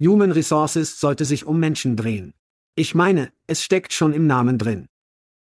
Human 0.00 0.32
Resources 0.32 0.98
sollte 0.98 1.24
sich 1.24 1.46
um 1.46 1.60
Menschen 1.60 1.96
drehen. 1.96 2.34
Ich 2.74 2.94
meine, 2.94 3.32
es 3.46 3.62
steckt 3.62 3.92
schon 3.92 4.12
im 4.12 4.26
Namen 4.26 4.58
drin. 4.58 4.88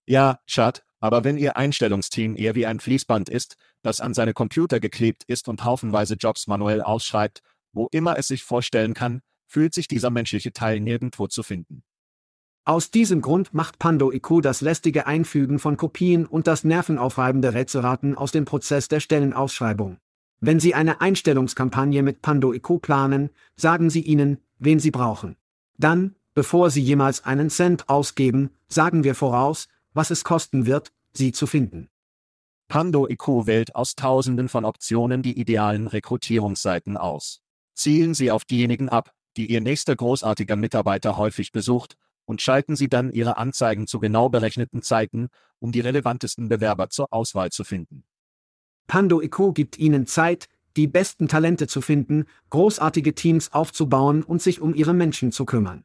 Ja, 0.06 0.40
Schad, 0.46 0.84
aber 0.98 1.22
wenn 1.22 1.38
Ihr 1.38 1.56
Einstellungsteam 1.56 2.36
eher 2.36 2.54
wie 2.54 2.66
ein 2.66 2.80
Fließband 2.80 3.28
ist, 3.28 3.56
das 3.82 4.00
an 4.00 4.14
seine 4.14 4.32
Computer 4.32 4.80
geklebt 4.80 5.22
ist 5.26 5.48
und 5.48 5.64
haufenweise 5.64 6.14
Jobs 6.14 6.46
manuell 6.46 6.82
ausschreibt, 6.82 7.42
wo 7.72 7.88
immer 7.92 8.18
es 8.18 8.28
sich 8.28 8.42
vorstellen 8.42 8.94
kann, 8.94 9.20
fühlt 9.46 9.74
sich 9.74 9.86
dieser 9.86 10.10
menschliche 10.10 10.52
Teil 10.52 10.80
nirgendwo 10.80 11.28
zu 11.28 11.42
finden. 11.42 11.84
Aus 12.64 12.90
diesem 12.90 13.20
Grund 13.20 13.52
macht 13.52 13.78
Pando 13.78 14.10
IQ 14.10 14.40
das 14.42 14.62
lästige 14.62 15.06
Einfügen 15.06 15.58
von 15.58 15.76
Kopien 15.76 16.24
und 16.24 16.46
das 16.46 16.64
nervenaufreibende 16.64 17.52
Rätselraten 17.52 18.16
aus 18.16 18.32
dem 18.32 18.46
Prozess 18.46 18.88
der 18.88 19.00
Stellenausschreibung. 19.00 19.98
Wenn 20.40 20.60
Sie 20.60 20.74
eine 20.74 21.00
Einstellungskampagne 21.00 22.02
mit 22.02 22.22
Pando 22.22 22.52
IQ 22.52 22.82
planen, 22.82 23.30
sagen 23.56 23.90
Sie 23.90 24.02
ihnen, 24.02 24.38
wen 24.58 24.78
Sie 24.78 24.90
brauchen. 24.90 25.36
Dann, 25.78 26.16
bevor 26.34 26.70
Sie 26.70 26.82
jemals 26.82 27.24
einen 27.24 27.50
Cent 27.50 27.88
ausgeben, 27.88 28.50
sagen 28.68 29.04
wir 29.04 29.14
voraus, 29.14 29.68
was 29.94 30.10
es 30.10 30.24
kosten 30.24 30.66
wird, 30.66 30.92
sie 31.12 31.32
zu 31.32 31.46
finden. 31.46 31.88
Pando 32.68 33.08
IQ 33.08 33.46
wählt 33.46 33.74
aus 33.74 33.94
Tausenden 33.94 34.48
von 34.48 34.64
Optionen 34.64 35.22
die 35.22 35.38
idealen 35.38 35.86
Rekrutierungsseiten 35.86 36.96
aus. 36.96 37.40
Zielen 37.74 38.14
Sie 38.14 38.30
auf 38.30 38.44
diejenigen 38.44 38.88
ab, 38.88 39.12
die 39.36 39.50
Ihr 39.50 39.60
nächster 39.60 39.94
großartiger 39.96 40.56
Mitarbeiter 40.56 41.16
häufig 41.16 41.52
besucht, 41.52 41.96
und 42.26 42.40
schalten 42.40 42.74
Sie 42.74 42.88
dann 42.88 43.12
Ihre 43.12 43.36
Anzeigen 43.36 43.86
zu 43.86 44.00
genau 44.00 44.30
berechneten 44.30 44.80
Zeiten, 44.80 45.28
um 45.58 45.72
die 45.72 45.80
relevantesten 45.80 46.48
Bewerber 46.48 46.88
zur 46.88 47.12
Auswahl 47.12 47.50
zu 47.50 47.64
finden. 47.64 48.04
Pando 48.86 49.20
IQ 49.20 49.54
gibt 49.54 49.78
Ihnen 49.78 50.06
Zeit, 50.06 50.48
die 50.76 50.86
besten 50.86 51.28
Talente 51.28 51.66
zu 51.66 51.80
finden, 51.80 52.26
großartige 52.50 53.14
Teams 53.14 53.52
aufzubauen 53.52 54.22
und 54.22 54.42
sich 54.42 54.60
um 54.60 54.74
Ihre 54.74 54.94
Menschen 54.94 55.32
zu 55.32 55.44
kümmern. 55.44 55.84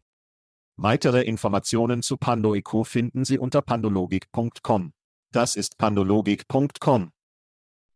Weitere 0.77 1.23
Informationen 1.23 2.01
zu 2.01 2.15
PandoIQ 2.15 2.85
finden 2.85 3.25
Sie 3.25 3.37
unter 3.37 3.61
pandologik.com. 3.61 4.93
Das 5.31 5.55
ist 5.55 5.77
pandologik.com. 5.77 7.11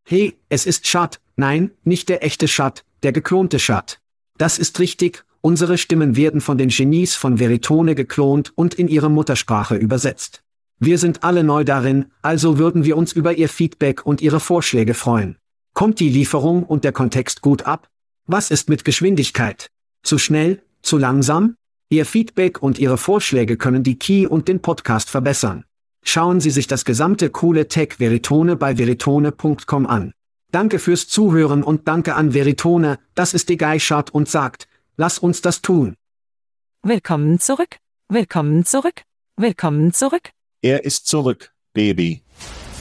Hey, 0.03 0.37
es 0.49 0.65
ist 0.65 0.85
Schad. 0.85 1.21
Nein, 1.37 1.71
nicht 1.83 2.09
der 2.09 2.23
echte 2.23 2.47
Schad, 2.47 2.83
der 3.01 3.13
geklonte 3.13 3.57
Schad. 3.57 4.01
Das 4.37 4.59
ist 4.59 4.79
richtig, 4.79 5.23
unsere 5.39 5.77
Stimmen 5.77 6.17
werden 6.17 6.41
von 6.41 6.57
den 6.57 6.69
Genies 6.69 7.15
von 7.15 7.39
Veritone 7.39 7.95
geklont 7.95 8.51
und 8.55 8.73
in 8.73 8.89
ihre 8.89 9.09
Muttersprache 9.09 9.75
übersetzt. 9.75 10.42
Wir 10.85 10.97
sind 10.97 11.23
alle 11.23 11.45
neu 11.45 11.63
darin, 11.63 12.07
also 12.21 12.57
würden 12.57 12.83
wir 12.83 12.97
uns 12.97 13.13
über 13.13 13.31
Ihr 13.35 13.47
Feedback 13.47 14.05
und 14.05 14.19
Ihre 14.19 14.41
Vorschläge 14.41 14.93
freuen. 14.93 15.37
Kommt 15.73 16.01
die 16.01 16.09
Lieferung 16.09 16.63
und 16.63 16.83
der 16.83 16.91
Kontext 16.91 17.41
gut 17.41 17.61
ab? 17.61 17.87
Was 18.27 18.51
ist 18.51 18.67
mit 18.67 18.83
Geschwindigkeit? 18.83 19.69
Zu 20.03 20.17
schnell? 20.17 20.61
Zu 20.81 20.97
langsam? 20.97 21.55
Ihr 21.87 22.05
Feedback 22.05 22.61
und 22.61 22.79
Ihre 22.79 22.97
Vorschläge 22.97 23.55
können 23.55 23.83
die 23.83 23.97
Key 23.97 24.27
und 24.27 24.49
den 24.49 24.61
Podcast 24.61 25.09
verbessern. 25.09 25.63
Schauen 26.03 26.41
Sie 26.41 26.49
sich 26.49 26.67
das 26.67 26.83
gesamte 26.83 27.29
coole 27.29 27.69
Tech 27.69 27.99
Veritone 27.99 28.57
bei 28.57 28.77
veritone.com 28.77 29.87
an. 29.87 30.11
Danke 30.51 30.79
fürs 30.79 31.07
Zuhören 31.07 31.63
und 31.63 31.87
danke 31.87 32.15
an 32.15 32.33
Veritone, 32.33 32.99
das 33.15 33.33
ist 33.33 33.47
die 33.47 33.57
Geischart 33.57 34.13
und 34.13 34.27
sagt, 34.27 34.67
lass 34.97 35.17
uns 35.17 35.39
das 35.39 35.61
tun. 35.61 35.95
Willkommen 36.81 37.39
zurück. 37.39 37.77
Willkommen 38.09 38.65
zurück. 38.65 39.03
Willkommen 39.37 39.93
zurück. 39.93 40.31
Er 40.63 40.85
ist 40.85 41.07
zurück, 41.07 41.51
Baby. 41.73 42.23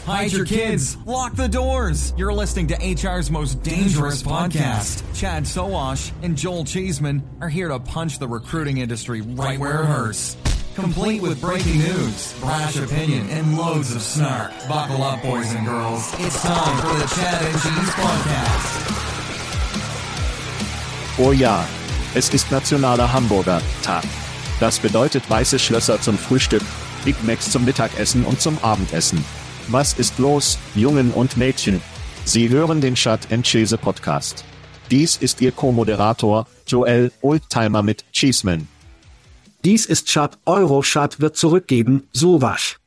Hide 0.07 0.33
your 0.33 0.45
kids. 0.45 0.97
Lock 1.05 1.35
the 1.35 1.49
doors. 1.49 2.15
You're 2.17 2.33
listening 2.33 2.69
to 2.69 2.77
HR's 2.77 3.29
most 3.29 3.61
dangerous 3.65 4.23
podcast. 4.23 5.03
Chad 5.15 5.45
Soash 5.45 6.13
and 6.23 6.37
Joel 6.37 6.65
Cheeseman 6.65 7.23
are 7.41 7.49
here 7.49 7.69
to 7.69 7.81
punch 7.81 8.21
the 8.21 8.29
recruiting 8.29 8.79
industry 8.79 9.21
right 9.21 9.59
where 9.59 9.83
it 9.83 9.87
hurts. 9.87 10.37
Complete 10.77 11.21
with 11.23 11.41
breaking 11.41 11.79
news, 11.79 12.35
brash 12.41 12.77
opinion, 12.77 13.29
and 13.31 13.59
loads 13.59 13.95
of 13.95 14.01
snark. 14.01 14.53
Buckle 14.69 15.03
up, 15.03 15.21
boys 15.23 15.53
and 15.53 15.67
girls. 15.67 16.13
It's 16.21 16.41
time 16.41 16.79
for 16.79 16.95
the 16.95 17.07
Chad 17.17 17.43
and 17.43 17.61
Cheese 17.63 17.91
Podcast. 17.95 18.79
Oh 21.19 21.33
ja, 21.33 21.67
es 22.15 22.33
ist 22.33 22.51
Nationaler 22.53 23.13
Hamburger 23.13 23.61
Tag. 23.83 24.05
Das 24.61 24.79
bedeutet 24.79 25.29
weiße 25.29 25.59
Schlösser 25.59 26.01
zum 26.01 26.17
Frühstück, 26.17 26.63
Big 27.05 27.23
Macs 27.25 27.51
zum 27.51 27.65
Mittagessen 27.65 28.25
und 28.25 28.41
zum 28.41 28.59
Abendessen. 28.63 29.25
Was 29.69 29.95
ist 29.95 30.19
los, 30.19 30.59
Jungen 30.75 31.11
und 31.13 31.37
Mädchen? 31.37 31.81
Sie 32.25 32.49
hören 32.49 32.81
den 32.81 32.97
Shut 32.97 33.33
and 33.33 33.47
Chase 33.47 33.77
Podcast. 33.77 34.45
Dies 34.91 35.17
ist 35.17 35.41
Ihr 35.41 35.53
Co-Moderator, 35.53 36.47
Joel 36.67 37.11
Oldtimer 37.23 37.83
mit 37.83 38.05
Cheeseman. 38.13 38.69
Dies 39.65 39.87
ist 39.87 40.09
Chat, 40.09 40.39
Eurochat 40.45 41.21
wird 41.21 41.37
zurückgeben, 41.37 42.09
Sowasch. 42.13 42.79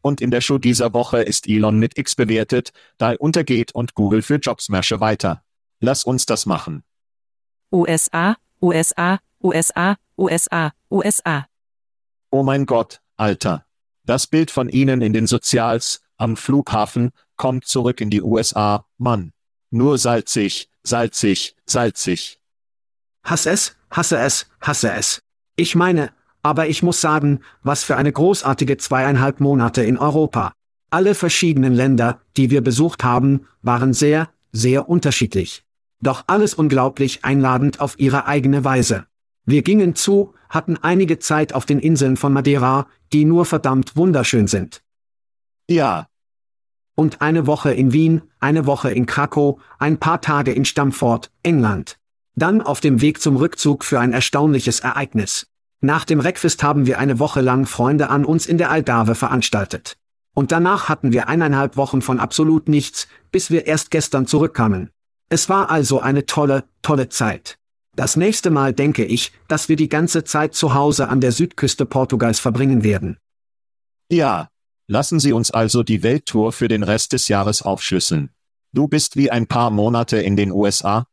Und 0.00 0.20
in 0.20 0.30
der 0.30 0.42
Show 0.42 0.58
dieser 0.58 0.92
Woche 0.92 1.22
ist 1.22 1.48
Elon 1.48 1.78
mit 1.78 1.96
X 1.98 2.14
bewertet, 2.14 2.72
da 2.98 3.12
er 3.12 3.20
untergeht 3.20 3.74
und 3.74 3.94
Google 3.94 4.22
für 4.22 4.36
Jobsmärsche 4.36 5.00
weiter. 5.00 5.42
Lass 5.80 6.04
uns 6.04 6.26
das 6.26 6.44
machen. 6.46 6.82
USA, 7.72 8.36
USA, 8.62 9.18
USA, 9.42 9.96
USA, 10.16 10.72
USA. 10.90 11.46
Oh 12.30 12.42
mein 12.42 12.66
Gott, 12.66 13.00
Alter. 13.16 13.64
Das 14.04 14.26
Bild 14.26 14.50
von 14.50 14.68
Ihnen 14.68 15.00
in 15.00 15.12
den 15.12 15.26
Sozials, 15.26 16.02
am 16.16 16.36
Flughafen, 16.36 17.10
kommt 17.36 17.66
zurück 17.66 18.00
in 18.00 18.10
die 18.10 18.22
USA, 18.22 18.86
Mann. 18.98 19.32
Nur 19.70 19.98
salzig, 19.98 20.68
salzig, 20.82 21.56
salzig. 21.66 22.38
Hasse 23.24 23.50
es, 23.50 23.76
hasse 23.90 24.18
es, 24.18 24.46
hasse 24.60 24.92
es. 24.92 25.22
Ich 25.56 25.74
meine, 25.74 26.12
aber 26.42 26.68
ich 26.68 26.82
muss 26.82 27.00
sagen, 27.00 27.40
was 27.62 27.82
für 27.82 27.96
eine 27.96 28.12
großartige 28.12 28.76
zweieinhalb 28.76 29.40
Monate 29.40 29.82
in 29.82 29.96
Europa. 29.96 30.52
Alle 30.90 31.14
verschiedenen 31.14 31.72
Länder, 31.72 32.20
die 32.36 32.50
wir 32.50 32.62
besucht 32.62 33.02
haben, 33.02 33.46
waren 33.62 33.94
sehr, 33.94 34.28
sehr 34.52 34.88
unterschiedlich. 34.88 35.64
Doch 36.00 36.24
alles 36.26 36.54
unglaublich 36.54 37.24
einladend 37.24 37.80
auf 37.80 37.98
ihre 37.98 38.26
eigene 38.26 38.62
Weise. 38.62 39.06
Wir 39.46 39.62
gingen 39.62 39.94
zu, 39.94 40.34
hatten 40.48 40.78
einige 40.80 41.18
Zeit 41.18 41.52
auf 41.52 41.66
den 41.66 41.78
Inseln 41.78 42.16
von 42.16 42.32
Madeira, 42.32 42.86
die 43.12 43.24
nur 43.24 43.44
verdammt 43.44 43.96
wunderschön 43.96 44.46
sind. 44.46 44.82
Ja. 45.68 46.08
Und 46.94 47.20
eine 47.20 47.46
Woche 47.46 47.72
in 47.72 47.92
Wien, 47.92 48.22
eine 48.38 48.66
Woche 48.66 48.90
in 48.90 49.06
Krakow, 49.06 49.60
ein 49.78 49.98
paar 49.98 50.20
Tage 50.20 50.52
in 50.52 50.64
Stamford, 50.64 51.30
England. 51.42 51.98
Dann 52.36 52.60
auf 52.62 52.80
dem 52.80 53.00
Weg 53.00 53.20
zum 53.20 53.36
Rückzug 53.36 53.84
für 53.84 54.00
ein 54.00 54.12
erstaunliches 54.12 54.80
Ereignis. 54.80 55.46
Nach 55.80 56.04
dem 56.04 56.20
Reckfest 56.20 56.62
haben 56.62 56.86
wir 56.86 56.98
eine 56.98 57.18
Woche 57.18 57.40
lang 57.40 57.66
Freunde 57.66 58.08
an 58.08 58.24
uns 58.24 58.46
in 58.46 58.58
der 58.58 58.70
Algarve 58.70 59.14
veranstaltet. 59.14 59.96
Und 60.34 60.50
danach 60.50 60.88
hatten 60.88 61.12
wir 61.12 61.28
eineinhalb 61.28 61.76
Wochen 61.76 62.00
von 62.02 62.18
absolut 62.18 62.68
nichts, 62.68 63.06
bis 63.30 63.50
wir 63.50 63.66
erst 63.66 63.90
gestern 63.90 64.26
zurückkamen. 64.26 64.90
Es 65.28 65.48
war 65.48 65.70
also 65.70 66.00
eine 66.00 66.26
tolle, 66.26 66.64
tolle 66.82 67.08
Zeit. 67.08 67.58
Das 67.96 68.16
nächste 68.16 68.50
Mal 68.50 68.72
denke 68.72 69.04
ich, 69.04 69.32
dass 69.46 69.68
wir 69.68 69.76
die 69.76 69.88
ganze 69.88 70.24
Zeit 70.24 70.54
zu 70.54 70.74
Hause 70.74 71.08
an 71.08 71.20
der 71.20 71.32
Südküste 71.32 71.86
Portugals 71.86 72.40
verbringen 72.40 72.82
werden. 72.82 73.18
Ja. 74.10 74.48
Lassen 74.86 75.18
Sie 75.18 75.32
uns 75.32 75.50
also 75.50 75.82
die 75.82 76.02
Welttour 76.02 76.52
für 76.52 76.68
den 76.68 76.82
Rest 76.82 77.14
des 77.14 77.28
Jahres 77.28 77.62
aufschlüsseln. 77.62 78.28
Du 78.72 78.86
bist 78.86 79.16
wie 79.16 79.30
ein 79.30 79.46
paar 79.46 79.70
Monate 79.70 80.18
in 80.18 80.36
den 80.36 80.52
USA? 80.52 81.06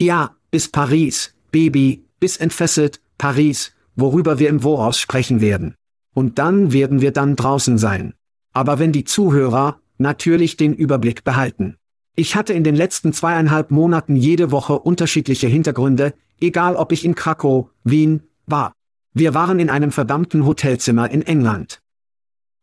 Ja, 0.00 0.34
bis 0.50 0.68
Paris, 0.68 1.32
Baby, 1.52 2.04
bis 2.18 2.36
entfesselt, 2.36 3.00
Paris, 3.16 3.72
worüber 3.94 4.40
wir 4.40 4.48
im 4.48 4.60
Voraus 4.60 4.98
sprechen 4.98 5.40
werden. 5.40 5.76
Und 6.14 6.40
dann 6.40 6.72
werden 6.72 7.00
wir 7.00 7.12
dann 7.12 7.36
draußen 7.36 7.78
sein. 7.78 8.14
Aber 8.52 8.80
wenn 8.80 8.90
die 8.90 9.04
Zuhörer 9.04 9.80
natürlich 9.98 10.56
den 10.56 10.74
Überblick 10.74 11.22
behalten. 11.22 11.76
Ich 12.20 12.36
hatte 12.36 12.52
in 12.52 12.64
den 12.64 12.76
letzten 12.76 13.14
zweieinhalb 13.14 13.70
Monaten 13.70 14.14
jede 14.14 14.50
Woche 14.50 14.78
unterschiedliche 14.78 15.46
Hintergründe, 15.46 16.12
egal 16.38 16.76
ob 16.76 16.92
ich 16.92 17.06
in 17.06 17.14
Krakow, 17.14 17.70
Wien, 17.82 18.24
war. 18.44 18.74
Wir 19.14 19.32
waren 19.32 19.58
in 19.58 19.70
einem 19.70 19.90
verdammten 19.90 20.44
Hotelzimmer 20.44 21.10
in 21.10 21.22
England. 21.22 21.80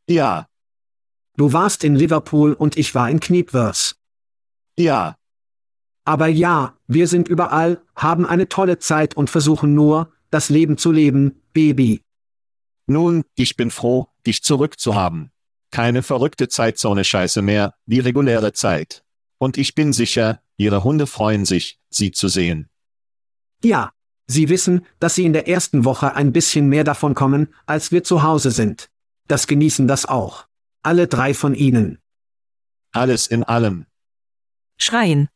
Ja. 0.08 0.46
Du 1.38 1.54
warst 1.54 1.84
in 1.84 1.96
Liverpool 1.96 2.54
und 2.54 2.78
ich 2.78 2.94
war 2.94 3.10
in 3.10 3.20
Knipwers. 3.20 3.96
Ja. 4.78 5.16
Aber 6.06 6.28
ja, 6.28 6.76
wir 6.86 7.08
sind 7.08 7.28
überall, 7.28 7.82
haben 7.96 8.28
eine 8.28 8.50
tolle 8.50 8.78
Zeit 8.78 9.18
und 9.18 9.32
versuchen 9.32 9.74
nur, 9.74 10.12
das 10.30 10.50
Leben 10.50 10.78
zu 10.78 10.92
leben, 10.92 11.42
Baby. 11.54 12.04
Nun, 12.86 13.24
ich 13.34 13.56
bin 13.56 13.72
froh, 13.72 14.06
dich 14.24 14.44
zurückzuhaben. 14.44 15.32
Keine 15.72 16.04
verrückte 16.04 16.48
Zeitzone-Scheiße 16.48 17.42
mehr, 17.42 17.74
die 17.88 18.02
reguläre 18.02 18.54
Zeit. 18.54 19.04
Und 19.38 19.58
ich 19.58 19.76
bin 19.76 19.94
sicher, 19.94 20.42
Ihre 20.58 20.84
Hunde 20.84 21.08
freuen 21.08 21.46
sich, 21.46 21.80
Sie 21.90 22.12
zu 22.12 22.28
sehen. 22.28 22.70
Ja. 23.64 23.92
Sie 24.30 24.50
wissen, 24.50 24.86
dass 25.00 25.16
Sie 25.16 25.24
in 25.24 25.32
der 25.32 25.48
ersten 25.48 25.86
Woche 25.86 26.14
ein 26.16 26.34
bisschen 26.34 26.68
mehr 26.68 26.84
davon 26.84 27.16
kommen, 27.16 27.48
als 27.66 27.94
wir 27.94 28.04
zu 28.04 28.24
Hause 28.24 28.52
sind. 28.52 28.90
Das 29.30 29.48
genießen 29.48 29.88
das 29.88 30.06
auch. 30.06 30.48
Alle 30.84 31.08
drei 31.08 31.34
von 31.34 31.56
Ihnen. 31.56 32.00
Alles 32.92 33.28
in 33.28 33.44
allem. 33.44 33.86
Schreien. 34.78 35.30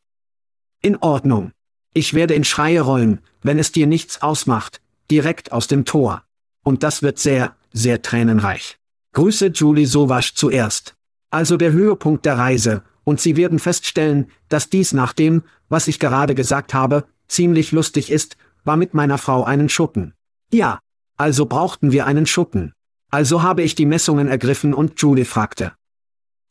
In 0.82 0.98
Ordnung. 0.98 1.54
Ich 1.94 2.14
werde 2.14 2.34
in 2.34 2.44
Schreie 2.44 2.82
rollen, 2.82 3.20
wenn 3.42 3.60
es 3.60 3.72
dir 3.72 3.88
nichts 3.88 4.22
ausmacht, 4.22 4.82
direkt 5.10 5.54
aus 5.54 5.68
dem 5.68 5.86
Tor. 5.86 6.24
Und 6.64 6.84
das 6.84 7.02
wird 7.02 7.18
sehr, 7.18 7.56
sehr 7.72 8.02
tränenreich. 8.02 8.78
Grüße 9.14 9.48
Julie 9.48 9.88
Sowasch 9.88 10.34
zuerst. 10.36 10.96
Also 11.30 11.58
der 11.58 11.72
Höhepunkt 11.72 12.26
der 12.26 12.38
Reise, 12.38 12.84
und 13.04 13.20
Sie 13.20 13.36
werden 13.38 13.60
feststellen, 13.60 14.30
dass 14.50 14.70
dies 14.70 14.94
nach 14.94 15.14
dem, 15.14 15.44
was 15.70 15.88
ich 15.88 16.00
gerade 16.00 16.36
gesagt 16.36 16.74
habe, 16.74 17.06
ziemlich 17.28 17.72
lustig 17.72 18.12
ist, 18.12 18.38
war 18.64 18.78
mit 18.78 18.94
meiner 18.94 19.18
Frau 19.18 19.44
einen 19.44 19.70
Schuppen. 19.70 20.14
Ja, 20.52 20.80
also 21.18 21.46
brauchten 21.46 21.92
wir 21.92 22.06
einen 22.06 22.26
Schuppen. 22.26 22.74
Also 23.10 23.42
habe 23.42 23.64
ich 23.64 23.76
die 23.76 23.86
Messungen 23.86 24.28
ergriffen 24.28 24.74
und 24.74 25.02
Julie 25.02 25.26
fragte. 25.26 25.74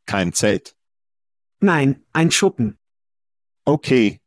Kein 0.06 0.32
Zelt. 0.32 0.74
Nein, 1.60 2.02
ein 2.12 2.30
Schuppen. 2.30 2.78
Okay, 3.64 4.20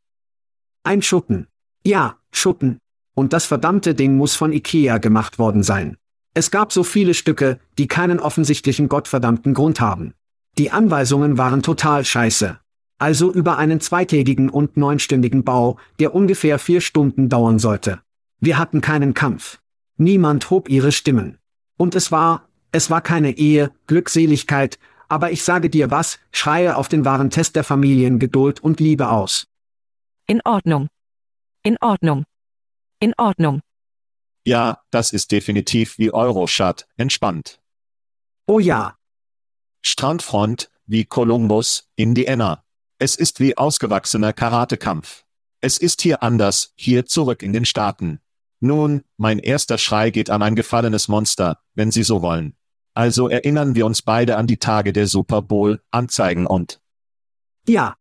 Ein 0.84 1.02
Schuppen. 1.02 1.48
Ja, 1.86 2.18
Schuppen. 2.32 2.80
Und 3.16 3.32
das 3.32 3.46
verdammte 3.46 3.96
Ding 3.96 4.18
muss 4.18 4.36
von 4.36 4.52
Ikea 4.52 4.98
gemacht 4.98 5.40
worden 5.40 5.64
sein. 5.64 5.98
Es 6.34 6.52
gab 6.52 6.74
so 6.74 6.84
viele 6.84 7.14
Stücke, 7.14 7.60
die 7.78 7.88
keinen 7.88 8.20
offensichtlichen 8.20 8.90
gottverdammten 8.90 9.54
Grund 9.54 9.80
haben. 9.80 10.14
Die 10.58 10.72
Anweisungen 10.72 11.38
waren 11.38 11.64
total 11.64 12.06
scheiße. 12.06 12.60
Also 13.00 13.34
über 13.34 13.58
einen 13.58 13.82
zweitägigen 13.82 14.50
und 14.50 14.78
neunstündigen 14.78 15.44
Bau, 15.44 15.78
der 16.00 16.14
ungefähr 16.14 16.60
vier 16.60 16.80
Stunden 16.80 17.28
dauern 17.28 17.60
sollte. 17.60 18.02
Wir 18.40 18.58
hatten 18.58 18.82
keinen 18.82 19.14
Kampf. 19.14 19.60
Niemand 19.98 20.50
hob 20.50 20.70
ihre 20.70 20.92
Stimmen. 20.92 21.38
Und 21.78 21.96
es 21.96 22.12
war, 22.12 22.48
es 22.72 22.90
war 22.90 23.02
keine 23.02 23.32
Ehe, 23.32 23.72
Glückseligkeit, 23.88 24.80
aber 25.10 25.32
ich 25.32 25.44
sage 25.44 25.70
dir 25.70 25.92
was, 25.92 26.20
schreie 26.32 26.76
auf 26.78 26.88
den 26.88 27.04
wahren 27.04 27.30
Test 27.30 27.56
der 27.56 27.64
Familiengeduld 27.64 28.64
und 28.64 28.80
Liebe 28.80 29.10
aus. 29.10 29.48
In 30.28 30.42
Ordnung. 30.46 30.88
In 31.64 31.78
Ordnung. 31.82 32.26
In 33.00 33.14
Ordnung. 33.18 33.62
ja, 34.46 34.80
das 34.92 35.12
ist 35.12 35.32
definitiv 35.32 35.98
wie 35.98 36.14
Euroshot, 36.14 36.88
entspannt. 36.96 37.60
Oh 38.46 38.60
ja, 38.60 38.96
Strandfront, 39.84 40.72
wie 40.86 41.06
Columbus, 41.06 41.90
Indiana. 41.96 42.64
Es 43.00 43.16
ist 43.16 43.40
wie 43.40 43.58
ausgewachsener 43.58 44.34
Karatekampf. 44.34 45.26
Es 45.60 45.78
ist 45.78 46.02
hier 46.02 46.24
anders, 46.24 46.74
hier 46.76 47.06
zurück 47.06 47.44
in 47.44 47.54
den 47.54 47.66
Staaten. 47.66 48.20
Nun, 48.60 49.04
mein 49.18 49.40
erster 49.40 49.78
Schrei 49.78 50.10
geht 50.10 50.30
an 50.30 50.42
ein 50.42 50.56
gefallenes 50.56 51.10
Monster, 51.10 51.60
wenn 51.76 51.92
Sie 51.92 52.04
so 52.04 52.22
wollen. 52.22 52.56
Also 52.94 53.28
erinnern 53.28 53.76
wir 53.76 53.86
uns 53.86 54.02
beide 54.02 54.38
an 54.38 54.48
die 54.48 54.58
Tage 54.58 54.94
der 54.94 55.08
Super 55.08 55.42
Bowl, 55.42 55.82
Anzeigen 55.92 56.46
und 56.46 56.80
ja, 57.68 57.96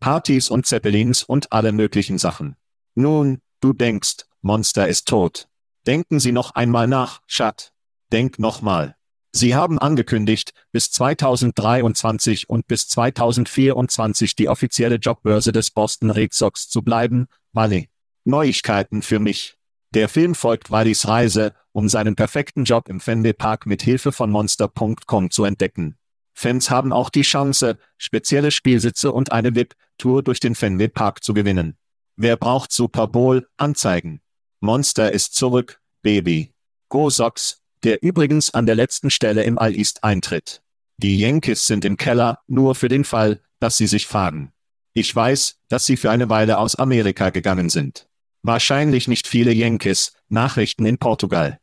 Partys 0.00 0.50
und 0.50 0.66
Zeppelins 0.66 1.22
und 1.22 1.52
alle 1.52 1.72
möglichen 1.72 2.18
Sachen. 2.18 2.56
Nun, 2.94 3.40
du 3.60 3.72
denkst, 3.72 4.26
Monster 4.42 4.88
ist 4.88 5.06
tot. 5.06 5.48
Denken 5.86 6.18
Sie 6.18 6.32
noch 6.32 6.52
einmal 6.56 6.88
nach, 6.88 7.22
Schat. 7.26 7.72
Denk 8.12 8.38
nochmal. 8.38 8.95
Sie 9.36 9.54
haben 9.54 9.78
angekündigt, 9.78 10.54
bis 10.72 10.90
2023 10.92 12.48
und 12.48 12.66
bis 12.66 12.88
2024 12.88 14.34
die 14.34 14.48
offizielle 14.48 14.96
Jobbörse 14.96 15.52
des 15.52 15.70
Boston 15.70 16.10
Red 16.10 16.32
Sox 16.32 16.70
zu 16.70 16.80
bleiben, 16.80 17.26
Wally. 17.52 17.90
Neuigkeiten 18.24 19.02
für 19.02 19.18
mich. 19.18 19.58
Der 19.92 20.08
Film 20.08 20.34
folgt 20.34 20.70
Wallys 20.70 21.06
Reise, 21.06 21.52
um 21.72 21.90
seinen 21.90 22.16
perfekten 22.16 22.64
Job 22.64 22.88
im 22.88 22.98
Fenway 22.98 23.34
Park 23.34 23.66
mit 23.66 23.82
Hilfe 23.82 24.10
von 24.10 24.30
Monster.com 24.30 25.30
zu 25.30 25.44
entdecken. 25.44 25.98
Fans 26.32 26.70
haben 26.70 26.94
auch 26.94 27.10
die 27.10 27.20
Chance, 27.20 27.76
spezielle 27.98 28.50
Spielsitze 28.50 29.12
und 29.12 29.32
eine 29.32 29.54
VIP-Tour 29.54 30.22
durch 30.22 30.40
den 30.40 30.54
Fenway 30.54 30.88
Park 30.88 31.22
zu 31.22 31.34
gewinnen. 31.34 31.76
Wer 32.16 32.38
braucht 32.38 32.72
Super 32.72 33.06
Bowl? 33.06 33.46
Anzeigen. 33.58 34.22
Monster 34.60 35.12
ist 35.12 35.34
zurück, 35.34 35.78
Baby. 36.00 36.54
Go 36.88 37.10
Sox, 37.10 37.60
der 37.86 38.02
übrigens 38.02 38.52
an 38.52 38.66
der 38.66 38.74
letzten 38.74 39.10
Stelle 39.10 39.44
im 39.44 39.58
All 39.58 39.74
East 39.74 40.02
eintritt. 40.04 40.60
Die 40.98 41.18
Yankees 41.18 41.66
sind 41.66 41.84
im 41.84 41.96
Keller, 41.96 42.40
nur 42.48 42.74
für 42.74 42.88
den 42.88 43.04
Fall, 43.04 43.40
dass 43.60 43.76
sie 43.76 43.86
sich 43.86 44.06
fahren. 44.06 44.52
Ich 44.92 45.14
weiß, 45.14 45.56
dass 45.68 45.86
sie 45.86 45.96
für 45.96 46.10
eine 46.10 46.28
Weile 46.28 46.58
aus 46.58 46.74
Amerika 46.74 47.30
gegangen 47.30 47.68
sind. 47.70 48.08
Wahrscheinlich 48.42 49.06
nicht 49.08 49.28
viele 49.28 49.52
Yankees, 49.52 50.14
Nachrichten 50.28 50.84
in 50.84 50.98
Portugal. 50.98 51.60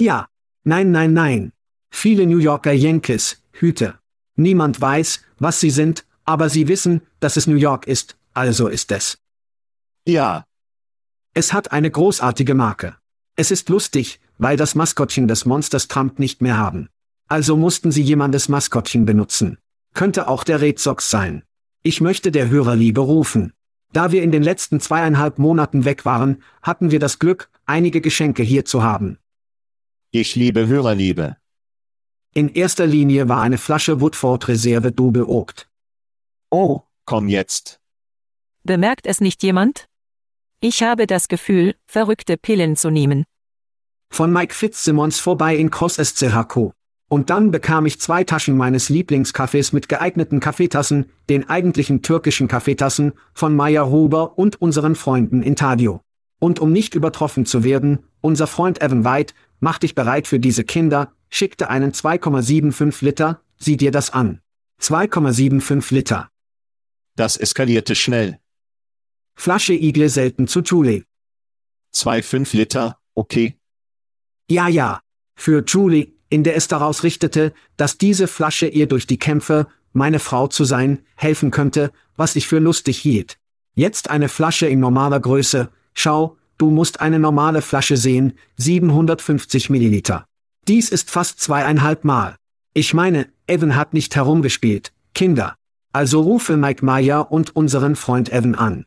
ja, 0.00 0.28
nein, 0.64 0.90
nein, 0.90 1.12
nein. 1.12 1.52
Viele 1.90 2.26
New 2.26 2.38
Yorker 2.38 2.72
Yankees, 2.72 3.42
Hüte. 3.52 3.98
Niemand 4.36 4.80
weiß, 4.80 5.20
was 5.38 5.60
sie 5.60 5.70
sind, 5.70 6.04
aber 6.24 6.48
sie 6.48 6.66
wissen, 6.68 7.02
dass 7.20 7.36
es 7.36 7.46
New 7.46 7.56
York 7.56 7.86
ist, 7.86 8.16
also 8.34 8.68
ist 8.68 8.90
es. 8.90 9.18
Ja, 10.06 10.44
Es 11.34 11.52
hat 11.52 11.72
eine 11.72 11.90
großartige 11.90 12.54
Marke. 12.54 12.96
Es 13.36 13.50
ist 13.50 13.68
lustig, 13.68 14.18
weil 14.38 14.56
das 14.56 14.74
Maskottchen 14.74 15.28
des 15.28 15.44
Monsters 15.44 15.88
Trump 15.88 16.18
nicht 16.18 16.42
mehr 16.42 16.56
haben. 16.56 16.88
Also 17.28 17.56
mussten 17.56 17.90
sie 17.90 18.02
jemandes 18.02 18.48
Maskottchen 18.48 19.04
benutzen. 19.04 19.58
Könnte 19.94 20.28
auch 20.28 20.44
der 20.44 20.60
Red 20.60 20.78
Sox 20.78 21.10
sein. 21.10 21.42
Ich 21.82 22.00
möchte 22.00 22.30
der 22.30 22.48
Hörerliebe 22.48 23.00
rufen. 23.00 23.52
Da 23.92 24.12
wir 24.12 24.22
in 24.22 24.32
den 24.32 24.42
letzten 24.42 24.80
zweieinhalb 24.80 25.38
Monaten 25.38 25.84
weg 25.84 26.04
waren, 26.04 26.42
hatten 26.62 26.90
wir 26.90 26.98
das 26.98 27.18
Glück, 27.18 27.48
einige 27.64 28.00
Geschenke 28.00 28.42
hier 28.42 28.64
zu 28.64 28.82
haben. 28.82 29.18
ich 30.10 30.34
liebe 30.34 30.66
Hörerliebe. 30.66 31.36
In 32.34 32.48
erster 32.50 32.86
Linie 32.86 33.28
war 33.28 33.40
eine 33.40 33.58
Flasche 33.58 34.00
Woodford 34.00 34.48
Reserve 34.48 34.92
Double 34.92 35.24
Oakt. 35.24 35.68
Oh, 36.50 36.82
komm 37.06 37.28
jetzt. 37.28 37.80
Bemerkt 38.62 39.06
es 39.06 39.20
nicht 39.20 39.42
jemand? 39.42 39.88
Ich 40.60 40.82
habe 40.82 41.06
das 41.06 41.28
Gefühl, 41.28 41.74
verrückte 41.86 42.36
Pillen 42.36 42.76
zu 42.76 42.90
nehmen. 42.90 43.24
Von 44.16 44.32
Mike 44.32 44.54
Fitzsimmons 44.54 45.20
vorbei 45.20 45.56
in 45.56 45.70
Cross 45.70 45.96
SCHQ. 45.96 46.70
Und 47.10 47.28
dann 47.28 47.50
bekam 47.50 47.84
ich 47.84 48.00
zwei 48.00 48.24
Taschen 48.24 48.56
meines 48.56 48.88
Lieblingskaffees 48.88 49.74
mit 49.74 49.90
geeigneten 49.90 50.40
Kaffeetassen, 50.40 51.10
den 51.28 51.50
eigentlichen 51.50 52.00
türkischen 52.00 52.48
Kaffeetassen, 52.48 53.12
von 53.34 53.54
Meyer 53.54 53.90
Huber 53.90 54.38
und 54.38 54.58
unseren 54.62 54.94
Freunden 54.94 55.42
in 55.42 55.54
Tadio. 55.54 56.00
Und 56.38 56.60
um 56.60 56.72
nicht 56.72 56.94
übertroffen 56.94 57.44
zu 57.44 57.62
werden, 57.62 58.06
unser 58.22 58.46
Freund 58.46 58.80
Evan 58.80 59.04
White, 59.04 59.34
mach 59.60 59.76
dich 59.76 59.94
bereit 59.94 60.26
für 60.26 60.40
diese 60.40 60.64
Kinder, 60.64 61.12
schickte 61.28 61.68
einen 61.68 61.92
2,75 61.92 63.04
Liter, 63.04 63.42
sieh 63.58 63.76
dir 63.76 63.90
das 63.90 64.14
an. 64.14 64.40
2,75 64.80 65.92
Liter. 65.92 66.30
Das 67.16 67.36
eskalierte 67.36 67.94
schnell. 67.94 68.38
Flasche 69.34 69.74
Igle 69.74 70.08
selten 70.08 70.48
zu 70.48 70.62
Julie. 70.62 71.04
2,5 71.92 72.56
Liter, 72.56 72.98
okay. 73.14 73.58
Ja, 74.48 74.68
ja. 74.68 75.00
Für 75.34 75.62
Julie, 75.66 76.12
in 76.28 76.44
der 76.44 76.56
es 76.56 76.68
daraus 76.68 77.02
richtete, 77.02 77.52
dass 77.76 77.98
diese 77.98 78.26
Flasche 78.26 78.66
ihr 78.66 78.86
durch 78.86 79.06
die 79.06 79.18
Kämpfe, 79.18 79.66
meine 79.92 80.18
Frau 80.18 80.46
zu 80.46 80.64
sein, 80.64 81.00
helfen 81.16 81.50
könnte, 81.50 81.92
was 82.16 82.36
ich 82.36 82.46
für 82.46 82.58
lustig 82.58 82.98
hielt. 82.98 83.38
Jetzt 83.74 84.08
eine 84.08 84.28
Flasche 84.28 84.66
in 84.66 84.80
normaler 84.80 85.20
Größe. 85.20 85.68
Schau, 85.94 86.36
du 86.58 86.70
musst 86.70 87.00
eine 87.00 87.18
normale 87.18 87.60
Flasche 87.60 87.96
sehen, 87.96 88.34
750 88.56 89.68
Milliliter. 89.68 90.26
Dies 90.68 90.90
ist 90.90 91.10
fast 91.10 91.40
zweieinhalb 91.40 92.04
Mal. 92.04 92.36
Ich 92.72 92.94
meine, 92.94 93.28
Evan 93.46 93.76
hat 93.76 93.94
nicht 93.94 94.16
herumgespielt, 94.16 94.92
Kinder. 95.14 95.56
Also 95.92 96.20
rufe 96.20 96.56
Mike 96.56 96.84
Meyer 96.84 97.30
und 97.30 97.54
unseren 97.54 97.96
Freund 97.96 98.32
Evan 98.32 98.54
an. 98.54 98.84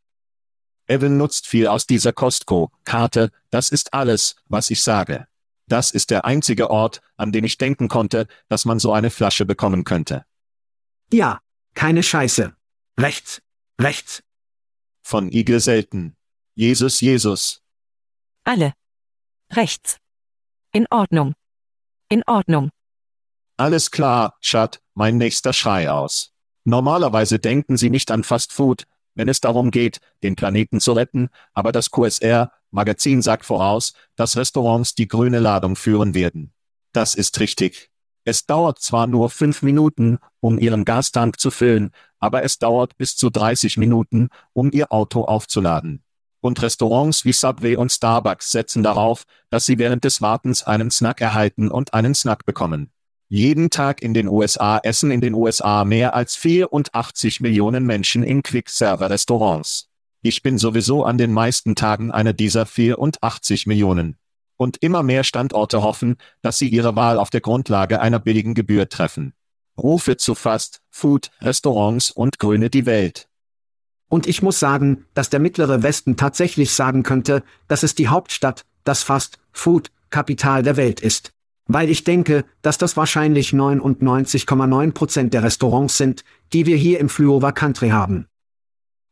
Evan 0.88 1.18
nutzt 1.18 1.48
viel 1.48 1.68
aus 1.68 1.86
dieser 1.86 2.14
Costco-Karte, 2.14 3.32
das 3.52 3.70
ist 3.70 3.94
alles, 3.94 4.36
was 4.48 4.70
ich 4.70 4.84
sage. 4.84 5.28
Das 5.70 5.92
ist 5.92 6.10
der 6.10 6.26
einzige 6.26 6.70
Ort, 6.72 7.02
an 7.16 7.32
den 7.32 7.44
ich 7.44 7.58
denken 7.58 7.88
konnte, 7.88 8.28
dass 8.50 8.66
man 8.66 8.80
so 8.80 8.92
eine 8.92 9.12
Flasche 9.12 9.46
bekommen 9.46 9.84
könnte. 9.84 10.26
Ja, 11.14 11.40
keine 11.76 12.04
Scheiße. 12.04 12.56
Rechts, 13.00 13.42
rechts. 13.80 14.24
Von 15.02 15.32
Igel 15.32 15.60
selten. 15.60 16.18
Jesus, 16.56 17.00
Jesus. 17.02 17.62
Alle. 18.44 18.74
Rechts. 19.52 19.98
In 20.72 20.88
Ordnung. 20.90 21.36
In 22.10 22.24
Ordnung. 22.26 22.72
Alles 23.58 23.92
klar, 23.92 24.38
Schat, 24.42 24.82
mein 24.96 25.18
nächster 25.18 25.54
Schrei 25.54 25.92
aus. 25.92 26.34
Normalerweise 26.64 27.40
denken 27.40 27.78
Sie 27.78 27.90
nicht 27.90 28.10
an 28.12 28.24
Fast 28.24 28.54
Food, 28.54 28.86
wenn 29.14 29.30
es 29.30 29.40
darum 29.40 29.70
geht, 29.70 30.00
den 30.24 30.36
Planeten 30.36 30.80
zu 30.80 30.94
retten, 30.94 31.30
aber 31.54 31.72
das 31.72 31.92
QSR-Magazin 32.70 33.22
sagt 33.22 33.46
voraus, 33.46 33.94
dass 34.16 34.38
Restaurants 34.38 34.96
die 34.96 35.08
grüne 35.08 35.40
Ladung 35.40 35.76
führen 35.76 36.14
werden. 36.14 36.54
Das 36.94 37.16
ist 37.16 37.40
richtig. 37.40 37.90
Es 38.26 38.46
dauert 38.46 38.80
zwar 38.80 39.08
nur 39.08 39.30
fünf 39.30 39.62
Minuten, 39.62 40.20
um 40.40 40.60
Ihren 40.60 40.86
Gastank 40.86 41.40
zu 41.40 41.52
füllen, 41.52 41.92
aber 42.20 42.44
es 42.44 42.60
dauert 42.60 42.98
bis 42.98 43.16
zu 43.16 43.30
30 43.30 43.78
Minuten, 43.78 44.30
um 44.54 44.72
Ihr 44.72 44.92
Auto 44.92 45.24
aufzuladen. 45.24 46.04
Und 46.42 46.62
Restaurants 46.62 47.26
wie 47.26 47.34
Subway 47.34 47.76
und 47.76 47.92
Starbucks 47.92 48.52
setzen 48.52 48.84
darauf, 48.84 49.24
dass 49.50 49.66
Sie 49.66 49.78
während 49.78 50.04
des 50.04 50.22
Wartens 50.22 50.64
einen 50.64 50.92
Snack 50.92 51.22
erhalten 51.22 51.70
und 51.70 51.94
einen 51.94 52.16
Snack 52.16 52.46
bekommen. 52.46 52.92
Jeden 53.28 53.70
Tag 53.70 54.02
in 54.02 54.14
den 54.14 54.28
USA 54.28 54.80
essen 54.80 55.12
in 55.12 55.22
den 55.22 55.34
USA 55.34 55.84
mehr 55.86 56.16
als 56.16 56.36
84 56.36 57.42
Millionen 57.42 57.86
Menschen 57.86 58.24
in 58.24 58.42
Quick-Server-Restaurants. 58.42 59.89
Ich 60.22 60.44
bin 60.44 60.58
sowieso 60.58 61.06
an 61.06 61.18
den 61.18 61.32
meisten 61.32 61.76
Tagen 61.76 62.12
einer 62.12 62.34
dieser 62.34 62.66
84 62.66 63.68
Millionen. 63.68 64.18
Und 64.58 64.78
immer 64.82 65.02
mehr 65.02 65.24
Standorte 65.24 65.82
hoffen, 65.82 66.18
dass 66.42 66.58
sie 66.58 66.68
ihre 66.68 66.98
Wahl 66.98 67.18
auf 67.18 67.30
der 67.30 67.40
Grundlage 67.40 68.02
einer 68.02 68.20
billigen 68.20 68.54
Gebühr 68.54 68.90
treffen. 68.90 69.34
Rufe 69.78 70.18
zu 70.18 70.36
Fast, 70.36 70.82
Food, 70.90 71.32
Restaurants 71.40 72.12
und 72.12 72.38
Grüne 72.38 72.70
die 72.70 72.86
Welt. 72.86 73.30
Und 74.10 74.28
ich 74.28 74.42
muss 74.42 74.60
sagen, 74.60 75.06
dass 75.14 75.30
der 75.30 75.40
mittlere 75.40 75.84
Westen 75.84 76.18
tatsächlich 76.18 76.72
sagen 76.72 77.04
könnte, 77.04 77.44
dass 77.70 77.84
es 77.84 77.96
die 77.96 78.10
Hauptstadt, 78.10 78.66
das 78.84 79.04
Fast, 79.04 79.40
Food, 79.54 79.90
Kapital 80.10 80.64
der 80.64 80.76
Welt 80.76 81.00
ist. 81.00 81.32
Weil 81.68 81.90
ich 81.90 82.04
denke, 82.04 82.44
dass 82.62 82.78
das 82.78 82.98
wahrscheinlich 82.98 83.52
99,9 83.52 84.92
Prozent 84.92 85.34
der 85.34 85.44
Restaurants 85.44 85.98
sind, 85.98 86.26
die 86.52 86.66
wir 86.66 86.76
hier 86.76 87.00
im 87.00 87.08
Flyover 87.08 87.54
Country 87.54 87.90
haben. 87.90 88.28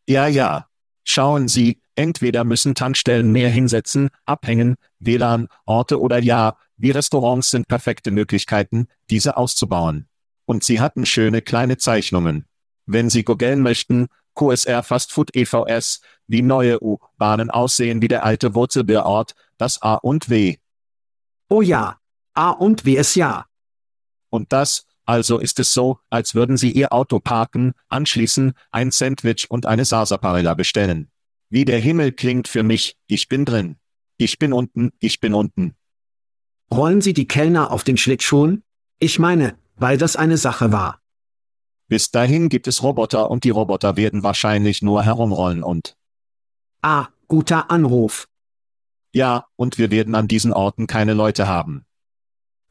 Ja, 0.08 0.28
ja. 0.28 0.68
Schauen 1.10 1.48
Sie, 1.48 1.80
entweder 1.96 2.44
müssen 2.44 2.76
Tankstellen 2.76 3.32
mehr 3.32 3.50
hinsetzen, 3.50 4.10
abhängen, 4.26 4.76
WLAN, 5.00 5.48
Orte 5.66 6.02
oder 6.02 6.20
ja, 6.20 6.58
wie 6.76 6.92
Restaurants 6.92 7.50
sind 7.50 7.70
perfekte 7.70 8.12
Möglichkeiten, 8.12 8.88
diese 9.10 9.38
auszubauen. 9.38 10.10
Und 10.44 10.66
sie 10.66 10.82
hatten 10.82 11.06
schöne 11.06 11.42
kleine 11.42 11.78
Zeichnungen. 11.78 12.46
Wenn 12.86 13.10
Sie 13.10 13.24
googeln 13.24 13.62
möchten, 13.62 14.08
QSR 14.36 14.84
Fast 14.84 15.14
Food 15.14 15.34
EVS, 15.34 16.02
wie 16.28 16.42
neue 16.42 16.84
U-Bahnen 16.84 17.50
aussehen 17.52 18.02
wie 18.02 18.10
der 18.10 18.26
alte 18.26 18.54
Wurzelbeerort, 18.54 19.34
das 19.58 19.82
A 19.82 19.96
und 19.96 20.30
W. 20.30 20.58
Oh 21.48 21.62
ja. 21.62 22.00
A 22.34 22.50
und 22.50 22.84
W 22.84 22.98
ist 22.98 23.16
ja. 23.16 23.46
Und 24.30 24.52
das, 24.52 24.86
also 25.08 25.40
ist 25.40 25.58
es 25.60 25.74
so, 25.74 26.00
als 26.10 26.36
würden 26.36 26.58
Sie 26.58 26.72
Ihr 26.72 26.92
Auto 26.92 27.20
parken, 27.20 27.74
anschließen, 27.88 28.54
ein 28.72 28.92
Sandwich 28.92 29.50
und 29.50 29.66
eine 29.66 29.86
Sarsaparilla 29.86 30.54
bestellen. 30.54 31.10
Wie 31.50 31.64
der 31.64 31.80
Himmel 31.80 32.12
klingt 32.12 32.50
für 32.50 32.62
mich, 32.62 32.98
ich 33.08 33.30
bin 33.30 33.46
drin. 33.46 33.78
Ich 34.18 34.38
bin 34.38 34.52
unten, 34.52 34.92
ich 35.00 35.22
bin 35.22 35.34
unten. 35.34 35.76
Rollen 36.70 37.00
Sie 37.00 37.14
die 37.14 37.28
Kellner 37.28 37.72
auf 37.72 37.86
den 37.86 37.96
Schlittschuhen? 37.96 38.64
Ich 39.00 39.18
meine, 39.18 39.58
weil 39.78 39.98
das 39.98 40.18
eine 40.18 40.38
Sache 40.38 40.74
war. 40.74 41.00
Bis 41.88 42.12
dahin 42.12 42.50
gibt 42.50 42.68
es 42.68 42.84
Roboter 42.84 43.32
und 43.32 43.46
die 43.46 43.50
Roboter 43.50 43.96
werden 43.96 44.24
wahrscheinlich 44.24 44.82
nur 44.82 45.04
herumrollen 45.04 45.64
und. 45.64 45.96
Ah, 46.82 47.08
guter 47.30 47.72
Anruf. 47.72 48.28
Ja, 49.14 49.46
und 49.56 49.78
wir 49.78 49.90
werden 49.90 50.16
an 50.16 50.28
diesen 50.28 50.52
Orten 50.52 50.86
keine 50.86 51.14
Leute 51.14 51.48
haben. 51.48 51.86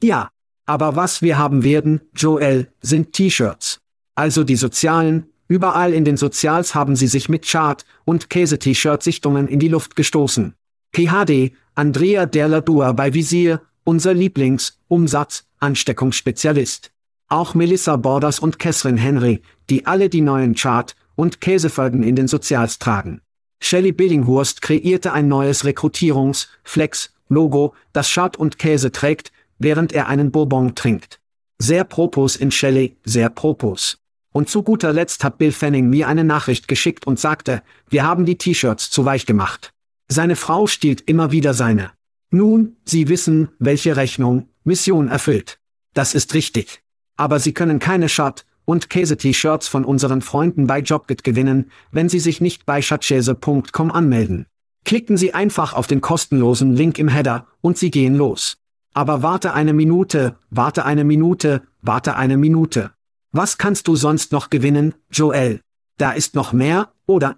Ja, 0.02 0.30
aber 0.66 0.96
was 0.96 1.22
wir 1.22 1.38
haben 1.38 1.64
werden, 1.64 2.02
Joel, 2.14 2.68
sind 2.82 3.12
T-Shirts. 3.12 3.80
Also 4.14 4.44
die 4.44 4.56
sozialen, 4.56 5.30
überall 5.48 5.94
in 5.94 6.04
den 6.04 6.16
Sozials 6.16 6.74
haben 6.74 6.96
sie 6.96 7.06
sich 7.06 7.28
mit 7.28 7.46
Chart- 7.46 7.84
und 8.04 8.30
Käse-T-Shirt-Sichtungen 8.30 9.46
in 9.48 9.60
die 9.60 9.68
Luft 9.68 9.94
gestoßen. 9.96 10.54
PHD, 10.92 11.52
Andrea 11.74 12.26
Derladua 12.26 12.92
bei 12.92 13.14
Visier, 13.14 13.62
unser 13.84 14.12
Lieblings-Umsatz-Ansteckungsspezialist. 14.14 16.90
Auch 17.28 17.54
Melissa 17.54 17.96
Borders 17.96 18.40
und 18.40 18.58
Catherine 18.58 19.00
Henry, 19.00 19.42
die 19.70 19.86
alle 19.86 20.08
die 20.08 20.20
neuen 20.20 20.54
Chart- 20.54 20.96
und 21.14 21.40
Käsefolgen 21.40 22.02
in 22.02 22.16
den 22.16 22.26
Sozials 22.28 22.78
tragen. 22.78 23.22
Shelley 23.60 23.92
Billinghurst 23.92 24.62
kreierte 24.62 25.12
ein 25.12 25.28
neues 25.28 25.64
Rekrutierungs-Flex-Logo, 25.64 27.74
das 27.92 28.10
Chart 28.10 28.36
und 28.36 28.58
Käse 28.58 28.90
trägt, 28.92 29.32
während 29.58 29.92
er 29.92 30.08
einen 30.08 30.30
Bourbon 30.30 30.74
trinkt. 30.74 31.20
Sehr 31.58 31.84
propos 31.84 32.36
in 32.36 32.50
Shelley, 32.50 32.96
sehr 33.04 33.30
propos. 33.30 33.98
Und 34.32 34.50
zu 34.50 34.62
guter 34.62 34.92
Letzt 34.92 35.24
hat 35.24 35.38
Bill 35.38 35.52
Fanning 35.52 35.88
mir 35.88 36.08
eine 36.08 36.24
Nachricht 36.24 36.68
geschickt 36.68 37.06
und 37.06 37.18
sagte, 37.18 37.62
wir 37.88 38.04
haben 38.04 38.26
die 38.26 38.36
T-Shirts 38.36 38.90
zu 38.90 39.04
weich 39.06 39.24
gemacht. 39.24 39.72
Seine 40.08 40.36
Frau 40.36 40.66
stiehlt 40.66 41.00
immer 41.02 41.32
wieder 41.32 41.54
seine. 41.54 41.92
Nun, 42.30 42.76
Sie 42.84 43.08
wissen, 43.08 43.48
welche 43.58 43.96
Rechnung, 43.96 44.48
Mission 44.64 45.08
erfüllt. 45.08 45.58
Das 45.94 46.14
ist 46.14 46.34
richtig. 46.34 46.82
Aber 47.16 47.40
Sie 47.40 47.54
können 47.54 47.78
keine 47.78 48.10
Shot- 48.10 48.44
und 48.66 48.90
Käse-T-Shirts 48.90 49.68
von 49.68 49.86
unseren 49.86 50.20
Freunden 50.20 50.66
bei 50.66 50.80
Jobgit 50.80 51.24
gewinnen, 51.24 51.70
wenn 51.90 52.10
Sie 52.10 52.18
sich 52.18 52.42
nicht 52.42 52.66
bei 52.66 52.82
schatzschäse.com 52.82 53.90
anmelden. 53.90 54.46
Klicken 54.84 55.16
Sie 55.16 55.32
einfach 55.32 55.72
auf 55.72 55.86
den 55.86 56.02
kostenlosen 56.02 56.76
Link 56.76 56.98
im 56.98 57.08
Header 57.08 57.46
und 57.62 57.78
Sie 57.78 57.90
gehen 57.90 58.16
los. 58.16 58.58
Aber 58.96 59.22
warte 59.22 59.52
eine 59.52 59.74
Minute, 59.74 60.38
warte 60.48 60.86
eine 60.86 61.04
Minute, 61.04 61.62
warte 61.82 62.16
eine 62.16 62.38
Minute. 62.38 62.94
Was 63.30 63.58
kannst 63.58 63.88
du 63.88 63.94
sonst 63.94 64.32
noch 64.32 64.48
gewinnen, 64.48 64.94
Joel? 65.10 65.60
Da 65.98 66.12
ist 66.12 66.34
noch 66.34 66.54
mehr, 66.54 66.94
oder? 67.04 67.36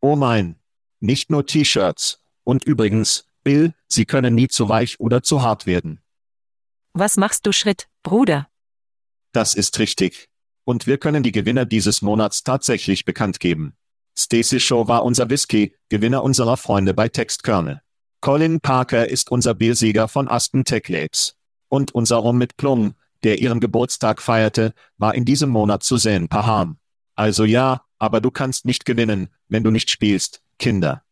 Oh 0.00 0.14
mein. 0.14 0.60
Nicht 1.00 1.28
nur 1.28 1.44
T-Shirts. 1.44 2.20
Und 2.44 2.64
übrigens, 2.66 3.24
Bill, 3.42 3.74
sie 3.88 4.04
können 4.04 4.36
nie 4.36 4.46
zu 4.46 4.68
weich 4.68 5.00
oder 5.00 5.24
zu 5.24 5.42
hart 5.42 5.66
werden. 5.66 5.98
Was 6.92 7.16
machst 7.16 7.46
du 7.46 7.52
Schritt, 7.52 7.88
Bruder? 8.04 8.46
Das 9.32 9.54
ist 9.56 9.80
richtig. 9.80 10.28
Und 10.62 10.86
wir 10.86 10.98
können 10.98 11.24
die 11.24 11.32
Gewinner 11.32 11.64
dieses 11.64 12.00
Monats 12.00 12.44
tatsächlich 12.44 13.04
bekannt 13.04 13.40
geben. 13.40 13.74
Stacy 14.16 14.60
Show 14.60 14.86
war 14.86 15.04
unser 15.04 15.30
Whisky, 15.30 15.74
Gewinner 15.88 16.22
unserer 16.22 16.56
Freunde 16.56 16.94
bei 16.94 17.08
Textkörne. 17.08 17.82
Colin 18.20 18.60
Parker 18.60 19.08
ist 19.08 19.30
unser 19.30 19.54
Biersieger 19.54 20.06
von 20.06 20.28
Aspen 20.28 20.64
Tech 20.64 20.88
Labs. 20.88 21.36
Und 21.68 21.94
unser 21.94 22.16
Rum 22.16 22.36
mit 22.36 22.58
Plum, 22.58 22.94
der 23.22 23.40
ihren 23.40 23.60
Geburtstag 23.60 24.20
feierte, 24.20 24.74
war 24.98 25.14
in 25.14 25.24
diesem 25.24 25.48
Monat 25.48 25.82
zu 25.82 25.96
sehen 25.96 26.28
Paham. 26.28 26.78
Also 27.14 27.44
ja, 27.44 27.82
aber 27.98 28.20
du 28.20 28.30
kannst 28.30 28.66
nicht 28.66 28.84
gewinnen, 28.84 29.28
wenn 29.48 29.64
du 29.64 29.70
nicht 29.70 29.88
spielst, 29.88 30.42
Kinder. 30.58 31.02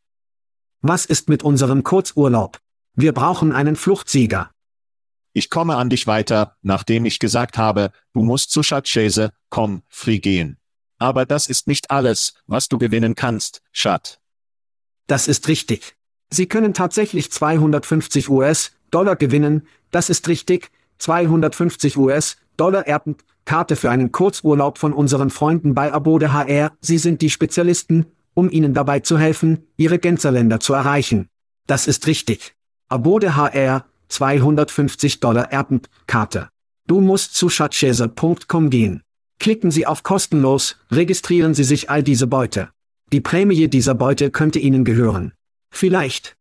Was 0.82 1.06
ist 1.06 1.30
mit 1.30 1.42
unserem 1.42 1.82
Kurzurlaub? 1.82 2.60
Wir 2.94 3.12
brauchen 3.12 3.52
einen 3.52 3.76
Fluchtsieger. 3.76 4.50
Ich 5.32 5.48
komme 5.48 5.76
an 5.76 5.88
dich 5.88 6.06
weiter, 6.06 6.56
nachdem 6.62 7.06
ich 7.06 7.18
gesagt 7.18 7.56
habe, 7.56 7.90
du 8.12 8.22
musst 8.22 8.50
zu 8.50 8.62
Schatzschäse, 8.62 9.32
komm, 9.48 9.82
free 9.88 10.18
gehen. 10.18 10.58
Aber 10.98 11.24
das 11.24 11.46
ist 11.46 11.68
nicht 11.68 11.90
alles, 11.90 12.34
was 12.46 12.68
du 12.68 12.76
gewinnen 12.76 13.14
kannst, 13.14 13.62
Schat. 13.72 14.20
Das 15.06 15.26
ist 15.26 15.48
richtig. 15.48 15.97
Sie 16.30 16.46
können 16.46 16.74
tatsächlich 16.74 17.32
250 17.32 18.28
US-Dollar 18.28 19.16
gewinnen, 19.16 19.66
das 19.90 20.10
ist 20.10 20.28
richtig, 20.28 20.70
250 20.98 21.96
US-Dollar 21.96 22.86
Erdenkarte 22.86 23.76
für 23.76 23.90
einen 23.90 24.12
Kurzurlaub 24.12 24.78
von 24.78 24.92
unseren 24.92 25.30
Freunden 25.30 25.74
bei 25.74 25.92
Abode 25.92 26.32
HR, 26.32 26.72
Sie 26.80 26.98
sind 26.98 27.22
die 27.22 27.30
Spezialisten, 27.30 28.06
um 28.34 28.50
Ihnen 28.50 28.74
dabei 28.74 29.00
zu 29.00 29.18
helfen, 29.18 29.66
Ihre 29.76 29.98
Gänzerländer 29.98 30.60
zu 30.60 30.74
erreichen. 30.74 31.28
Das 31.66 31.86
ist 31.86 32.06
richtig. 32.06 32.54
Abode 32.88 33.36
HR, 33.36 33.84
250 34.08 35.20
Dollar 35.20 35.50
Erdenkarte. 35.52 36.48
Du 36.86 37.00
musst 37.00 37.34
zu 37.34 37.48
schatzschäse.com 37.48 38.70
gehen. 38.70 39.02
Klicken 39.38 39.70
Sie 39.70 39.86
auf 39.86 40.02
kostenlos, 40.02 40.76
registrieren 40.90 41.54
Sie 41.54 41.64
sich 41.64 41.90
all 41.90 42.02
diese 42.02 42.26
Beute. 42.26 42.70
Die 43.12 43.20
Prämie 43.20 43.68
dieser 43.68 43.94
Beute 43.94 44.30
könnte 44.30 44.58
Ihnen 44.58 44.84
gehören. 44.84 45.32
Vielleicht. 45.70 46.36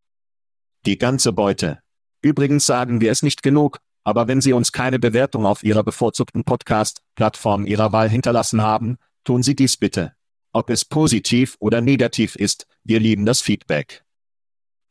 Die 0.85 0.97
ganze 0.97 1.33
Beute. 1.33 1.81
Übrigens 2.21 2.65
sagen 2.65 3.01
wir 3.01 3.11
es 3.11 3.23
nicht 3.23 3.43
genug, 3.43 3.79
aber 4.03 4.27
wenn 4.27 4.41
Sie 4.41 4.53
uns 4.53 4.71
keine 4.71 4.99
Bewertung 4.99 5.45
auf 5.45 5.63
Ihrer 5.63 5.83
bevorzugten 5.83 6.43
Podcast-Plattform 6.43 7.65
Ihrer 7.65 7.91
Wahl 7.91 8.09
hinterlassen 8.09 8.61
haben, 8.61 8.97
tun 9.23 9.43
Sie 9.43 9.55
dies 9.55 9.77
bitte. 9.77 10.15
Ob 10.53 10.69
es 10.69 10.85
positiv 10.85 11.57
oder 11.59 11.81
negativ 11.81 12.35
ist, 12.35 12.67
wir 12.83 12.99
lieben 12.99 13.25
das 13.25 13.41
Feedback. 13.41 14.03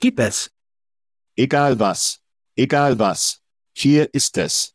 Gib 0.00 0.20
es. 0.20 0.52
Egal 1.34 1.80
was. 1.80 2.20
Egal 2.56 2.98
was. 2.98 3.42
Hier 3.74 4.12
ist 4.14 4.36
es. 4.36 4.74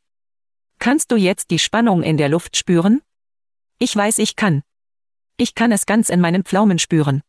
Kannst 0.79 1.11
du 1.11 1.15
jetzt 1.15 1.51
die 1.51 1.59
Spannung 1.59 2.01
in 2.01 2.17
der 2.17 2.29
Luft 2.29 2.57
spüren? 2.57 3.01
Ich 3.77 3.95
weiß, 3.95 4.17
ich 4.17 4.35
kann. 4.35 4.63
Ich 5.37 5.55
kann 5.55 5.71
es 5.71 5.85
ganz 5.85 6.09
in 6.09 6.19
meinen 6.19 6.43
Pflaumen 6.43 6.79
spüren. 6.79 7.21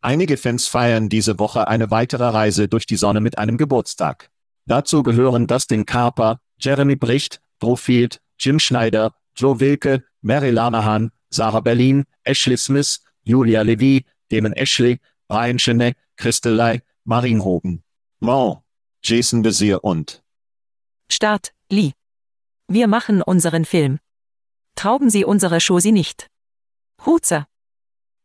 Einige 0.00 0.36
Fans 0.36 0.68
feiern 0.68 1.08
diese 1.08 1.38
Woche 1.38 1.66
eine 1.66 1.90
weitere 1.90 2.24
Reise 2.24 2.68
durch 2.68 2.86
die 2.86 2.96
Sonne 2.96 3.20
mit 3.20 3.38
einem 3.38 3.56
Geburtstag. 3.56 4.30
Dazu 4.66 5.02
gehören 5.02 5.46
Dustin 5.46 5.86
Carper, 5.86 6.40
Jeremy 6.58 6.94
Bricht, 6.94 7.40
Drew 7.58 7.74
Field, 7.74 8.20
Jim 8.38 8.60
Schneider, 8.60 9.14
Joe 9.34 9.58
Wilke, 9.58 10.04
Mary 10.20 10.50
Lanahan, 10.50 11.10
Sarah 11.30 11.60
Berlin, 11.60 12.04
Ashley 12.22 12.56
Smith, 12.56 13.00
Julia 13.24 13.62
Levy, 13.62 14.04
Damon 14.30 14.52
Ashley, 14.52 15.00
Brian 15.26 15.58
Chenet, 15.58 15.96
Christelei, 16.16 16.82
Marin 17.04 17.42
Hogan, 17.44 17.82
Wow, 18.20 18.62
Jason 19.02 19.42
Bezier 19.42 19.82
und 19.82 20.22
Start, 21.10 21.52
Lee. 21.70 21.92
Wir 22.68 22.86
machen 22.86 23.22
unseren 23.22 23.64
Film. 23.64 23.98
Trauben 24.74 25.10
Sie 25.10 25.24
unsere 25.24 25.60
Shosi 25.60 25.90
nicht. 25.90 26.28
Huzer. 27.06 27.48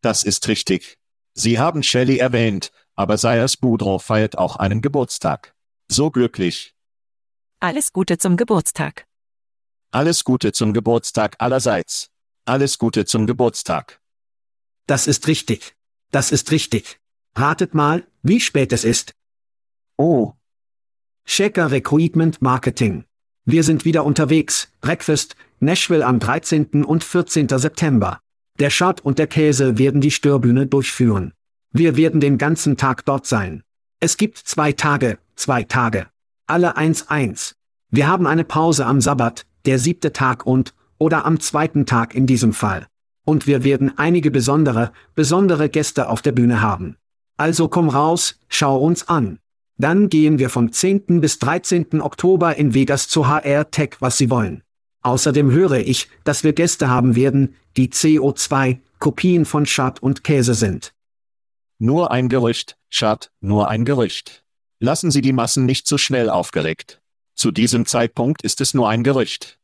Das 0.01 0.23
ist 0.23 0.47
richtig. 0.47 0.97
Sie 1.33 1.59
haben 1.59 1.83
Shelley 1.83 2.17
erwähnt, 2.17 2.71
aber 2.95 3.17
Sayers 3.17 3.57
Boudreau 3.57 3.99
feiert 3.99 4.37
auch 4.37 4.55
einen 4.57 4.81
Geburtstag. 4.81 5.55
So 5.87 6.11
glücklich. 6.11 6.75
Alles 7.59 7.93
Gute 7.93 8.17
zum 8.17 8.37
Geburtstag. 8.37 9.05
Alles 9.91 10.23
Gute 10.23 10.51
zum 10.51 10.73
Geburtstag 10.73 11.35
allerseits. 11.39 12.09
Alles 12.45 12.77
Gute 12.77 13.05
zum 13.05 13.25
Geburtstag. 13.25 14.01
Das 14.85 15.07
ist 15.07 15.27
richtig. 15.27 15.75
Das 16.11 16.31
ist 16.31 16.51
richtig. 16.51 16.99
Ratet 17.35 17.73
mal, 17.73 18.05
wie 18.21 18.39
spät 18.39 18.73
es 18.73 18.83
ist. 18.83 19.13
Oh, 19.97 20.33
Shaker 21.25 21.71
Recruitment 21.71 22.41
Marketing. 22.41 23.05
Wir 23.45 23.63
sind 23.63 23.85
wieder 23.85 24.03
unterwegs. 24.03 24.71
Breakfast, 24.81 25.35
Nashville 25.59 26.05
am 26.05 26.19
13. 26.19 26.83
und 26.83 27.03
14. 27.03 27.47
September. 27.47 28.19
Der 28.59 28.69
Schad 28.69 29.01
und 29.01 29.17
der 29.17 29.27
Käse 29.27 29.79
werden 29.79 29.99
die 29.99 30.11
Störbühne 30.11 30.67
durchführen. 30.67 31.33
Wir 31.71 31.97
werden 31.97 32.21
den 32.21 32.37
ganzen 32.37 32.77
Tag 32.77 33.03
dort 33.05 33.25
sein. 33.25 33.63
Es 33.99 34.15
gibt 34.17 34.37
zwei 34.37 34.73
Tage, 34.73 35.17
zwei 35.35 35.63
Tage. 35.63 36.05
Alle 36.45 36.77
eins 36.77 37.09
eins. 37.09 37.55
Wir 37.89 38.07
haben 38.07 38.27
eine 38.27 38.43
Pause 38.43 38.85
am 38.85 39.01
Sabbat, 39.01 39.47
der 39.65 39.79
siebte 39.79 40.13
Tag 40.13 40.45
und, 40.45 40.75
oder 40.99 41.25
am 41.25 41.39
zweiten 41.39 41.87
Tag 41.87 42.13
in 42.13 42.27
diesem 42.27 42.53
Fall. 42.53 42.85
Und 43.25 43.47
wir 43.47 43.63
werden 43.63 43.97
einige 43.97 44.29
besondere, 44.29 44.91
besondere 45.15 45.69
Gäste 45.69 46.09
auf 46.09 46.21
der 46.21 46.33
Bühne 46.33 46.61
haben. 46.61 46.97
Also 47.37 47.67
komm 47.67 47.89
raus, 47.89 48.39
schau 48.49 48.77
uns 48.77 49.07
an. 49.07 49.39
Dann 49.77 50.09
gehen 50.09 50.37
wir 50.37 50.51
vom 50.51 50.71
10. 50.71 51.21
bis 51.21 51.39
13. 51.39 52.01
Oktober 52.01 52.55
in 52.55 52.75
Vegas 52.75 53.07
zu 53.07 53.27
HR 53.27 53.71
Tech, 53.71 53.95
was 53.99 54.17
Sie 54.17 54.29
wollen. 54.29 54.61
Außerdem 55.03 55.51
höre 55.51 55.79
ich, 55.79 56.09
dass 56.23 56.43
wir 56.43 56.53
Gäste 56.53 56.89
haben 56.89 57.15
werden, 57.15 57.55
die 57.77 57.89
CO2, 57.89 58.79
Kopien 58.99 59.45
von 59.45 59.65
Schad 59.65 60.01
und 60.01 60.23
Käse 60.23 60.53
sind. 60.53 60.93
nur 61.77 62.11
ein 62.11 62.29
Gerücht, 62.29 62.77
Schad, 62.89 63.31
nur 63.41 63.67
ein 63.67 63.83
Gerücht. 63.83 64.43
Lassen 64.79 65.11
Sie 65.11 65.21
die 65.21 65.33
Massen 65.33 65.65
nicht 65.65 65.85
zu 65.85 65.97
schnell 65.97 66.29
aufgeregt. 66.29 67.01
Zu 67.35 67.51
diesem 67.51 67.85
Zeitpunkt 67.85 68.41
ist 68.43 68.61
es 68.61 68.73
nur 68.73 68.87
ein 68.87 69.03
Gerücht. 69.03 69.59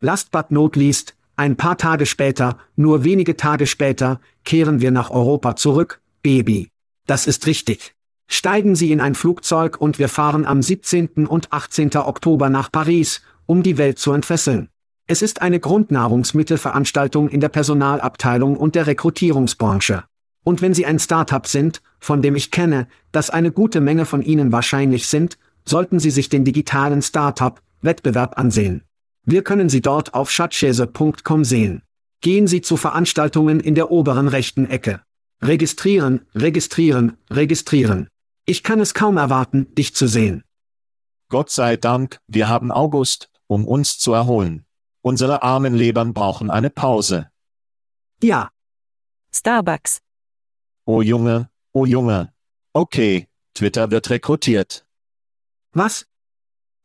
Last 0.00 0.30
but 0.30 0.50
not 0.50 0.76
least, 0.76 1.14
ein 1.36 1.56
paar 1.56 1.78
Tage 1.78 2.06
später, 2.06 2.58
nur 2.76 3.02
wenige 3.02 3.36
Tage 3.36 3.66
später, 3.66 4.20
kehren 4.44 4.80
wir 4.80 4.92
nach 4.92 5.10
Europa 5.10 5.56
zurück, 5.56 6.00
Baby. 6.22 6.68
Das 7.06 7.26
ist 7.26 7.46
richtig. 7.46 7.94
Steigen 8.28 8.76
Sie 8.76 8.92
in 8.92 9.00
ein 9.00 9.14
Flugzeug 9.14 9.80
und 9.80 9.98
wir 9.98 10.08
fahren 10.08 10.46
am 10.46 10.62
17. 10.62 11.26
und 11.26 11.52
18. 11.52 11.96
Oktober 11.96 12.48
nach 12.48 12.70
Paris, 12.70 13.22
um 13.52 13.62
die 13.62 13.76
Welt 13.76 13.98
zu 13.98 14.12
entfesseln. 14.12 14.70
Es 15.06 15.20
ist 15.20 15.42
eine 15.42 15.60
Grundnahrungsmittelveranstaltung 15.60 17.28
in 17.28 17.40
der 17.40 17.50
Personalabteilung 17.50 18.56
und 18.56 18.74
der 18.74 18.86
Rekrutierungsbranche. 18.86 20.04
Und 20.42 20.62
wenn 20.62 20.72
Sie 20.72 20.86
ein 20.86 20.98
Startup 20.98 21.46
sind, 21.46 21.82
von 22.00 22.22
dem 22.22 22.34
ich 22.34 22.50
kenne, 22.50 22.88
dass 23.12 23.28
eine 23.28 23.52
gute 23.52 23.82
Menge 23.82 24.06
von 24.06 24.22
Ihnen 24.22 24.52
wahrscheinlich 24.52 25.06
sind, 25.06 25.36
sollten 25.66 26.00
Sie 26.00 26.10
sich 26.10 26.30
den 26.30 26.46
digitalen 26.46 27.02
Startup-Wettbewerb 27.02 28.38
ansehen. 28.38 28.84
Wir 29.26 29.44
können 29.44 29.68
Sie 29.68 29.82
dort 29.82 30.14
auf 30.14 30.30
schatzschäse.com 30.30 31.44
sehen. 31.44 31.82
Gehen 32.22 32.46
Sie 32.46 32.62
zu 32.62 32.78
Veranstaltungen 32.78 33.60
in 33.60 33.74
der 33.74 33.90
oberen 33.90 34.28
rechten 34.28 34.64
Ecke. 34.64 35.02
Registrieren, 35.42 36.22
registrieren, 36.34 37.18
registrieren. 37.30 38.08
Ich 38.46 38.62
kann 38.62 38.80
es 38.80 38.94
kaum 38.94 39.18
erwarten, 39.18 39.66
dich 39.74 39.94
zu 39.94 40.06
sehen. 40.06 40.42
Gott 41.28 41.50
sei 41.50 41.76
Dank, 41.76 42.18
wir 42.28 42.48
haben 42.48 42.70
August, 42.70 43.31
um 43.52 43.66
uns 43.66 43.98
zu 43.98 44.12
erholen. 44.14 44.64
Unsere 45.02 45.42
armen 45.42 45.74
Lebern 45.74 46.14
brauchen 46.14 46.50
eine 46.50 46.70
Pause. 46.70 47.30
Ja, 48.22 48.50
Starbucks. 49.34 50.00
Oh 50.86 51.02
Junge, 51.02 51.50
oh 51.72 51.84
Junge. 51.84 52.32
Okay, 52.72 53.28
Twitter 53.54 53.90
wird 53.90 54.08
rekrutiert. 54.10 54.86
was? 55.72 56.06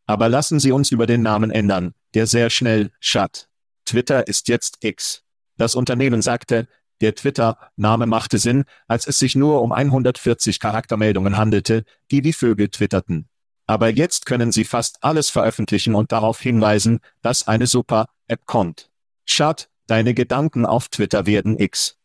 Aber 0.05 0.29
lassen 0.29 0.59
Sie 0.59 0.71
uns 0.71 0.91
über 0.91 1.05
den 1.05 1.21
Namen 1.21 1.51
ändern, 1.51 1.93
der 2.13 2.27
sehr 2.27 2.49
schnell, 2.49 2.91
Schat. 2.99 3.49
Twitter 3.85 4.27
ist 4.27 4.47
jetzt 4.47 4.77
X. 4.81 5.23
Das 5.57 5.75
Unternehmen 5.75 6.21
sagte, 6.21 6.67
der 7.01 7.15
Twitter-Name 7.15 8.07
machte 8.07 8.37
Sinn, 8.37 8.65
als 8.87 9.07
es 9.07 9.19
sich 9.19 9.35
nur 9.35 9.61
um 9.61 9.71
140 9.71 10.59
Charaktermeldungen 10.59 11.37
handelte, 11.37 11.83
die 12.11 12.21
die 12.21 12.33
Vögel 12.33 12.69
twitterten. 12.69 13.29
Aber 13.67 13.89
jetzt 13.89 14.25
können 14.25 14.51
Sie 14.51 14.63
fast 14.63 15.03
alles 15.03 15.29
veröffentlichen 15.29 15.93
und 15.93 16.11
darauf 16.11 16.39
hinweisen, 16.39 16.99
dass 17.21 17.47
eine 17.47 17.67
super 17.67 18.07
App 18.27 18.45
kommt. 18.45 18.89
Schat, 19.25 19.69
deine 19.87 20.13
Gedanken 20.13 20.65
auf 20.65 20.87
Twitter 20.87 21.25
werden 21.25 21.59
X. 21.59 21.97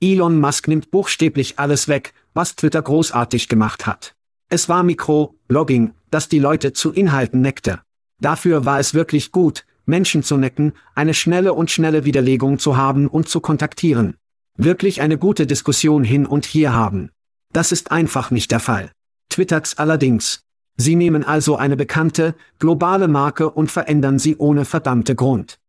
Elon 0.00 0.40
Musk 0.40 0.66
nimmt 0.66 0.90
buchstäblich 0.90 1.58
alles 1.58 1.86
weg, 1.86 2.12
was 2.34 2.56
Twitter 2.56 2.82
großartig 2.82 3.48
gemacht 3.48 3.86
hat. 3.86 4.14
Es 4.48 4.68
war 4.68 4.82
Mikro-Logging, 4.82 5.94
das 6.10 6.28
die 6.28 6.38
Leute 6.38 6.72
zu 6.72 6.92
Inhalten 6.92 7.40
neckte. 7.40 7.80
Dafür 8.20 8.64
war 8.64 8.80
es 8.80 8.94
wirklich 8.94 9.30
gut, 9.30 9.64
Menschen 9.86 10.22
zu 10.22 10.36
necken, 10.36 10.72
eine 10.94 11.14
schnelle 11.14 11.52
und 11.52 11.70
schnelle 11.70 12.04
Widerlegung 12.04 12.58
zu 12.58 12.76
haben 12.76 13.06
und 13.06 13.28
zu 13.28 13.40
kontaktieren. 13.40 14.16
Wirklich 14.56 15.00
eine 15.00 15.18
gute 15.18 15.46
Diskussion 15.46 16.02
hin 16.02 16.26
und 16.26 16.46
hier 16.46 16.72
haben. 16.72 17.10
Das 17.52 17.72
ist 17.72 17.92
einfach 17.92 18.30
nicht 18.30 18.50
der 18.50 18.60
Fall. 18.60 18.90
Twitters 19.28 19.78
allerdings. 19.78 20.42
Sie 20.80 20.96
nehmen 20.96 21.24
also 21.24 21.56
eine 21.56 21.76
bekannte, 21.76 22.34
globale 22.58 23.06
Marke 23.06 23.50
und 23.50 23.70
verändern 23.70 24.18
sie 24.18 24.36
ohne 24.38 24.64
verdammte 24.64 25.14
Grund. 25.14 25.60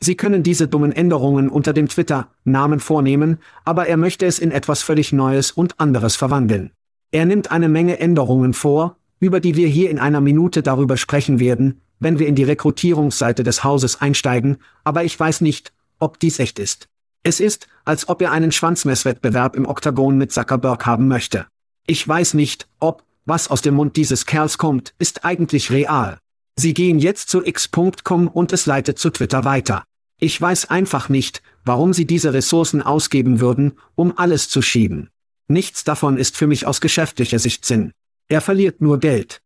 Sie 0.00 0.16
können 0.16 0.42
diese 0.42 0.66
dummen 0.66 0.90
Änderungen 0.90 1.48
unter 1.48 1.72
dem 1.72 1.88
Twitter-Namen 1.88 2.80
vornehmen, 2.80 3.38
aber 3.64 3.86
er 3.86 3.96
möchte 3.96 4.26
es 4.26 4.40
in 4.40 4.50
etwas 4.50 4.82
völlig 4.82 5.12
Neues 5.12 5.52
und 5.52 5.78
anderes 5.78 6.16
verwandeln. 6.16 6.72
Er 7.12 7.26
nimmt 7.26 7.52
eine 7.52 7.68
Menge 7.68 8.00
Änderungen 8.00 8.54
vor, 8.54 8.96
über 9.20 9.38
die 9.38 9.54
wir 9.54 9.68
hier 9.68 9.88
in 9.88 10.00
einer 10.00 10.20
Minute 10.20 10.64
darüber 10.64 10.96
sprechen 10.96 11.38
werden, 11.38 11.80
wenn 12.00 12.18
wir 12.18 12.26
in 12.26 12.34
die 12.34 12.42
Rekrutierungsseite 12.42 13.44
des 13.44 13.62
Hauses 13.62 14.00
einsteigen, 14.00 14.56
aber 14.82 15.04
ich 15.04 15.18
weiß 15.18 15.42
nicht, 15.42 15.72
ob 16.00 16.18
dies 16.18 16.40
echt 16.40 16.58
ist. 16.58 16.88
Es 17.22 17.38
ist, 17.38 17.68
als 17.84 18.08
ob 18.08 18.20
er 18.20 18.32
einen 18.32 18.50
Schwanzmesswettbewerb 18.50 19.54
im 19.54 19.66
Oktagon 19.66 20.18
mit 20.18 20.32
Zuckerberg 20.32 20.86
haben 20.86 21.06
möchte. 21.06 21.46
Ich 21.86 22.06
weiß 22.06 22.34
nicht, 22.34 22.66
ob, 22.80 23.04
was 23.24 23.48
aus 23.48 23.62
dem 23.62 23.74
Mund 23.74 23.96
dieses 23.96 24.26
Kerls 24.26 24.58
kommt, 24.58 24.94
ist 24.98 25.24
eigentlich 25.24 25.70
real. 25.70 26.18
Sie 26.56 26.74
gehen 26.74 26.98
jetzt 26.98 27.28
zu 27.28 27.44
x.com 27.44 28.28
und 28.28 28.52
es 28.52 28.66
leitet 28.66 28.98
zu 28.98 29.10
Twitter 29.10 29.44
weiter. 29.44 29.84
Ich 30.20 30.40
weiß 30.40 30.70
einfach 30.70 31.08
nicht, 31.08 31.42
warum 31.64 31.92
sie 31.92 32.06
diese 32.06 32.32
Ressourcen 32.32 32.82
ausgeben 32.82 33.40
würden, 33.40 33.78
um 33.94 34.16
alles 34.16 34.48
zu 34.48 34.62
schieben. 34.62 35.10
Nichts 35.48 35.84
davon 35.84 36.16
ist 36.16 36.36
für 36.36 36.46
mich 36.46 36.66
aus 36.66 36.80
geschäftlicher 36.80 37.38
Sicht 37.38 37.64
Sinn. 37.64 37.92
Er 38.28 38.40
verliert 38.40 38.80
nur 38.80 39.00
Geld. 39.00 39.42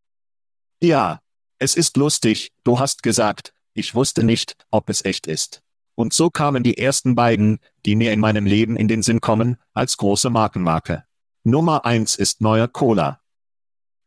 Ja, 0.81 1.21
es 1.59 1.75
ist 1.75 1.97
lustig, 1.97 2.53
du 2.63 2.79
hast 2.79 3.03
gesagt, 3.03 3.53
ich 3.75 3.95
wusste 3.95 4.23
nicht, 4.23 4.57
ob 4.71 4.91
es 4.91 5.05
echt 5.05 5.27
ist. 5.27 5.63
Und 5.97 6.13
so 6.13 6.31
kamen 6.31 6.63
die 6.63 6.79
ersten 6.79 7.17
beiden, 7.17 7.59
die 7.85 7.97
mir 7.97 8.13
in 8.13 8.21
meinem 8.21 8.47
Leben 8.47 8.77
in 8.77 8.87
den 8.87 9.03
Sinn 9.03 9.21
kommen, 9.21 9.57
als 9.73 9.97
große 9.97 10.31
Markenmarke. 10.31 11.05
Nummer 11.43 11.85
eins 11.85 12.15
ist 12.15 12.41
neuer 12.41 12.69
Cola. 12.69 13.21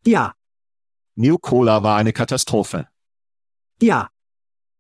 Ja, 0.06 0.34
New 1.16 1.38
Cola 1.38 1.84
war 1.84 1.98
eine 1.98 2.14
Katastrophe. 2.14 2.88
ja, 3.82 4.10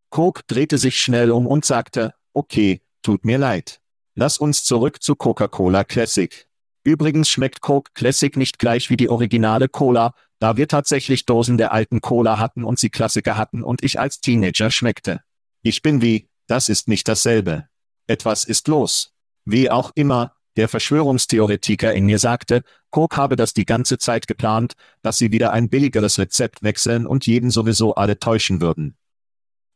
Coke 0.09 0.43
drehte 0.45 0.77
sich 0.77 0.99
schnell 0.99 1.31
um 1.31 1.47
und 1.47 1.65
sagte, 1.65 2.13
okay, 2.33 2.81
tut 3.01 3.25
mir 3.25 3.37
leid. 3.37 3.81
Lass 4.13 4.37
uns 4.37 4.63
zurück 4.63 5.01
zu 5.01 5.15
Coca-Cola 5.15 5.83
Classic. 5.85 6.47
Übrigens 6.83 7.29
schmeckt 7.29 7.61
Coke 7.61 7.91
Classic 7.93 8.35
nicht 8.35 8.59
gleich 8.59 8.89
wie 8.89 8.97
die 8.97 9.09
originale 9.09 9.69
Cola, 9.69 10.13
da 10.39 10.57
wir 10.57 10.67
tatsächlich 10.67 11.25
Dosen 11.25 11.57
der 11.57 11.71
alten 11.71 12.01
Cola 12.01 12.39
hatten 12.39 12.63
und 12.63 12.77
sie 12.79 12.89
Klassiker 12.89 13.37
hatten 13.37 13.63
und 13.63 13.83
ich 13.83 13.99
als 13.99 14.19
Teenager 14.19 14.69
schmeckte. 14.69 15.21
Ich 15.61 15.81
bin 15.81 16.01
wie, 16.01 16.27
das 16.47 16.67
ist 16.67 16.87
nicht 16.87 17.07
dasselbe. 17.07 17.67
Etwas 18.07 18.43
ist 18.43 18.67
los. 18.67 19.13
Wie 19.45 19.69
auch 19.69 19.91
immer, 19.95 20.35
der 20.57 20.67
Verschwörungstheoretiker 20.67 21.93
in 21.93 22.05
mir 22.05 22.19
sagte, 22.19 22.63
Coke 22.89 23.17
habe 23.17 23.35
das 23.35 23.53
die 23.53 23.65
ganze 23.65 23.97
Zeit 23.97 24.27
geplant, 24.27 24.73
dass 25.01 25.17
sie 25.17 25.31
wieder 25.31 25.51
ein 25.53 25.69
billigeres 25.69 26.19
Rezept 26.19 26.63
wechseln 26.63 27.05
und 27.05 27.25
jeden 27.25 27.51
sowieso 27.51 27.95
alle 27.95 28.19
täuschen 28.19 28.61
würden. 28.61 28.95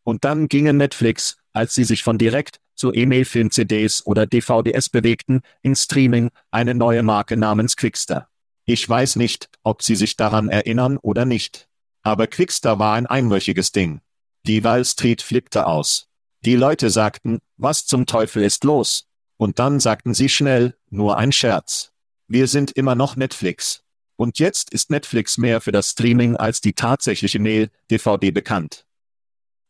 Und 0.04 0.26
dann 0.26 0.48
gingen 0.48 0.78
Netflix, 0.78 1.38
als 1.54 1.74
sie 1.74 1.84
sich 1.84 2.04
von 2.04 2.18
direkt 2.18 2.60
zu 2.76 2.94
E-Mail-Film-CDs 2.94 4.06
oder 4.06 4.28
DVDs 4.28 4.90
bewegten, 4.90 5.42
in 5.62 5.76
Streaming, 5.76 6.30
eine 6.52 6.76
neue 6.76 7.04
Marke 7.04 7.38
namens 7.38 7.76
Quickster. 7.78 8.28
Ich 8.66 8.88
weiß 8.88 9.16
nicht, 9.16 9.50
ob 9.64 9.82
Sie 9.82 9.96
sich 9.96 10.18
daran 10.18 10.50
erinnern 10.50 10.98
oder 10.98 11.24
nicht. 11.26 11.68
Aber 12.02 12.28
Quickster 12.28 12.80
war 12.80 12.96
ein 12.96 13.06
einwöchiges 13.06 13.72
Ding. 13.72 14.02
Die 14.44 14.64
Wall 14.64 14.84
Street 14.86 15.22
flippte 15.22 15.68
aus. 15.68 16.08
Die 16.42 16.56
Leute 16.56 16.90
sagten, 16.90 17.40
was 17.58 17.86
zum 17.86 18.06
Teufel 18.06 18.44
ist 18.44 18.64
los? 18.64 19.08
Und 19.38 19.60
dann 19.60 19.80
sagten 19.80 20.14
sie 20.14 20.30
schnell, 20.30 20.76
nur 20.90 21.18
ein 21.18 21.32
Scherz. 21.32 21.92
Wir 22.28 22.48
sind 22.48 22.72
immer 22.72 22.96
noch 22.96 23.16
Netflix. 23.16 23.84
Und 24.16 24.40
jetzt 24.40 24.72
ist 24.72 24.90
Netflix 24.90 25.38
mehr 25.38 25.62
für 25.62 25.72
das 25.72 25.92
Streaming 25.92 26.36
als 26.38 26.62
die 26.62 26.74
tatsächliche 26.74 27.40
Mail-DVD 27.40 28.32
bekannt. 28.32 28.86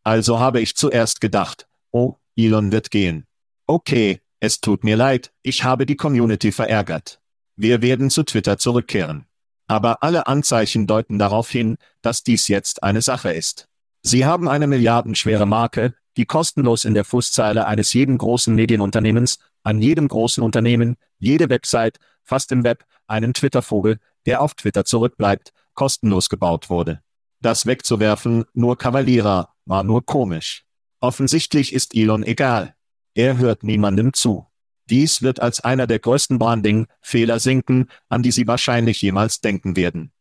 Also 0.04 0.40
habe 0.40 0.62
ich 0.62 0.76
zuerst 0.76 1.20
gedacht, 1.20 1.68
oh, 1.92 2.16
Elon 2.36 2.72
wird 2.72 2.92
gehen. 2.92 3.26
Okay, 3.66 4.22
es 4.40 4.62
tut 4.62 4.84
mir 4.84 4.96
leid, 4.96 5.34
ich 5.42 5.64
habe 5.64 5.88
die 5.88 5.96
Community 5.96 6.52
verärgert. 6.52 7.20
Wir 7.56 7.82
werden 7.82 8.12
zu 8.12 8.24
Twitter 8.24 8.60
zurückkehren. 8.60 9.26
Aber 9.68 10.04
alle 10.04 10.28
Anzeichen 10.28 10.86
deuten 10.86 11.18
darauf 11.18 11.50
hin, 11.50 11.78
dass 12.04 12.22
dies 12.22 12.48
jetzt 12.48 12.84
eine 12.84 13.02
Sache 13.02 13.34
ist. 13.34 13.68
Sie 14.04 14.26
haben 14.26 14.48
eine 14.48 14.68
milliardenschwere 14.68 15.48
Marke, 15.48 15.96
die 16.18 16.26
kostenlos 16.26 16.86
in 16.86 16.94
der 16.94 17.06
Fußzeile 17.06 17.66
eines 17.66 17.94
jeden 17.94 18.20
großen 18.20 18.54
Medienunternehmens, 18.54 19.40
An 19.66 19.82
jedem 19.82 20.08
großen 20.08 20.44
Unternehmen, 20.44 20.96
jede 21.18 21.50
Website, 21.50 21.98
fast 22.24 22.52
im 22.52 22.64
Web, 22.64 22.86
einen 23.08 23.34
Twitter-Vogel, 23.34 23.98
der 24.28 24.42
auf 24.42 24.54
Twitter 24.54 24.86
zurückbleibt, 24.86 25.54
kostenlos 25.74 26.30
gebaut 26.30 26.70
wurde. 26.70 27.02
Das 27.42 27.66
wegzuwerfen, 27.66 28.46
nur 28.54 28.78
Kavalierer, 28.78 29.50
war 29.66 29.84
nur 29.84 30.06
komisch. 30.06 30.66
Offensichtlich 31.00 31.74
ist 31.74 31.96
Elon 31.96 32.22
egal. 32.22 32.76
Er 33.16 33.40
hört 33.40 33.64
niemandem 33.64 34.14
zu. 34.14 34.46
Dies 34.88 35.24
wird 35.24 35.40
als 35.40 35.62
einer 35.62 35.88
der 35.88 35.98
größten 35.98 36.38
Branding-Fehler 36.38 37.40
sinken, 37.40 37.90
an 38.08 38.22
die 38.22 38.32
Sie 38.32 38.46
wahrscheinlich 38.46 39.02
jemals 39.02 39.42
denken 39.42 39.76
werden. 39.76 40.12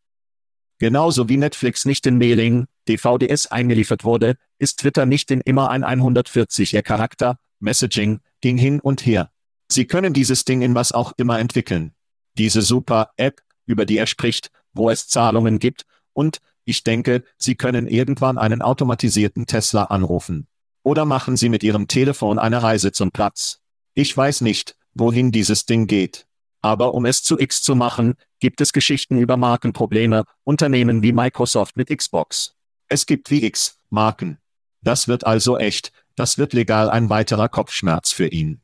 Genauso 0.78 1.28
wie 1.28 1.36
Netflix 1.36 1.84
nicht 1.84 2.06
in 2.06 2.16
Mailing, 2.16 2.64
DVDs 2.88 3.48
eingeliefert 3.48 4.04
wurde, 4.04 4.38
ist 4.58 4.80
Twitter 4.80 5.04
nicht 5.04 5.30
in 5.30 5.42
immer 5.42 5.68
ein 5.68 5.84
140er 5.84 6.80
Charakter, 6.80 7.38
Messaging, 7.60 8.20
ging 8.40 8.56
hin 8.56 8.80
und 8.80 9.04
her. 9.04 9.30
Sie 9.68 9.86
können 9.86 10.12
dieses 10.12 10.44
Ding 10.44 10.62
in 10.62 10.74
was 10.74 10.92
auch 10.92 11.12
immer 11.16 11.38
entwickeln. 11.38 11.94
Diese 12.36 12.62
super 12.62 13.10
App, 13.16 13.42
über 13.66 13.86
die 13.86 13.98
er 13.98 14.06
spricht, 14.06 14.50
wo 14.72 14.90
es 14.90 15.08
Zahlungen 15.08 15.58
gibt, 15.58 15.86
und, 16.12 16.40
ich 16.64 16.84
denke, 16.84 17.24
Sie 17.38 17.56
können 17.56 17.86
irgendwann 17.86 18.38
einen 18.38 18.62
automatisierten 18.62 19.46
Tesla 19.46 19.84
anrufen. 19.84 20.46
Oder 20.82 21.04
machen 21.04 21.36
Sie 21.36 21.48
mit 21.48 21.62
Ihrem 21.62 21.88
Telefon 21.88 22.38
eine 22.38 22.62
Reise 22.62 22.92
zum 22.92 23.10
Platz. 23.10 23.60
Ich 23.94 24.16
weiß 24.16 24.40
nicht, 24.42 24.76
wohin 24.94 25.32
dieses 25.32 25.66
Ding 25.66 25.86
geht. 25.86 26.26
Aber 26.62 26.94
um 26.94 27.04
es 27.04 27.22
zu 27.22 27.38
X 27.38 27.62
zu 27.62 27.74
machen, 27.74 28.14
gibt 28.40 28.60
es 28.60 28.72
Geschichten 28.72 29.18
über 29.18 29.36
Markenprobleme, 29.36 30.24
Unternehmen 30.44 31.02
wie 31.02 31.12
Microsoft 31.12 31.76
mit 31.76 31.88
Xbox. 31.94 32.54
Es 32.88 33.06
gibt 33.06 33.30
wie 33.30 33.44
X 33.44 33.78
Marken. 33.90 34.38
Das 34.80 35.08
wird 35.08 35.26
also 35.26 35.58
echt, 35.58 35.92
das 36.16 36.38
wird 36.38 36.52
legal 36.52 36.90
ein 36.90 37.10
weiterer 37.10 37.48
Kopfschmerz 37.48 38.12
für 38.12 38.28
ihn. 38.28 38.60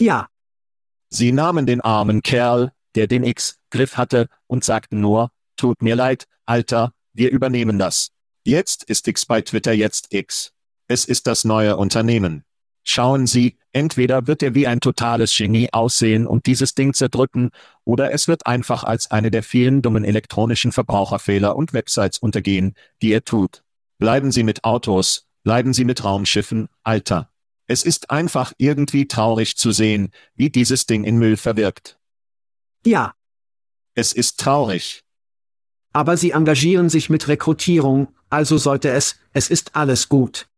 Ja. 0.00 0.28
Sie 1.10 1.32
nahmen 1.32 1.66
den 1.66 1.80
armen 1.80 2.22
Kerl, 2.22 2.72
der 2.94 3.06
den 3.06 3.24
X-Griff 3.24 3.96
hatte, 3.96 4.28
und 4.46 4.64
sagten 4.64 5.00
nur, 5.00 5.30
tut 5.56 5.82
mir 5.82 5.96
leid, 5.96 6.26
Alter, 6.46 6.92
wir 7.12 7.30
übernehmen 7.30 7.78
das. 7.78 8.10
Jetzt 8.44 8.84
ist 8.84 9.08
X 9.08 9.26
bei 9.26 9.42
Twitter 9.42 9.72
jetzt 9.72 10.12
X. 10.14 10.52
Es 10.86 11.04
ist 11.04 11.26
das 11.26 11.44
neue 11.44 11.76
Unternehmen. 11.76 12.44
Schauen 12.84 13.26
Sie, 13.26 13.58
entweder 13.72 14.26
wird 14.26 14.42
er 14.42 14.54
wie 14.54 14.66
ein 14.66 14.80
totales 14.80 15.36
Genie 15.36 15.68
aussehen 15.72 16.26
und 16.26 16.46
dieses 16.46 16.74
Ding 16.74 16.94
zerdrücken, 16.94 17.50
oder 17.84 18.12
es 18.12 18.28
wird 18.28 18.46
einfach 18.46 18.84
als 18.84 19.10
eine 19.10 19.30
der 19.30 19.42
vielen 19.42 19.82
dummen 19.82 20.04
elektronischen 20.04 20.72
Verbraucherfehler 20.72 21.54
und 21.56 21.74
Websites 21.74 22.18
untergehen, 22.18 22.74
die 23.02 23.12
er 23.12 23.24
tut. 23.24 23.62
Bleiben 23.98 24.32
Sie 24.32 24.42
mit 24.42 24.64
Autos, 24.64 25.26
bleiben 25.42 25.74
Sie 25.74 25.84
mit 25.84 26.02
Raumschiffen, 26.02 26.68
Alter. 26.82 27.30
Es 27.70 27.84
ist 27.84 28.10
einfach 28.10 28.54
irgendwie 28.56 29.06
traurig 29.06 29.56
zu 29.58 29.72
sehen, 29.72 30.10
wie 30.34 30.48
dieses 30.48 30.86
Ding 30.86 31.04
in 31.04 31.18
Müll 31.18 31.36
verwirkt. 31.36 31.98
Ja. 32.84 33.14
Es 33.94 34.14
ist 34.14 34.40
traurig. 34.40 35.04
Aber 35.92 36.16
Sie 36.16 36.30
engagieren 36.30 36.88
sich 36.88 37.10
mit 37.10 37.28
Rekrutierung, 37.28 38.08
also 38.30 38.56
sollte 38.56 38.90
es, 38.90 39.16
es 39.32 39.50
ist 39.50 39.76
alles 39.76 40.08
gut. 40.08 40.48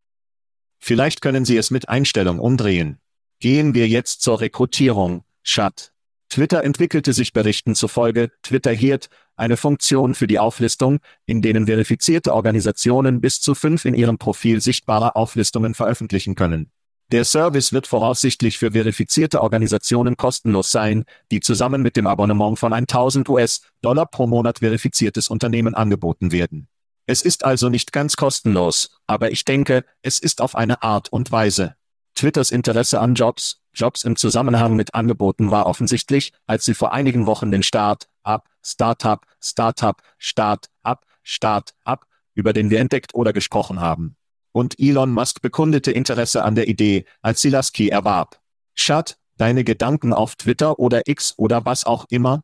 Vielleicht 0.78 1.20
können 1.20 1.44
Sie 1.44 1.56
es 1.56 1.72
mit 1.72 1.88
Einstellung 1.88 2.38
umdrehen. 2.38 2.98
Gehen 3.40 3.74
wir 3.74 3.88
jetzt 3.88 4.22
zur 4.22 4.40
Rekrutierung, 4.40 5.24
Chat. 5.42 5.92
Twitter 6.28 6.62
entwickelte 6.62 7.12
sich 7.12 7.32
Berichten 7.32 7.74
zufolge, 7.74 8.30
Twitter 8.42 8.70
hielt 8.70 9.10
eine 9.34 9.56
Funktion 9.56 10.14
für 10.14 10.28
die 10.28 10.38
Auflistung, 10.38 11.00
in 11.26 11.42
denen 11.42 11.66
verifizierte 11.66 12.34
Organisationen 12.34 13.20
bis 13.20 13.40
zu 13.40 13.56
fünf 13.56 13.84
in 13.84 13.94
ihrem 13.94 14.18
Profil 14.18 14.60
sichtbare 14.60 15.16
Auflistungen 15.16 15.74
veröffentlichen 15.74 16.36
können. 16.36 16.70
Der 17.12 17.24
Service 17.24 17.72
wird 17.72 17.88
voraussichtlich 17.88 18.56
für 18.56 18.70
verifizierte 18.70 19.42
Organisationen 19.42 20.16
kostenlos 20.16 20.70
sein, 20.70 21.04
die 21.32 21.40
zusammen 21.40 21.82
mit 21.82 21.96
dem 21.96 22.06
Abonnement 22.06 22.56
von 22.56 22.72
1000 22.72 23.28
US-Dollar 23.28 24.06
pro 24.06 24.28
Monat 24.28 24.60
verifiziertes 24.60 25.26
Unternehmen 25.26 25.74
angeboten 25.74 26.30
werden. 26.30 26.68
Es 27.06 27.22
ist 27.22 27.44
also 27.44 27.68
nicht 27.68 27.92
ganz 27.92 28.14
kostenlos, 28.14 28.90
aber 29.08 29.32
ich 29.32 29.44
denke, 29.44 29.84
es 30.02 30.20
ist 30.20 30.40
auf 30.40 30.54
eine 30.54 30.84
Art 30.84 31.08
und 31.08 31.32
Weise. 31.32 31.74
Twitters 32.14 32.52
Interesse 32.52 33.00
an 33.00 33.16
Jobs, 33.16 33.60
Jobs 33.74 34.04
im 34.04 34.14
Zusammenhang 34.14 34.76
mit 34.76 34.94
Angeboten 34.94 35.50
war 35.50 35.66
offensichtlich, 35.66 36.32
als 36.46 36.64
sie 36.64 36.74
vor 36.74 36.92
einigen 36.92 37.26
Wochen 37.26 37.50
den 37.50 37.64
Start, 37.64 38.08
Up, 38.22 38.48
Startup, 38.64 39.26
Startup, 39.42 40.00
Start, 40.18 40.66
Up, 40.84 41.04
Start, 41.24 41.74
Up, 41.82 42.06
über 42.34 42.52
den 42.52 42.70
wir 42.70 42.78
entdeckt 42.78 43.16
oder 43.16 43.32
gesprochen 43.32 43.80
haben. 43.80 44.16
Und 44.52 44.78
Elon 44.78 45.12
Musk 45.12 45.42
bekundete 45.42 45.92
Interesse 45.92 46.42
an 46.44 46.54
der 46.54 46.68
Idee, 46.68 47.04
als 47.22 47.40
sie 47.40 47.50
Lasky 47.50 47.88
erwarb. 47.88 48.40
Schat, 48.74 49.18
deine 49.36 49.64
Gedanken 49.64 50.12
auf 50.12 50.36
Twitter 50.36 50.78
oder 50.78 51.02
X 51.06 51.34
oder 51.36 51.64
was 51.64 51.84
auch 51.84 52.06
immer? 52.10 52.42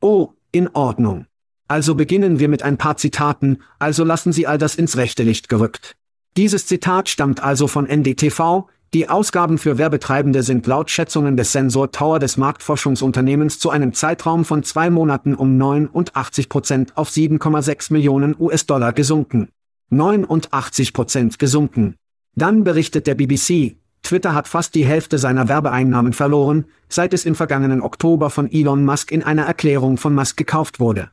Oh, 0.00 0.30
in 0.50 0.68
Ordnung. 0.68 1.26
Also 1.68 1.94
beginnen 1.94 2.38
wir 2.38 2.48
mit 2.48 2.62
ein 2.62 2.76
paar 2.76 2.96
Zitaten, 2.96 3.62
also 3.78 4.04
lassen 4.04 4.32
Sie 4.32 4.46
all 4.46 4.58
das 4.58 4.74
ins 4.74 4.96
rechte 4.96 5.22
Licht 5.22 5.48
gerückt. 5.48 5.96
Dieses 6.36 6.66
Zitat 6.66 7.08
stammt 7.08 7.42
also 7.42 7.66
von 7.66 7.86
NDTV, 7.86 8.66
die 8.94 9.08
Ausgaben 9.08 9.56
für 9.56 9.78
Werbetreibende 9.78 10.42
sind 10.42 10.66
laut 10.66 10.90
Schätzungen 10.90 11.38
des 11.38 11.52
Sensor 11.52 11.92
Tower 11.92 12.18
des 12.18 12.36
Marktforschungsunternehmens 12.36 13.58
zu 13.58 13.70
einem 13.70 13.94
Zeitraum 13.94 14.44
von 14.44 14.64
zwei 14.64 14.90
Monaten 14.90 15.34
um 15.34 15.56
89 15.56 16.50
Prozent 16.50 16.94
auf 16.98 17.08
7,6 17.08 17.90
Millionen 17.90 18.36
US-Dollar 18.38 18.92
gesunken. 18.92 19.48
89 19.92 20.94
Prozent 20.94 21.38
gesunken. 21.38 21.96
Dann 22.34 22.64
berichtet 22.64 23.06
der 23.06 23.14
BBC, 23.14 23.76
Twitter 24.02 24.34
hat 24.34 24.48
fast 24.48 24.74
die 24.74 24.86
Hälfte 24.86 25.18
seiner 25.18 25.48
Werbeeinnahmen 25.48 26.14
verloren, 26.14 26.64
seit 26.88 27.12
es 27.12 27.26
im 27.26 27.34
vergangenen 27.34 27.82
Oktober 27.82 28.30
von 28.30 28.50
Elon 28.50 28.84
Musk 28.86 29.12
in 29.12 29.22
einer 29.22 29.44
Erklärung 29.44 29.98
von 29.98 30.14
Musk 30.14 30.38
gekauft 30.38 30.80
wurde. 30.80 31.10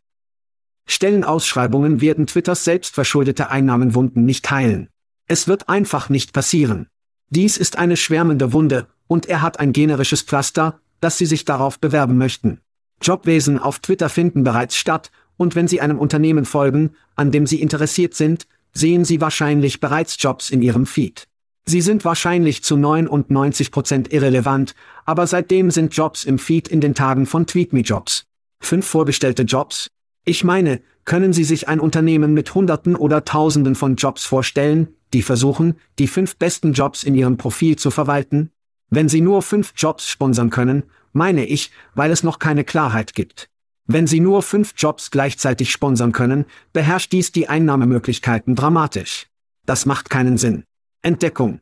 Stellenausschreibungen 0.88 2.00
werden 2.00 2.26
Twitters 2.26 2.64
selbstverschuldete 2.64 3.52
Einnahmenwunden 3.52 4.24
nicht 4.24 4.50
heilen. 4.50 4.88
Es 5.28 5.48
wird 5.48 5.68
einfach 5.68 6.10
nicht 6.10 6.32
passieren. 6.32 6.88
Dies 7.30 7.58
ist 7.58 7.78
eine 7.78 7.98
schwärmende 7.98 8.54
Wunde, 8.54 8.88
und 9.08 9.28
er 9.28 9.42
hat 9.42 9.60
ein 9.60 9.74
generisches 9.74 10.22
Pflaster, 10.22 10.80
das 11.02 11.18
Sie 11.18 11.26
sich 11.26 11.46
darauf 11.46 11.80
bewerben 11.80 12.18
möchten. 12.18 12.62
Jobwesen 13.02 13.60
auf 13.60 13.80
Twitter 13.80 14.10
finden 14.10 14.44
bereits 14.44 14.76
statt, 14.76 15.12
und 15.38 15.56
wenn 15.56 15.68
Sie 15.68 15.80
einem 15.80 16.00
Unternehmen 16.00 16.46
folgen, 16.46 16.96
an 17.16 17.32
dem 17.32 17.46
Sie 17.46 17.62
interessiert 17.62 18.14
sind, 18.14 18.48
sehen 18.74 19.06
Sie 19.06 19.22
wahrscheinlich 19.22 19.80
bereits 19.80 20.18
Jobs 20.20 20.50
in 20.50 20.62
Ihrem 20.62 20.86
Feed. 20.86 21.28
Sie 21.66 21.82
sind 21.82 22.06
wahrscheinlich 22.06 22.64
zu 22.64 22.76
99% 22.76 24.12
irrelevant, 24.12 24.74
aber 25.06 25.28
seitdem 25.28 25.72
sind 25.72 25.96
Jobs 25.96 26.24
im 26.24 26.40
Feed 26.40 26.68
in 26.68 26.82
den 26.82 26.96
Tagen 26.96 27.26
von 27.26 27.46
TweetMe-Jobs. 27.46 28.26
Fünf 28.60 28.86
vorgestellte 28.86 29.44
Jobs, 29.44 29.90
ich 30.26 30.44
meine, 30.44 30.82
können 31.06 31.34
Sie 31.34 31.44
sich 31.44 31.68
ein 31.68 31.80
Unternehmen 31.80 32.34
mit 32.34 32.54
Hunderten 32.54 32.96
oder 32.96 33.26
Tausenden 33.26 33.76
von 33.76 33.96
Jobs 33.96 34.26
vorstellen, 34.26 34.90
die 35.14 35.24
versuchen, 35.24 35.76
die 35.98 36.08
fünf 36.08 36.36
besten 36.36 36.74
Jobs 36.74 37.04
in 37.04 37.16
Ihrem 37.16 37.38
Profil 37.38 37.78
zu 37.78 37.90
verwalten? 37.90 38.52
Wenn 38.90 39.10
Sie 39.10 39.22
nur 39.22 39.42
fünf 39.42 39.74
Jobs 39.76 40.08
sponsern 40.08 40.50
können, 40.50 40.84
meine 41.14 41.46
ich, 41.46 41.72
weil 41.96 42.12
es 42.12 42.24
noch 42.24 42.40
keine 42.40 42.64
Klarheit 42.64 43.14
gibt. 43.14 43.49
Wenn 43.92 44.06
Sie 44.06 44.20
nur 44.20 44.44
fünf 44.44 44.76
Jobs 44.78 45.10
gleichzeitig 45.10 45.72
sponsern 45.72 46.12
können, 46.12 46.46
beherrscht 46.74 47.12
dies 47.12 47.32
die 47.32 47.50
Einnahmemöglichkeiten 47.50 48.54
dramatisch. 48.54 49.26
Das 49.66 49.88
macht 49.88 50.12
keinen 50.12 50.38
Sinn. 50.38 50.64
Entdeckung. 51.02 51.60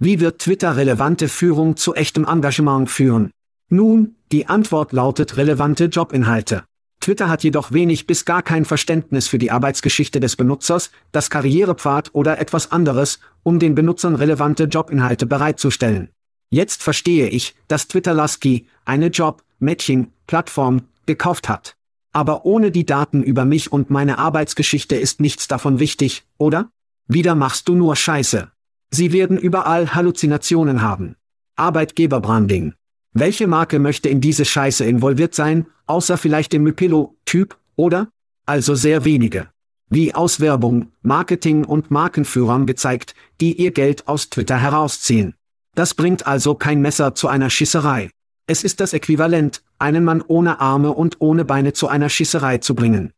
Wie 0.00 0.18
wird 0.18 0.40
Twitter 0.40 0.76
relevante 0.76 1.28
Führung 1.28 1.76
zu 1.76 1.94
echtem 1.94 2.24
Engagement 2.24 2.90
führen? 2.90 3.30
Nun, 3.68 4.16
die 4.32 4.48
Antwort 4.48 4.92
lautet 4.92 5.36
relevante 5.36 5.84
Jobinhalte. 5.84 6.64
Twitter 6.98 7.28
hat 7.28 7.44
jedoch 7.44 7.70
wenig 7.70 8.08
bis 8.08 8.24
gar 8.24 8.42
kein 8.42 8.64
Verständnis 8.64 9.28
für 9.28 9.38
die 9.38 9.52
Arbeitsgeschichte 9.52 10.18
des 10.18 10.34
Benutzers, 10.34 10.90
das 11.12 11.30
Karrierepfad 11.30 12.10
oder 12.14 12.40
etwas 12.40 12.72
anderes, 12.72 13.20
um 13.44 13.60
den 13.60 13.76
Benutzern 13.76 14.16
relevante 14.16 14.64
Jobinhalte 14.64 15.24
bereitzustellen. 15.24 16.08
Jetzt 16.50 16.82
verstehe 16.82 17.28
ich, 17.28 17.54
dass 17.68 17.86
Twitter 17.86 18.12
Lasky, 18.12 18.66
eine 18.84 19.06
Job-Matching-Plattform, 19.06 20.82
gekauft 21.08 21.48
hat. 21.48 21.76
Aber 22.12 22.44
ohne 22.44 22.70
die 22.70 22.86
Daten 22.86 23.24
über 23.24 23.44
mich 23.44 23.72
und 23.72 23.90
meine 23.90 24.18
Arbeitsgeschichte 24.18 24.94
ist 24.94 25.20
nichts 25.20 25.48
davon 25.48 25.80
wichtig, 25.80 26.24
oder? 26.38 26.70
Wieder 27.08 27.34
machst 27.34 27.68
du 27.68 27.74
nur 27.74 27.96
Scheiße. 27.96 28.52
Sie 28.90 29.12
werden 29.12 29.36
überall 29.36 29.94
Halluzinationen 29.94 30.82
haben. 30.82 31.16
Arbeitgeberbranding. 31.56 32.74
Welche 33.12 33.46
Marke 33.48 33.78
möchte 33.78 34.08
in 34.08 34.20
diese 34.20 34.44
Scheiße 34.44 34.84
involviert 34.84 35.34
sein, 35.34 35.66
außer 35.86 36.16
vielleicht 36.16 36.52
dem 36.52 36.62
Mypillo-Typ, 36.62 37.58
oder? 37.76 38.08
Also 38.46 38.74
sehr 38.74 39.04
wenige. 39.04 39.48
Wie 39.90 40.14
Auswerbung, 40.14 40.92
Marketing 41.02 41.64
und 41.64 41.90
Markenführern 41.90 42.66
gezeigt, 42.66 43.14
die 43.40 43.54
ihr 43.54 43.72
Geld 43.72 44.06
aus 44.06 44.30
Twitter 44.30 44.58
herausziehen. 44.58 45.34
Das 45.74 45.94
bringt 45.94 46.26
also 46.26 46.54
kein 46.54 46.80
Messer 46.80 47.14
zu 47.14 47.28
einer 47.28 47.50
Schisserei. 47.50 48.10
Es 48.50 48.64
ist 48.64 48.80
das 48.80 48.94
Äquivalent, 48.94 49.62
einen 49.78 50.04
Mann 50.04 50.24
ohne 50.26 50.58
Arme 50.58 50.92
und 50.92 51.20
ohne 51.20 51.44
Beine 51.44 51.74
zu 51.74 51.86
einer 51.86 52.08
Schisserei 52.08 52.56
zu 52.56 52.74
bringen. 52.74 53.12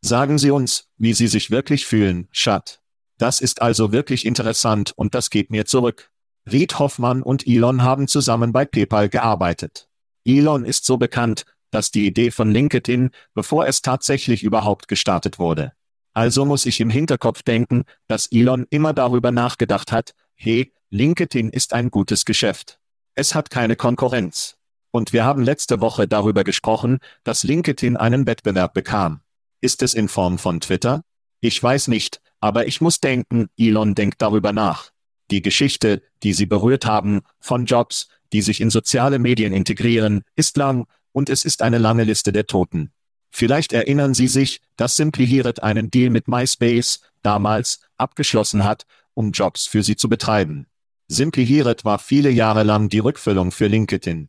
Sagen 0.00 0.38
Sie 0.38 0.50
uns, 0.50 0.88
wie 0.98 1.14
Sie 1.14 1.28
sich 1.28 1.52
wirklich 1.52 1.86
fühlen, 1.86 2.26
Schat. 2.32 2.80
Das 3.16 3.40
ist 3.40 3.62
also 3.62 3.92
wirklich 3.92 4.26
interessant 4.26 4.92
und 4.96 5.14
das 5.14 5.30
geht 5.30 5.52
mir 5.52 5.66
zurück. 5.66 6.10
Reid 6.46 6.80
Hoffmann 6.80 7.22
und 7.22 7.46
Elon 7.46 7.84
haben 7.84 8.08
zusammen 8.08 8.50
bei 8.50 8.64
PayPal 8.64 9.08
gearbeitet. 9.08 9.88
Elon 10.24 10.64
ist 10.64 10.84
so 10.84 10.96
bekannt, 10.96 11.44
dass 11.70 11.92
die 11.92 12.04
Idee 12.04 12.32
von 12.32 12.50
LinkedIn, 12.50 13.10
bevor 13.34 13.68
es 13.68 13.82
tatsächlich 13.82 14.42
überhaupt 14.42 14.88
gestartet 14.88 15.38
wurde. 15.38 15.74
Also 16.12 16.44
muss 16.44 16.66
ich 16.66 16.80
im 16.80 16.90
Hinterkopf 16.90 17.44
denken, 17.44 17.84
dass 18.08 18.26
Elon 18.32 18.66
immer 18.70 18.94
darüber 18.94 19.30
nachgedacht 19.30 19.92
hat, 19.92 20.12
hey, 20.34 20.72
LinkedIn 20.88 21.50
ist 21.50 21.72
ein 21.72 21.92
gutes 21.92 22.24
Geschäft. 22.24 22.79
Es 23.20 23.34
hat 23.34 23.50
keine 23.50 23.76
Konkurrenz. 23.76 24.56
Und 24.92 25.12
wir 25.12 25.26
haben 25.26 25.42
letzte 25.42 25.82
Woche 25.82 26.08
darüber 26.08 26.42
gesprochen, 26.42 27.00
dass 27.22 27.42
LinkedIn 27.42 27.98
einen 27.98 28.24
Wettbewerb 28.24 28.72
bekam. 28.72 29.20
Ist 29.60 29.82
es 29.82 29.92
in 29.92 30.08
Form 30.08 30.38
von 30.38 30.58
Twitter? 30.58 31.02
Ich 31.42 31.62
weiß 31.62 31.88
nicht, 31.88 32.22
aber 32.40 32.66
ich 32.66 32.80
muss 32.80 32.98
denken, 32.98 33.50
Elon 33.58 33.94
denkt 33.94 34.22
darüber 34.22 34.54
nach. 34.54 34.92
Die 35.30 35.42
Geschichte, 35.42 36.00
die 36.22 36.32
Sie 36.32 36.46
berührt 36.46 36.86
haben, 36.86 37.20
von 37.40 37.66
Jobs, 37.66 38.08
die 38.32 38.40
sich 38.40 38.62
in 38.62 38.70
soziale 38.70 39.18
Medien 39.18 39.52
integrieren, 39.52 40.22
ist 40.34 40.56
lang, 40.56 40.86
und 41.12 41.28
es 41.28 41.44
ist 41.44 41.60
eine 41.60 41.76
lange 41.76 42.04
Liste 42.04 42.32
der 42.32 42.46
Toten. 42.46 42.90
Vielleicht 43.30 43.74
erinnern 43.74 44.14
Sie 44.14 44.28
sich, 44.28 44.62
dass 44.78 44.96
Simply 44.96 45.26
Hiret 45.26 45.62
einen 45.62 45.90
Deal 45.90 46.08
mit 46.08 46.26
MySpace, 46.26 47.02
damals, 47.20 47.80
abgeschlossen 47.98 48.64
hat, 48.64 48.86
um 49.12 49.32
Jobs 49.32 49.66
für 49.66 49.82
sie 49.82 49.96
zu 49.96 50.08
betreiben. 50.08 50.69
Simply 51.12 51.44
Hiret 51.44 51.84
war 51.84 51.98
viele 51.98 52.30
Jahre 52.30 52.62
lang 52.62 52.88
die 52.88 53.00
Rückfüllung 53.00 53.50
für 53.50 53.66
LinkedIn. 53.66 54.28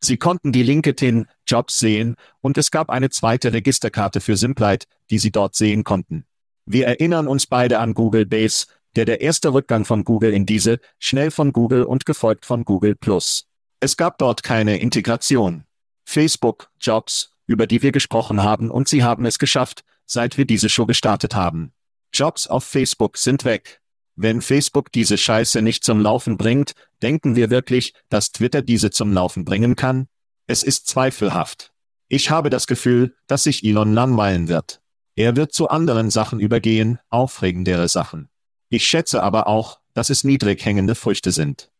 Sie 0.00 0.18
konnten 0.18 0.52
die 0.52 0.62
LinkedIn-Jobs 0.62 1.78
sehen, 1.78 2.16
und 2.42 2.58
es 2.58 2.70
gab 2.70 2.90
eine 2.90 3.08
zweite 3.08 3.54
Registerkarte 3.54 4.20
für 4.20 4.36
Simplite, 4.36 4.86
die 5.08 5.18
Sie 5.18 5.30
dort 5.30 5.56
sehen 5.56 5.84
konnten. 5.84 6.26
Wir 6.66 6.86
erinnern 6.86 7.26
uns 7.26 7.46
beide 7.46 7.78
an 7.78 7.94
Google 7.94 8.26
Base, 8.26 8.66
der 8.96 9.06
der 9.06 9.22
erste 9.22 9.54
Rückgang 9.54 9.86
von 9.86 10.04
Google 10.04 10.34
in 10.34 10.44
diese, 10.44 10.78
schnell 10.98 11.30
von 11.30 11.54
Google 11.54 11.84
und 11.84 12.04
gefolgt 12.04 12.44
von 12.44 12.66
Google 12.66 12.94
Plus. 12.94 13.46
Es 13.80 13.96
gab 13.96 14.18
dort 14.18 14.42
keine 14.42 14.76
Integration. 14.76 15.64
Facebook, 16.04 16.70
Jobs, 16.78 17.32
über 17.46 17.66
die 17.66 17.80
wir 17.80 17.92
gesprochen 17.92 18.42
haben 18.42 18.70
und 18.70 18.88
sie 18.88 19.04
haben 19.04 19.24
es 19.24 19.38
geschafft, 19.38 19.84
seit 20.04 20.36
wir 20.36 20.44
diese 20.44 20.68
Show 20.68 20.84
gestartet 20.84 21.34
haben. 21.34 21.72
Jobs 22.12 22.46
auf 22.46 22.64
Facebook 22.64 23.16
sind 23.16 23.46
weg. 23.46 23.80
Wenn 24.20 24.42
Facebook 24.42 24.90
diese 24.90 25.16
Scheiße 25.16 25.62
nicht 25.62 25.84
zum 25.84 26.00
Laufen 26.00 26.36
bringt, 26.38 26.72
denken 27.02 27.36
wir 27.36 27.50
wirklich, 27.50 27.94
dass 28.08 28.32
Twitter 28.32 28.62
diese 28.62 28.90
zum 28.90 29.12
Laufen 29.12 29.44
bringen 29.44 29.76
kann? 29.76 30.08
Es 30.48 30.64
ist 30.64 30.88
zweifelhaft. 30.88 31.72
Ich 32.08 32.28
habe 32.28 32.50
das 32.50 32.66
Gefühl, 32.66 33.14
dass 33.28 33.44
sich 33.44 33.62
Elon 33.62 33.94
langweilen 33.94 34.48
wird. 34.48 34.80
Er 35.14 35.36
wird 35.36 35.52
zu 35.52 35.68
anderen 35.68 36.10
Sachen 36.10 36.40
übergehen, 36.40 36.98
aufregendere 37.10 37.86
Sachen. 37.86 38.28
Ich 38.70 38.88
schätze 38.88 39.22
aber 39.22 39.46
auch, 39.46 39.78
dass 39.94 40.10
es 40.10 40.24
niedrig 40.24 40.64
hängende 40.64 40.96
Früchte 40.96 41.30
sind. 41.30 41.70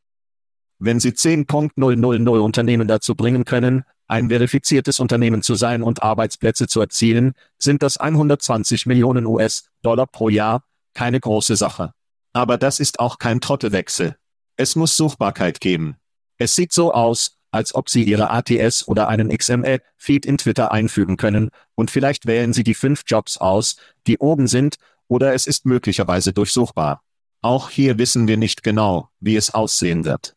Wenn 0.79 1.01
Sie 1.01 1.11
10.000 1.11 2.39
Unternehmen 2.39 2.87
dazu 2.87 3.17
bringen 3.17 3.47
können, 3.47 3.83
ein 4.07 4.29
verifiziertes 4.29 5.01
Unternehmen 5.01 5.43
zu 5.43 5.57
sein 5.57 5.83
und 5.83 6.05
Arbeitsplätze 6.05 6.69
zu 6.69 6.81
erzielen, 6.81 7.33
sind 7.59 7.83
das 7.83 7.97
120 7.97 8.87
Millionen 8.87 9.27
US-Dollar 9.27 10.07
pro 10.07 10.29
Jahr, 10.29 10.63
keine 10.95 11.19
große 11.19 11.57
Sache. 11.57 11.95
Aber 12.33 12.59
das 12.59 12.81
ist 12.81 13.01
auch 13.01 13.19
kein 13.19 13.41
Trottelwechsel. 13.41 14.17
Es 14.57 14.77
muss 14.77 14.97
Suchbarkeit 14.97 15.61
geben. 15.61 15.97
Es 16.37 16.55
sieht 16.55 16.73
so 16.73 16.93
aus, 16.93 17.39
als 17.51 17.75
ob 17.75 17.89
Sie 17.89 18.05
Ihre 18.05 18.31
ATS 18.31 18.87
oder 18.87 19.09
einen 19.09 19.31
XML-Feed 19.37 20.27
in 20.27 20.39
Twitter 20.39 20.73
einfügen 20.73 21.17
können, 21.17 21.51
und 21.75 21.91
vielleicht 21.91 22.27
wählen 22.27 22.53
Sie 22.53 22.65
die 22.65 22.75
fünf 22.75 23.03
Jobs 23.07 23.39
aus, 23.39 23.77
die 24.07 24.19
oben 24.19 24.47
sind, 24.47 24.77
oder 25.09 25.35
es 25.35 25.47
ist 25.47 25.65
möglicherweise 25.65 26.33
durchsuchbar. 26.33 27.03
Auch 27.41 27.71
hier 27.71 27.99
wissen 27.99 28.29
wir 28.29 28.37
nicht 28.37 28.63
genau, 28.63 29.09
wie 29.21 29.37
es 29.37 29.55
aussehen 29.55 30.05
wird. 30.05 30.35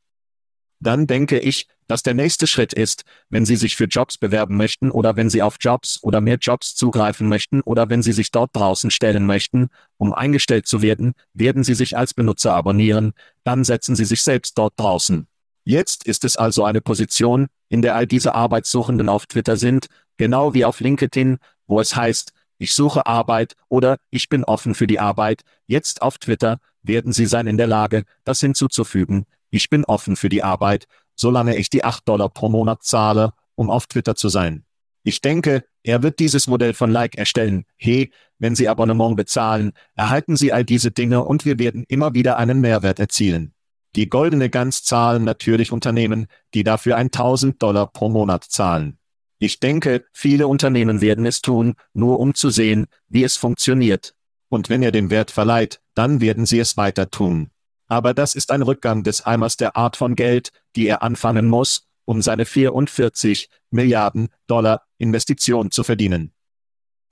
Dann 0.81 1.05
denke 1.05 1.39
ich, 1.39 1.67
dass 1.87 2.01
der 2.01 2.15
nächste 2.15 2.47
Schritt 2.47 2.73
ist, 2.73 3.03
wenn 3.29 3.45
Sie 3.45 3.55
sich 3.55 3.75
für 3.75 3.85
Jobs 3.85 4.17
bewerben 4.17 4.57
möchten 4.57 4.89
oder 4.89 5.15
wenn 5.15 5.29
Sie 5.29 5.43
auf 5.43 5.57
Jobs 5.59 5.99
oder 6.01 6.21
mehr 6.21 6.37
Jobs 6.41 6.75
zugreifen 6.75 7.27
möchten 7.27 7.61
oder 7.61 7.89
wenn 7.89 8.01
Sie 8.01 8.13
sich 8.13 8.31
dort 8.31 8.49
draußen 8.53 8.89
stellen 8.89 9.25
möchten, 9.25 9.69
um 9.97 10.11
eingestellt 10.11 10.65
zu 10.65 10.81
werden, 10.81 11.13
werden 11.33 11.63
Sie 11.63 11.75
sich 11.75 11.95
als 11.95 12.15
Benutzer 12.15 12.53
abonnieren, 12.53 13.13
dann 13.43 13.63
setzen 13.63 13.95
Sie 13.95 14.05
sich 14.05 14.23
selbst 14.23 14.57
dort 14.57 14.73
draußen. 14.77 15.27
Jetzt 15.63 16.07
ist 16.07 16.25
es 16.25 16.35
also 16.35 16.63
eine 16.63 16.81
Position, 16.81 17.47
in 17.69 17.83
der 17.83 17.95
all 17.95 18.07
diese 18.07 18.33
Arbeitssuchenden 18.33 19.07
auf 19.07 19.27
Twitter 19.27 19.57
sind, 19.57 19.85
genau 20.17 20.55
wie 20.55 20.65
auf 20.65 20.79
LinkedIn, 20.79 21.37
wo 21.67 21.79
es 21.79 21.95
heißt, 21.95 22.33
ich 22.57 22.73
suche 22.73 23.05
Arbeit 23.05 23.55
oder 23.69 23.97
ich 24.09 24.29
bin 24.29 24.43
offen 24.43 24.73
für 24.73 24.87
die 24.87 24.99
Arbeit. 24.99 25.41
Jetzt 25.67 26.01
auf 26.01 26.17
Twitter 26.17 26.59
werden 26.81 27.11
Sie 27.11 27.27
sein 27.27 27.45
in 27.45 27.57
der 27.57 27.67
Lage, 27.67 28.03
das 28.23 28.39
hinzuzufügen. 28.39 29.25
Ich 29.51 29.69
bin 29.69 29.85
offen 29.85 30.15
für 30.15 30.29
die 30.29 30.43
Arbeit 30.43 30.87
solange 31.21 31.55
ich 31.55 31.69
die 31.69 31.83
8 31.83 32.07
Dollar 32.07 32.29
pro 32.29 32.49
Monat 32.49 32.83
zahle, 32.83 33.33
um 33.55 33.69
auf 33.69 33.87
Twitter 33.87 34.15
zu 34.15 34.27
sein. 34.27 34.65
Ich 35.03 35.21
denke, 35.21 35.63
er 35.83 36.03
wird 36.03 36.19
dieses 36.19 36.47
Modell 36.47 36.73
von 36.73 36.91
Like 36.91 37.15
erstellen. 37.17 37.65
Hey, 37.77 38.11
wenn 38.37 38.55
Sie 38.55 38.67
Abonnement 38.67 39.15
bezahlen, 39.15 39.71
erhalten 39.95 40.35
Sie 40.35 40.51
all 40.51 40.65
diese 40.65 40.91
Dinge 40.91 41.23
und 41.23 41.45
wir 41.45 41.57
werden 41.59 41.85
immer 41.87 42.13
wieder 42.13 42.37
einen 42.37 42.59
Mehrwert 42.59 42.99
erzielen. 42.99 43.53
Die 43.95 44.09
goldene 44.09 44.49
Gans 44.49 44.83
zahlen 44.83 45.23
natürlich 45.23 45.71
Unternehmen, 45.71 46.27
die 46.53 46.63
dafür 46.63 46.97
1000 46.97 47.61
Dollar 47.61 47.87
pro 47.87 48.09
Monat 48.09 48.43
zahlen. 48.45 48.97
Ich 49.37 49.59
denke, 49.59 50.05
viele 50.13 50.47
Unternehmen 50.47 51.01
werden 51.01 51.25
es 51.25 51.41
tun, 51.41 51.73
nur 51.93 52.19
um 52.19 52.35
zu 52.35 52.51
sehen, 52.51 52.85
wie 53.09 53.23
es 53.23 53.37
funktioniert. 53.37 54.13
Und 54.49 54.69
wenn 54.69 54.83
er 54.83 54.91
den 54.91 55.09
Wert 55.09 55.31
verleiht, 55.31 55.81
dann 55.95 56.21
werden 56.21 56.45
sie 56.45 56.59
es 56.59 56.77
weiter 56.77 57.09
tun. 57.09 57.49
Aber 57.91 58.13
das 58.13 58.35
ist 58.35 58.51
ein 58.51 58.61
Rückgang 58.61 59.03
des 59.03 59.25
Eimers 59.25 59.57
der 59.57 59.75
Art 59.75 59.97
von 59.97 60.15
Geld, 60.15 60.53
die 60.77 60.87
er 60.87 61.03
anfangen 61.03 61.49
muss, 61.49 61.89
um 62.05 62.21
seine 62.21 62.45
44 62.45 63.49
Milliarden 63.69 64.29
Dollar 64.47 64.87
Investition 64.97 65.71
zu 65.71 65.83
verdienen. 65.83 66.31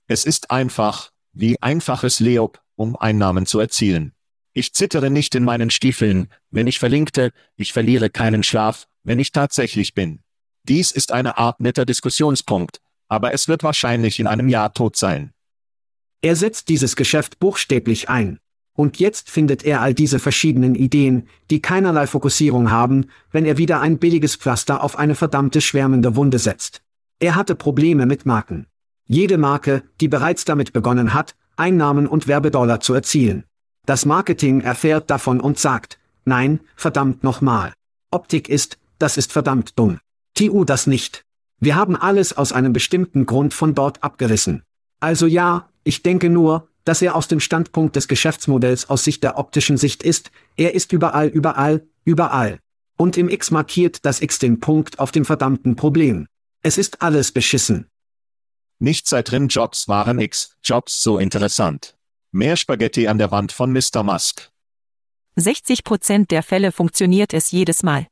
Es 0.06 0.24
ist 0.24 0.50
einfach, 0.50 1.10
wie 1.34 1.60
einfaches 1.60 2.18
Leop, 2.18 2.62
um 2.76 2.96
Einnahmen 2.96 3.44
zu 3.44 3.60
erzielen. 3.60 4.14
Ich 4.54 4.72
zittere 4.72 5.10
nicht 5.10 5.34
in 5.34 5.44
meinen 5.44 5.68
Stiefeln, 5.68 6.28
wenn 6.50 6.66
ich 6.66 6.78
verlinkte, 6.78 7.32
ich 7.56 7.74
verliere 7.74 8.08
keinen 8.08 8.42
Schlaf, 8.42 8.88
wenn 9.02 9.18
ich 9.18 9.32
tatsächlich 9.32 9.92
bin. 9.92 10.20
Dies 10.62 10.92
ist 10.92 11.12
eine 11.12 11.36
Art 11.36 11.60
netter 11.60 11.84
Diskussionspunkt, 11.84 12.80
aber 13.06 13.34
es 13.34 13.48
wird 13.48 13.62
wahrscheinlich 13.64 14.18
in 14.18 14.26
einem 14.26 14.48
Jahr 14.48 14.72
tot 14.72 14.96
sein. 14.96 15.34
Er 16.22 16.36
setzt 16.36 16.70
dieses 16.70 16.96
Geschäft 16.96 17.38
buchstäblich 17.38 18.08
ein. 18.08 18.40
Und 18.74 18.98
jetzt 18.98 19.30
findet 19.30 19.64
er 19.64 19.80
all 19.80 19.94
diese 19.94 20.18
verschiedenen 20.18 20.74
Ideen, 20.74 21.28
die 21.50 21.60
keinerlei 21.60 22.06
Fokussierung 22.06 22.70
haben, 22.70 23.06
wenn 23.30 23.44
er 23.44 23.58
wieder 23.58 23.80
ein 23.80 23.98
billiges 23.98 24.36
Pflaster 24.36 24.82
auf 24.82 24.98
eine 24.98 25.14
verdammte 25.14 25.60
schwärmende 25.60 26.16
Wunde 26.16 26.38
setzt. 26.38 26.82
Er 27.18 27.34
hatte 27.34 27.54
Probleme 27.54 28.06
mit 28.06 28.24
Marken. 28.24 28.66
Jede 29.06 29.38
Marke, 29.38 29.82
die 30.00 30.08
bereits 30.08 30.44
damit 30.44 30.72
begonnen 30.72 31.12
hat, 31.12 31.34
Einnahmen 31.56 32.06
und 32.06 32.28
Werbedollar 32.28 32.80
zu 32.80 32.94
erzielen. 32.94 33.44
Das 33.84 34.06
Marketing 34.06 34.60
erfährt 34.60 35.10
davon 35.10 35.40
und 35.40 35.58
sagt, 35.58 35.98
nein, 36.24 36.60
verdammt 36.76 37.24
nochmal. 37.24 37.72
Optik 38.10 38.48
ist, 38.48 38.78
das 38.98 39.16
ist 39.16 39.32
verdammt 39.32 39.78
dumm. 39.78 39.98
TU 40.34 40.64
das 40.64 40.86
nicht. 40.86 41.24
Wir 41.58 41.74
haben 41.76 41.96
alles 41.96 42.36
aus 42.36 42.52
einem 42.52 42.72
bestimmten 42.72 43.26
Grund 43.26 43.52
von 43.52 43.74
dort 43.74 44.02
abgerissen. 44.02 44.62
Also 45.00 45.26
ja, 45.26 45.68
ich 45.84 46.02
denke 46.02 46.30
nur, 46.30 46.68
dass 46.84 47.02
er 47.02 47.14
aus 47.14 47.28
dem 47.28 47.40
Standpunkt 47.40 47.96
des 47.96 48.08
Geschäftsmodells 48.08 48.88
aus 48.88 49.04
Sicht 49.04 49.22
der 49.22 49.38
optischen 49.38 49.76
Sicht 49.76 50.02
ist, 50.02 50.30
er 50.56 50.74
ist 50.74 50.92
überall, 50.92 51.28
überall, 51.28 51.86
überall. 52.04 52.58
Und 52.96 53.16
im 53.16 53.28
X 53.28 53.50
markiert 53.50 54.04
das 54.04 54.20
X 54.20 54.38
den 54.38 54.60
Punkt 54.60 54.98
auf 54.98 55.12
dem 55.12 55.24
verdammten 55.24 55.76
Problem. 55.76 56.26
Es 56.62 56.78
ist 56.78 57.02
alles 57.02 57.32
beschissen. 57.32 57.88
Nicht 58.78 59.08
seit 59.08 59.30
drin 59.30 59.48
Jobs 59.48 59.88
waren 59.88 60.18
X, 60.18 60.56
Jobs 60.62 61.02
so 61.02 61.18
interessant. 61.18 61.96
Mehr 62.32 62.56
Spaghetti 62.56 63.08
an 63.08 63.18
der 63.18 63.30
Wand 63.30 63.52
von 63.52 63.72
Mr. 63.72 64.02
Musk. 64.02 64.50
60 65.36 65.84
Prozent 65.84 66.30
der 66.30 66.42
Fälle 66.42 66.72
funktioniert 66.72 67.34
es 67.34 67.50
jedes 67.50 67.82
Mal. 67.82 68.06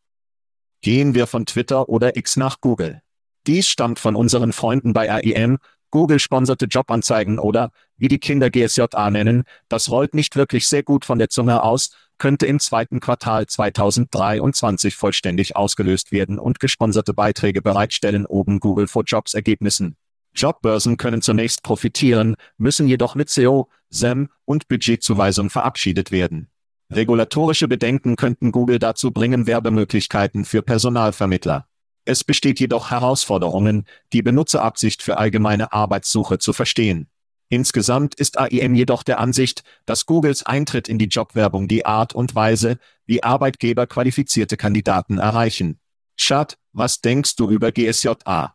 Gehen 0.80 1.14
wir 1.14 1.26
von 1.26 1.46
Twitter 1.46 1.88
oder 1.88 2.16
X 2.16 2.36
nach 2.36 2.60
Google. 2.60 3.02
Dies 3.46 3.68
stammt 3.68 3.98
von 3.98 4.14
unseren 4.14 4.52
Freunden 4.52 4.92
bei 4.92 5.10
AIM, 5.10 5.58
Google 5.90 6.18
sponserte 6.18 6.66
Jobanzeigen 6.66 7.38
oder, 7.38 7.70
wie 7.96 8.08
die 8.08 8.18
Kinder 8.18 8.50
GSJA 8.50 9.10
nennen, 9.10 9.44
das 9.68 9.90
rollt 9.90 10.14
nicht 10.14 10.36
wirklich 10.36 10.68
sehr 10.68 10.82
gut 10.82 11.04
von 11.04 11.18
der 11.18 11.30
Zunge 11.30 11.62
aus, 11.62 11.90
könnte 12.18 12.46
im 12.46 12.60
zweiten 12.60 13.00
Quartal 13.00 13.46
2023 13.46 14.96
vollständig 14.96 15.56
ausgelöst 15.56 16.12
werden 16.12 16.38
und 16.38 16.60
gesponserte 16.60 17.14
Beiträge 17.14 17.62
bereitstellen 17.62 18.26
oben 18.26 18.60
Google 18.60 18.88
for 18.88 19.04
Jobs 19.04 19.34
Ergebnissen. 19.34 19.96
Jobbörsen 20.34 20.96
können 20.96 21.22
zunächst 21.22 21.62
profitieren, 21.62 22.36
müssen 22.58 22.86
jedoch 22.86 23.14
mit 23.14 23.30
SEO, 23.30 23.68
SEM 23.88 24.28
und 24.44 24.68
Budgetzuweisung 24.68 25.48
verabschiedet 25.48 26.12
werden. 26.12 26.48
Regulatorische 26.90 27.68
Bedenken 27.68 28.16
könnten 28.16 28.52
Google 28.52 28.78
dazu 28.78 29.10
bringen, 29.10 29.46
Werbemöglichkeiten 29.46 30.44
für 30.44 30.62
Personalvermittler 30.62 31.66
es 32.08 32.24
besteht 32.24 32.58
jedoch 32.58 32.90
Herausforderungen, 32.90 33.84
die 34.14 34.22
Benutzerabsicht 34.22 35.02
für 35.02 35.18
allgemeine 35.18 35.72
Arbeitssuche 35.72 36.38
zu 36.38 36.54
verstehen. 36.54 37.08
Insgesamt 37.50 38.14
ist 38.14 38.38
AIM 38.38 38.74
jedoch 38.74 39.02
der 39.02 39.20
Ansicht, 39.20 39.62
dass 39.84 40.06
Googles 40.06 40.44
Eintritt 40.44 40.88
in 40.88 40.98
die 40.98 41.06
Jobwerbung 41.06 41.68
die 41.68 41.84
Art 41.84 42.14
und 42.14 42.34
Weise, 42.34 42.78
wie 43.04 43.22
Arbeitgeber 43.22 43.86
qualifizierte 43.86 44.56
Kandidaten 44.56 45.18
erreichen. 45.18 45.80
Schad, 46.16 46.56
was 46.72 47.02
denkst 47.02 47.36
du 47.36 47.50
über 47.50 47.72
GSJA? 47.72 48.54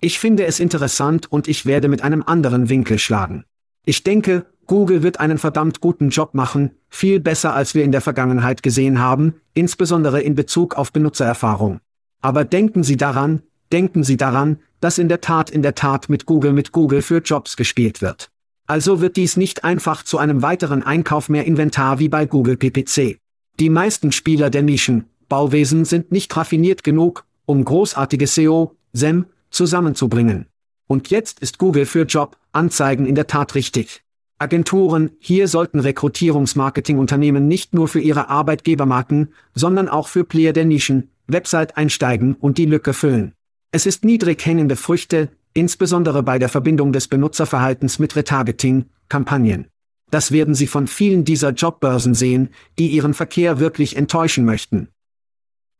Ich 0.00 0.20
finde 0.20 0.46
es 0.46 0.60
interessant 0.60 1.30
und 1.30 1.48
ich 1.48 1.66
werde 1.66 1.88
mit 1.88 2.02
einem 2.02 2.22
anderen 2.22 2.68
Winkel 2.68 2.98
schlagen. 3.00 3.44
Ich 3.84 4.04
denke, 4.04 4.46
Google 4.66 5.02
wird 5.02 5.18
einen 5.18 5.38
verdammt 5.38 5.80
guten 5.80 6.10
Job 6.10 6.34
machen, 6.34 6.76
viel 6.88 7.18
besser 7.18 7.52
als 7.54 7.74
wir 7.74 7.82
in 7.82 7.92
der 7.92 8.00
Vergangenheit 8.00 8.62
gesehen 8.62 9.00
haben, 9.00 9.40
insbesondere 9.54 10.20
in 10.22 10.36
Bezug 10.36 10.76
auf 10.76 10.92
Benutzererfahrung. 10.92 11.80
Aber 12.20 12.44
denken 12.44 12.82
Sie 12.82 12.96
daran, 12.96 13.42
denken 13.72 14.04
Sie 14.04 14.16
daran, 14.16 14.58
dass 14.80 14.98
in 14.98 15.08
der 15.08 15.20
Tat 15.20 15.50
in 15.50 15.62
der 15.62 15.74
Tat 15.74 16.08
mit 16.08 16.26
Google 16.26 16.52
mit 16.52 16.72
Google 16.72 17.02
für 17.02 17.18
Jobs 17.18 17.56
gespielt 17.56 18.02
wird. 18.02 18.30
Also 18.66 19.00
wird 19.00 19.16
dies 19.16 19.36
nicht 19.36 19.64
einfach 19.64 20.04
zu 20.04 20.18
einem 20.18 20.42
weiteren 20.42 20.82
Einkauf 20.82 21.28
mehr 21.28 21.44
Inventar 21.44 21.98
wie 21.98 22.08
bei 22.08 22.24
Google 22.26 22.56
PPC. 22.56 23.18
Die 23.58 23.68
meisten 23.68 24.12
Spieler 24.12 24.48
der 24.48 24.62
Nischen, 24.62 25.06
Bauwesen 25.28 25.84
sind 25.84 26.12
nicht 26.12 26.36
raffiniert 26.36 26.84
genug, 26.84 27.24
um 27.46 27.64
großartige 27.64 28.26
SEO, 28.26 28.76
SEM, 28.92 29.26
zusammenzubringen. 29.50 30.46
Und 30.86 31.10
jetzt 31.10 31.40
ist 31.40 31.58
Google 31.58 31.86
für 31.86 32.02
Job, 32.02 32.36
Anzeigen 32.52 33.06
in 33.06 33.14
der 33.14 33.26
Tat 33.26 33.54
richtig. 33.54 34.02
Agenturen, 34.38 35.10
hier 35.18 35.48
sollten 35.48 35.80
Rekrutierungsmarketingunternehmen 35.80 37.46
nicht 37.46 37.74
nur 37.74 37.88
für 37.88 38.00
ihre 38.00 38.28
Arbeitgebermarken, 38.28 39.34
sondern 39.54 39.88
auch 39.88 40.08
für 40.08 40.24
Player 40.24 40.52
der 40.52 40.64
Nischen, 40.64 41.10
Website 41.32 41.76
einsteigen 41.76 42.34
und 42.34 42.58
die 42.58 42.66
Lücke 42.66 42.92
füllen. 42.92 43.34
Es 43.72 43.86
ist 43.86 44.04
niedrig 44.04 44.44
hängende 44.44 44.76
Früchte, 44.76 45.28
insbesondere 45.54 46.22
bei 46.22 46.38
der 46.38 46.48
Verbindung 46.48 46.92
des 46.92 47.08
Benutzerverhaltens 47.08 47.98
mit 47.98 48.16
Retargeting, 48.16 48.86
Kampagnen. 49.08 49.68
Das 50.10 50.32
werden 50.32 50.54
Sie 50.54 50.66
von 50.66 50.86
vielen 50.86 51.24
dieser 51.24 51.50
Jobbörsen 51.50 52.14
sehen, 52.14 52.50
die 52.78 52.88
Ihren 52.88 53.14
Verkehr 53.14 53.60
wirklich 53.60 53.96
enttäuschen 53.96 54.44
möchten. 54.44 54.88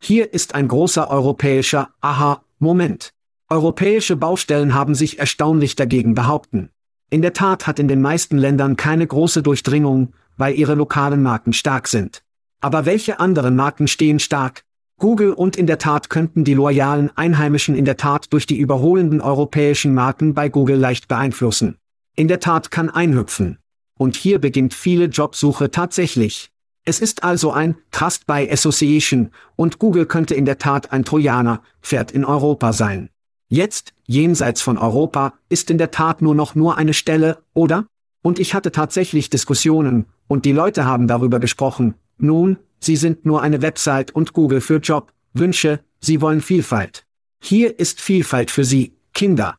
Hier 0.01 0.33
ist 0.33 0.55
ein 0.55 0.69
großer 0.69 1.11
europäischer 1.11 1.91
Aha-Moment. 2.01 3.13
Europäische 3.49 4.17
Baustellen 4.17 4.75
haben 4.75 4.95
sich 4.95 5.19
erstaunlich 5.19 5.75
dagegen 5.75 6.15
behaupten. 6.15 6.71
In 7.11 7.23
der 7.23 7.33
Tat 7.33 7.67
hat 7.67 7.81
in 7.81 7.89
den 7.89 8.01
meisten 8.01 8.39
Ländern 8.39 8.77
keine 8.77 9.07
große 9.07 9.43
Durchdringung, 9.43 10.13
weil 10.37 10.55
ihre 10.55 10.77
lokalen 10.77 11.23
Marken 11.23 11.53
stark 11.53 11.89
sind. 11.89 12.23
Aber 12.61 12.87
welche 12.87 13.19
anderen 13.19 13.57
Marken 13.57 13.89
stehen 13.89 14.21
stark? 14.21 14.65
Google 15.01 15.33
und 15.33 15.57
in 15.57 15.67
der 15.67 15.79
Tat 15.79 16.11
könnten 16.11 16.45
die 16.45 16.53
loyalen 16.53 17.11
Einheimischen 17.17 17.75
in 17.75 17.87
der 17.87 17.97
Tat 17.97 18.33
durch 18.35 18.47
die 18.47 18.59
überholenden 18.59 19.23
europäischen 19.23 19.95
Marken 19.95 20.35
bei 20.35 20.51
Google 20.51 20.77
leicht 20.77 21.09
beeinflussen. 21.09 21.79
In 22.17 22.29
der 22.29 22.39
Tat 22.39 22.71
kann 22.71 22.91
einhüpfen. 22.91 23.59
Und 23.97 24.15
hier 24.15 24.39
beginnt 24.39 24.75
viele 24.75 25.07
Jobsuche 25.07 25.71
tatsächlich. 25.71 26.51
Es 26.85 27.01
ist 27.01 27.25
also 27.25 27.51
ein 27.51 27.77
Trust 27.91 28.27
by 28.27 28.47
Association 28.51 29.31
und 29.57 29.79
Google 29.79 30.05
könnte 30.05 30.35
in 30.35 30.45
der 30.45 30.59
Tat 30.59 30.93
ein 30.93 31.07
Trojaner, 31.07 31.63
Pferd 31.81 32.13
in 32.13 32.27
Europa 32.27 32.75
sein. 32.75 33.09
Jetzt, 33.49 33.95
jenseits 34.07 34.61
von 34.61 34.77
Europa, 34.77 35.33
ist 35.49 35.71
in 35.71 35.79
der 35.79 35.91
Tat 35.91 36.21
nur 36.21 36.35
noch 36.35 36.55
nur 36.55 36.77
eine 36.77 36.93
Stelle, 36.93 37.39
oder? 37.55 37.87
Und 38.23 38.39
ich 38.39 38.53
hatte 38.53 38.71
tatsächlich 38.71 39.31
Diskussionen, 39.31 40.05
und 40.29 40.45
die 40.45 40.53
Leute 40.53 40.85
haben 40.85 41.09
darüber 41.09 41.41
gesprochen. 41.41 41.95
Nun, 42.23 42.59
Sie 42.79 42.97
sind 42.97 43.27
nur 43.27 43.43
eine 43.43 43.63
Website 43.63 44.15
und 44.15 44.33
Google 44.33 44.61
für 44.61 44.77
Job, 44.77 45.13
Wünsche, 45.33 45.81
Sie 46.01 46.21
wollen 46.21 46.41
Vielfalt. 46.41 47.05
Hier 47.41 47.79
ist 47.79 48.01
Vielfalt 48.01 48.51
für 48.51 48.65
Sie, 48.65 48.95
Kinder. 49.13 49.57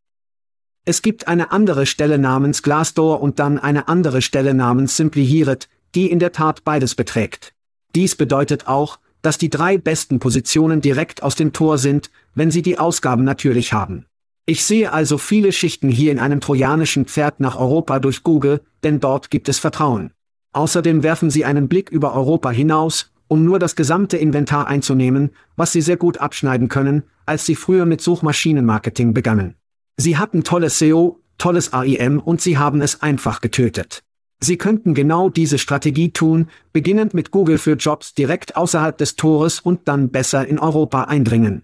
Es 0.85 1.01
gibt 1.01 1.27
eine 1.27 1.51
andere 1.51 1.85
Stelle 1.85 2.17
namens 2.17 2.63
Glassdoor 2.63 3.21
und 3.21 3.39
dann 3.39 3.59
eine 3.59 3.87
andere 3.87 4.21
Stelle 4.21 4.53
namens 4.53 4.97
Simply 4.97 5.25
Hearit, 5.25 5.69
die 5.93 6.09
in 6.09 6.19
der 6.19 6.31
Tat 6.31 6.63
beides 6.63 6.95
beträgt. 6.95 7.53
Dies 7.95 8.15
bedeutet 8.15 8.67
auch, 8.67 8.99
dass 9.21 9.37
die 9.37 9.49
drei 9.49 9.77
besten 9.77 10.19
Positionen 10.19 10.81
direkt 10.81 11.21
aus 11.21 11.35
dem 11.35 11.53
Tor 11.53 11.77
sind, 11.77 12.09
wenn 12.33 12.51
Sie 12.51 12.61
die 12.61 12.79
Ausgaben 12.79 13.23
natürlich 13.23 13.73
haben. 13.73 14.05
Ich 14.45 14.65
sehe 14.65 14.91
also 14.91 15.17
viele 15.17 15.51
Schichten 15.51 15.89
hier 15.89 16.11
in 16.11 16.19
einem 16.19 16.41
trojanischen 16.41 17.05
Pferd 17.05 17.39
nach 17.39 17.59
Europa 17.59 17.99
durch 17.99 18.23
Google, 18.23 18.61
denn 18.83 18.99
dort 18.99 19.29
gibt 19.29 19.49
es 19.49 19.59
Vertrauen. 19.59 20.11
Außerdem 20.53 21.03
werfen 21.03 21.29
Sie 21.29 21.45
einen 21.45 21.67
Blick 21.67 21.89
über 21.89 22.13
Europa 22.13 22.49
hinaus, 22.49 23.11
um 23.31 23.45
nur 23.45 23.59
das 23.59 23.77
gesamte 23.77 24.17
Inventar 24.17 24.67
einzunehmen, 24.67 25.31
was 25.55 25.71
sie 25.71 25.79
sehr 25.79 25.95
gut 25.95 26.17
abschneiden 26.17 26.67
können, 26.67 27.03
als 27.25 27.45
sie 27.45 27.55
früher 27.55 27.85
mit 27.85 28.01
Suchmaschinenmarketing 28.01 29.13
begannen. 29.13 29.55
Sie 29.95 30.17
hatten 30.17 30.43
tolles 30.43 30.77
SEO, 30.79 31.21
tolles 31.37 31.71
AIM 31.71 32.19
und 32.19 32.41
sie 32.41 32.57
haben 32.57 32.81
es 32.81 33.01
einfach 33.01 33.39
getötet. 33.39 34.03
Sie 34.41 34.57
könnten 34.57 34.93
genau 34.93 35.29
diese 35.29 35.59
Strategie 35.59 36.11
tun, 36.11 36.49
beginnend 36.73 37.13
mit 37.13 37.31
Google 37.31 37.57
für 37.57 37.75
Jobs 37.75 38.13
direkt 38.13 38.57
außerhalb 38.57 38.97
des 38.97 39.15
Tores 39.15 39.61
und 39.61 39.87
dann 39.87 40.09
besser 40.09 40.45
in 40.45 40.59
Europa 40.59 41.03
eindringen. 41.03 41.63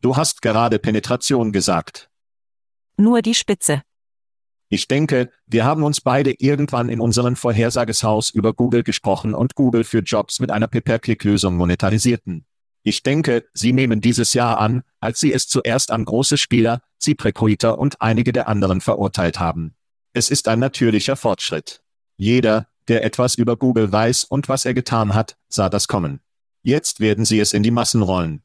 Du 0.00 0.16
hast 0.16 0.42
gerade 0.42 0.80
Penetration 0.80 1.52
gesagt. 1.52 2.10
Nur 2.96 3.22
die 3.22 3.34
Spitze. 3.34 3.82
Ich 4.74 4.88
denke, 4.88 5.28
wir 5.46 5.66
haben 5.66 5.82
uns 5.82 6.00
beide 6.00 6.32
irgendwann 6.38 6.88
in 6.88 6.98
unserem 6.98 7.36
Vorhersageshaus 7.36 8.30
über 8.30 8.54
Google 8.54 8.82
gesprochen 8.82 9.34
und 9.34 9.54
Google 9.54 9.84
für 9.84 9.98
Jobs 9.98 10.40
mit 10.40 10.50
einer 10.50 10.66
Pay-per-Click-Lösung 10.66 11.56
monetarisierten. 11.56 12.46
Ich 12.82 13.02
denke, 13.02 13.44
Sie 13.52 13.74
nehmen 13.74 14.00
dieses 14.00 14.32
Jahr 14.32 14.58
an, 14.58 14.82
als 14.98 15.20
Sie 15.20 15.30
es 15.30 15.46
zuerst 15.46 15.90
an 15.90 16.06
große 16.06 16.38
Spieler, 16.38 16.80
ZipRecruiter 17.00 17.78
und 17.78 18.00
einige 18.00 18.32
der 18.32 18.48
anderen 18.48 18.80
verurteilt 18.80 19.38
haben. 19.38 19.74
Es 20.14 20.30
ist 20.30 20.48
ein 20.48 20.60
natürlicher 20.60 21.16
Fortschritt. 21.16 21.82
Jeder, 22.16 22.66
der 22.88 23.04
etwas 23.04 23.34
über 23.34 23.58
Google 23.58 23.92
weiß 23.92 24.24
und 24.24 24.48
was 24.48 24.64
er 24.64 24.72
getan 24.72 25.14
hat, 25.14 25.36
sah 25.50 25.68
das 25.68 25.86
kommen. 25.86 26.20
Jetzt 26.62 26.98
werden 26.98 27.26
Sie 27.26 27.40
es 27.40 27.52
in 27.52 27.62
die 27.62 27.70
Massen 27.70 28.00
rollen. 28.00 28.42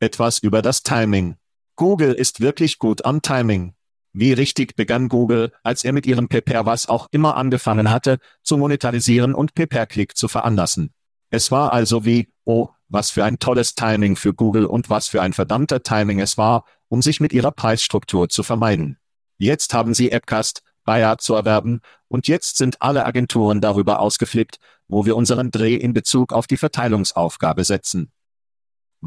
Etwas 0.00 0.38
über 0.38 0.62
das 0.62 0.82
Timing. 0.82 1.36
Google 1.74 2.14
ist 2.14 2.40
wirklich 2.40 2.78
gut 2.78 3.04
am 3.04 3.20
Timing. 3.20 3.75
Wie 4.18 4.32
richtig 4.32 4.76
begann 4.76 5.10
Google, 5.10 5.52
als 5.62 5.84
er 5.84 5.92
mit 5.92 6.06
ihrem 6.06 6.28
Pay-Per 6.28 6.64
was 6.64 6.88
auch 6.88 7.06
immer 7.10 7.36
angefangen 7.36 7.90
hatte, 7.90 8.16
zu 8.42 8.56
monetarisieren 8.56 9.34
und 9.34 9.54
Pay-Per-Click 9.54 10.16
zu 10.16 10.26
veranlassen. 10.26 10.94
Es 11.28 11.50
war 11.50 11.74
also 11.74 12.06
wie, 12.06 12.32
oh, 12.44 12.70
was 12.88 13.10
für 13.10 13.26
ein 13.26 13.38
tolles 13.38 13.74
Timing 13.74 14.16
für 14.16 14.32
Google 14.32 14.64
und 14.64 14.88
was 14.88 15.08
für 15.08 15.20
ein 15.20 15.34
verdammter 15.34 15.82
Timing 15.82 16.18
es 16.18 16.38
war, 16.38 16.64
um 16.88 17.02
sich 17.02 17.20
mit 17.20 17.34
ihrer 17.34 17.50
Preisstruktur 17.50 18.30
zu 18.30 18.42
vermeiden. 18.42 18.96
Jetzt 19.36 19.74
haben 19.74 19.92
sie 19.92 20.10
Appcast, 20.10 20.62
Bayer 20.86 21.18
zu 21.18 21.34
erwerben, 21.34 21.82
und 22.08 22.26
jetzt 22.26 22.56
sind 22.56 22.80
alle 22.80 23.04
Agenturen 23.04 23.60
darüber 23.60 24.00
ausgeflippt, 24.00 24.56
wo 24.88 25.04
wir 25.04 25.14
unseren 25.14 25.50
Dreh 25.50 25.74
in 25.74 25.92
Bezug 25.92 26.32
auf 26.32 26.46
die 26.46 26.56
Verteilungsaufgabe 26.56 27.64
setzen. 27.64 28.10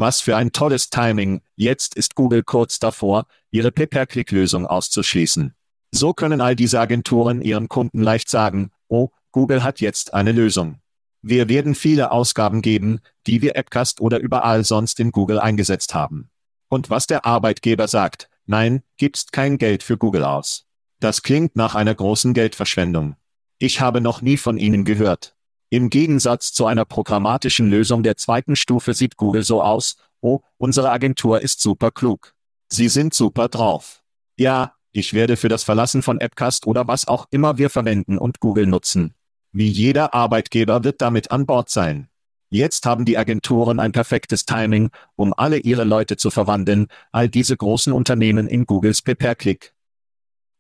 Was 0.01 0.21
für 0.21 0.37
ein 0.37 0.53
tolles 0.53 0.89
Timing, 0.89 1.41
jetzt 1.57 1.93
ist 1.93 2.15
Google 2.15 2.41
kurz 2.41 2.79
davor, 2.79 3.25
ihre 3.51 3.69
Pay-per-Click-Lösung 3.69 4.65
auszuschließen. 4.65 5.53
So 5.91 6.13
können 6.13 6.39
all 6.39 6.55
diese 6.55 6.79
Agenturen 6.79 7.41
ihren 7.41 7.67
Kunden 7.67 8.01
leicht 8.01 8.29
sagen, 8.29 8.71
oh, 8.87 9.09
Google 9.33 9.61
hat 9.61 9.81
jetzt 9.81 10.13
eine 10.13 10.31
Lösung. 10.31 10.79
Wir 11.21 11.49
werden 11.49 11.75
viele 11.75 12.13
Ausgaben 12.13 12.61
geben, 12.61 13.01
die 13.27 13.41
wir 13.41 13.57
Appcast 13.57 13.99
oder 13.99 14.19
überall 14.19 14.63
sonst 14.63 15.01
in 15.01 15.11
Google 15.11 15.37
eingesetzt 15.37 15.93
haben. 15.93 16.29
Und 16.69 16.89
was 16.89 17.05
der 17.05 17.25
Arbeitgeber 17.25 17.89
sagt, 17.89 18.29
nein, 18.45 18.83
gibst 18.95 19.33
kein 19.33 19.57
Geld 19.57 19.83
für 19.83 19.97
Google 19.97 20.23
aus. 20.23 20.65
Das 21.01 21.23
klingt 21.23 21.57
nach 21.57 21.75
einer 21.75 21.93
großen 21.93 22.33
Geldverschwendung. 22.33 23.17
Ich 23.57 23.81
habe 23.81 23.99
noch 23.99 24.21
nie 24.21 24.37
von 24.37 24.57
Ihnen 24.57 24.85
gehört. 24.85 25.35
Im 25.71 25.91
Gegensatz 25.91 26.51
zu 26.51 26.65
einer 26.65 26.85
programmatischen 26.85 27.69
Lösung 27.69 28.01
der 28.01 28.17
zweiten 28.17 28.55
Stufe 28.55 28.93
sieht 28.95 29.17
Google 29.17 29.43
so 29.43 29.61
aus, 29.61 29.97
oh, 30.21 30.39
unsere 30.57 30.89
Agentur 30.89 31.41
ist 31.41 31.61
super 31.61 31.91
klug. 31.91 32.33
Sie 32.69 32.87
sind 32.87 33.13
super 33.13 33.49
drauf. 33.49 34.03
Ja, 34.35 34.73
ich 34.91 35.13
werde 35.13 35.37
für 35.37 35.49
das 35.49 35.63
Verlassen 35.63 36.01
von 36.01 36.19
Appcast 36.19 36.65
oder 36.65 36.87
was 36.87 37.07
auch 37.07 37.27
immer 37.29 37.59
wir 37.59 37.69
verwenden 37.69 38.17
und 38.17 38.39
Google 38.39 38.65
nutzen. 38.65 39.13
Wie 39.51 39.67
jeder 39.67 40.15
Arbeitgeber 40.15 40.83
wird 40.83 41.01
damit 41.01 41.29
an 41.29 41.45
Bord 41.45 41.69
sein. 41.69 42.09
Jetzt 42.49 42.87
haben 42.87 43.05
die 43.05 43.19
Agenturen 43.19 43.79
ein 43.79 43.91
perfektes 43.91 44.45
Timing, 44.45 44.89
um 45.15 45.35
alle 45.37 45.57
ihre 45.57 45.83
Leute 45.83 46.17
zu 46.17 46.31
verwandeln, 46.31 46.87
all 47.11 47.29
diese 47.29 47.55
großen 47.55 47.93
Unternehmen 47.93 48.47
in 48.47 48.65
Googles 48.65 49.03
Pay-per-Click. 49.03 49.75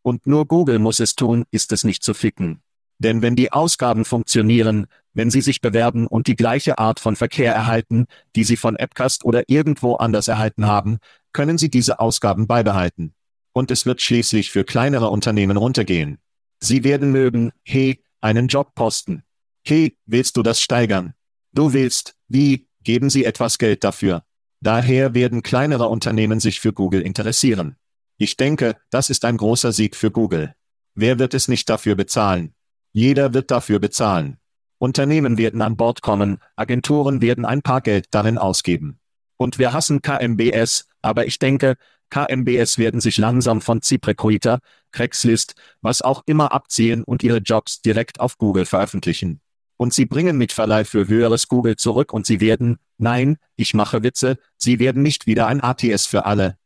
Und 0.03 0.27
nur 0.27 0.45
Google 0.45 0.77
muss 0.77 0.99
es 0.99 1.15
tun, 1.15 1.45
ist 1.49 1.71
es 1.71 1.83
nicht 1.83 2.03
zu 2.03 2.13
ficken. 2.13 2.61
Denn 2.99 3.21
wenn 3.21 3.35
die 3.35 3.51
Ausgaben 3.51 4.05
funktionieren, 4.05 4.87
wenn 5.13 5.31
Sie 5.31 5.41
sich 5.41 5.61
bewerben 5.61 6.05
und 6.05 6.27
die 6.27 6.35
gleiche 6.35 6.77
Art 6.77 6.99
von 6.99 7.15
Verkehr 7.15 7.53
erhalten, 7.53 8.05
die 8.35 8.43
Sie 8.43 8.57
von 8.57 8.75
Appcast 8.75 9.25
oder 9.25 9.43
irgendwo 9.47 9.95
anders 9.95 10.27
erhalten 10.27 10.67
haben, 10.67 10.99
können 11.33 11.57
Sie 11.57 11.69
diese 11.69 11.99
Ausgaben 11.99 12.45
beibehalten. 12.45 13.13
Und 13.53 13.71
es 13.71 13.85
wird 13.85 14.01
schließlich 14.01 14.51
für 14.51 14.63
kleinere 14.63 15.09
Unternehmen 15.09 15.57
runtergehen. 15.57 16.19
Sie 16.61 16.83
werden 16.83 17.11
mögen, 17.11 17.51
hey, 17.63 18.03
einen 18.21 18.47
Job 18.47 18.75
posten. 18.75 19.23
Hey, 19.65 19.97
willst 20.05 20.37
du 20.37 20.43
das 20.43 20.61
steigern? 20.61 21.13
Du 21.53 21.73
willst, 21.73 22.15
wie, 22.27 22.67
geben 22.83 23.09
Sie 23.09 23.25
etwas 23.25 23.57
Geld 23.57 23.83
dafür. 23.83 24.23
Daher 24.61 25.13
werden 25.13 25.41
kleinere 25.41 25.87
Unternehmen 25.87 26.39
sich 26.39 26.59
für 26.59 26.73
Google 26.73 27.01
interessieren. 27.01 27.77
Ich 28.17 28.35
denke, 28.35 28.75
das 28.89 29.09
ist 29.09 29.23
ein 29.23 29.37
großer 29.37 29.71
Sieg 29.71 29.95
für 29.95 30.11
Google. 30.11 30.53
Wer 30.95 31.17
wird 31.17 31.33
es 31.33 31.47
nicht 31.47 31.69
dafür 31.69 31.95
bezahlen? 31.95 32.53
Jeder 32.99 33.33
wird 33.33 33.49
dafür 33.49 33.79
bezahlen. 33.79 34.39
Unternehmen 34.77 35.37
werden 35.37 35.61
an 35.61 35.77
Bord 35.77 36.01
kommen, 36.01 36.39
Agenturen 36.57 37.21
werden 37.21 37.45
ein 37.45 37.61
paar 37.61 37.79
Geld 37.79 38.07
darin 38.11 38.37
ausgeben. 38.37 38.99
Und 39.37 39.57
wir 39.57 39.71
hassen 39.71 40.01
KMBS, 40.01 40.85
aber 41.01 41.25
ich 41.25 41.39
denke, 41.39 41.77
KMBS 42.09 42.77
werden 42.77 42.99
sich 42.99 43.17
langsam 43.17 43.61
von 43.61 43.81
ZipRecruiter, 43.81 44.59
Craigslist, 44.91 45.55
was 45.79 46.01
auch 46.01 46.23
immer 46.25 46.51
abziehen 46.51 47.05
und 47.05 47.23
ihre 47.23 47.37
Jobs 47.37 47.81
direkt 47.81 48.19
auf 48.19 48.37
Google 48.37 48.65
veröffentlichen. 48.65 49.39
Und 49.77 49.93
sie 49.93 50.05
bringen 50.05 50.37
mit 50.37 50.51
Verleih 50.51 50.83
für 50.83 51.07
höheres 51.07 51.47
Google 51.47 51.77
zurück 51.77 52.11
und 52.11 52.25
sie 52.25 52.41
werden, 52.41 52.79
nein, 52.97 53.37
ich 53.55 53.73
mache 53.73 54.03
Witze, 54.03 54.39
sie 54.57 54.77
werden 54.79 55.03
nicht 55.03 55.25
wieder 55.25 55.47
ein 55.47 55.63
ATS 55.63 56.05
für 56.05 56.25
alle. 56.25 56.57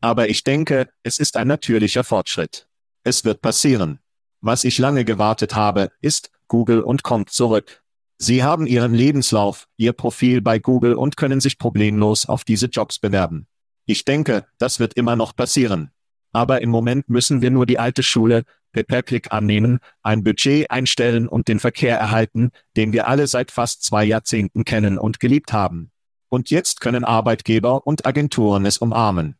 Aber 0.00 0.28
ich 0.28 0.42
denke, 0.42 0.88
es 1.04 1.20
ist 1.20 1.36
ein 1.36 1.46
natürlicher 1.46 2.02
Fortschritt. 2.02 2.66
Es 3.04 3.24
wird 3.24 3.40
passieren. 3.40 4.00
Was 4.46 4.64
ich 4.64 4.76
lange 4.76 5.06
gewartet 5.06 5.54
habe, 5.54 5.90
ist, 6.02 6.30
Google 6.48 6.82
und 6.82 7.02
kommt 7.02 7.30
zurück. 7.30 7.82
Sie 8.18 8.44
haben 8.44 8.66
Ihren 8.66 8.92
Lebenslauf, 8.92 9.68
Ihr 9.78 9.94
Profil 9.94 10.42
bei 10.42 10.58
Google 10.58 10.96
und 10.96 11.16
können 11.16 11.40
sich 11.40 11.58
problemlos 11.58 12.26
auf 12.26 12.44
diese 12.44 12.66
Jobs 12.66 12.98
bewerben. 12.98 13.46
Ich 13.86 14.04
denke, 14.04 14.44
das 14.58 14.80
wird 14.80 14.92
immer 14.98 15.16
noch 15.16 15.34
passieren. 15.34 15.92
Aber 16.32 16.60
im 16.60 16.68
Moment 16.68 17.08
müssen 17.08 17.40
wir 17.40 17.50
nur 17.50 17.64
die 17.64 17.78
alte 17.78 18.02
Schule, 18.02 18.42
Pay-per-Click 18.72 19.32
annehmen, 19.32 19.78
ein 20.02 20.22
Budget 20.22 20.70
einstellen 20.70 21.26
und 21.26 21.48
den 21.48 21.58
Verkehr 21.58 21.96
erhalten, 21.98 22.50
den 22.76 22.92
wir 22.92 23.08
alle 23.08 23.26
seit 23.28 23.50
fast 23.50 23.82
zwei 23.82 24.04
Jahrzehnten 24.04 24.66
kennen 24.66 24.98
und 24.98 25.20
geliebt 25.20 25.54
haben. 25.54 25.90
Und 26.28 26.50
jetzt 26.50 26.82
können 26.82 27.04
Arbeitgeber 27.04 27.86
und 27.86 28.04
Agenturen 28.04 28.66
es 28.66 28.76
umarmen. 28.76 29.36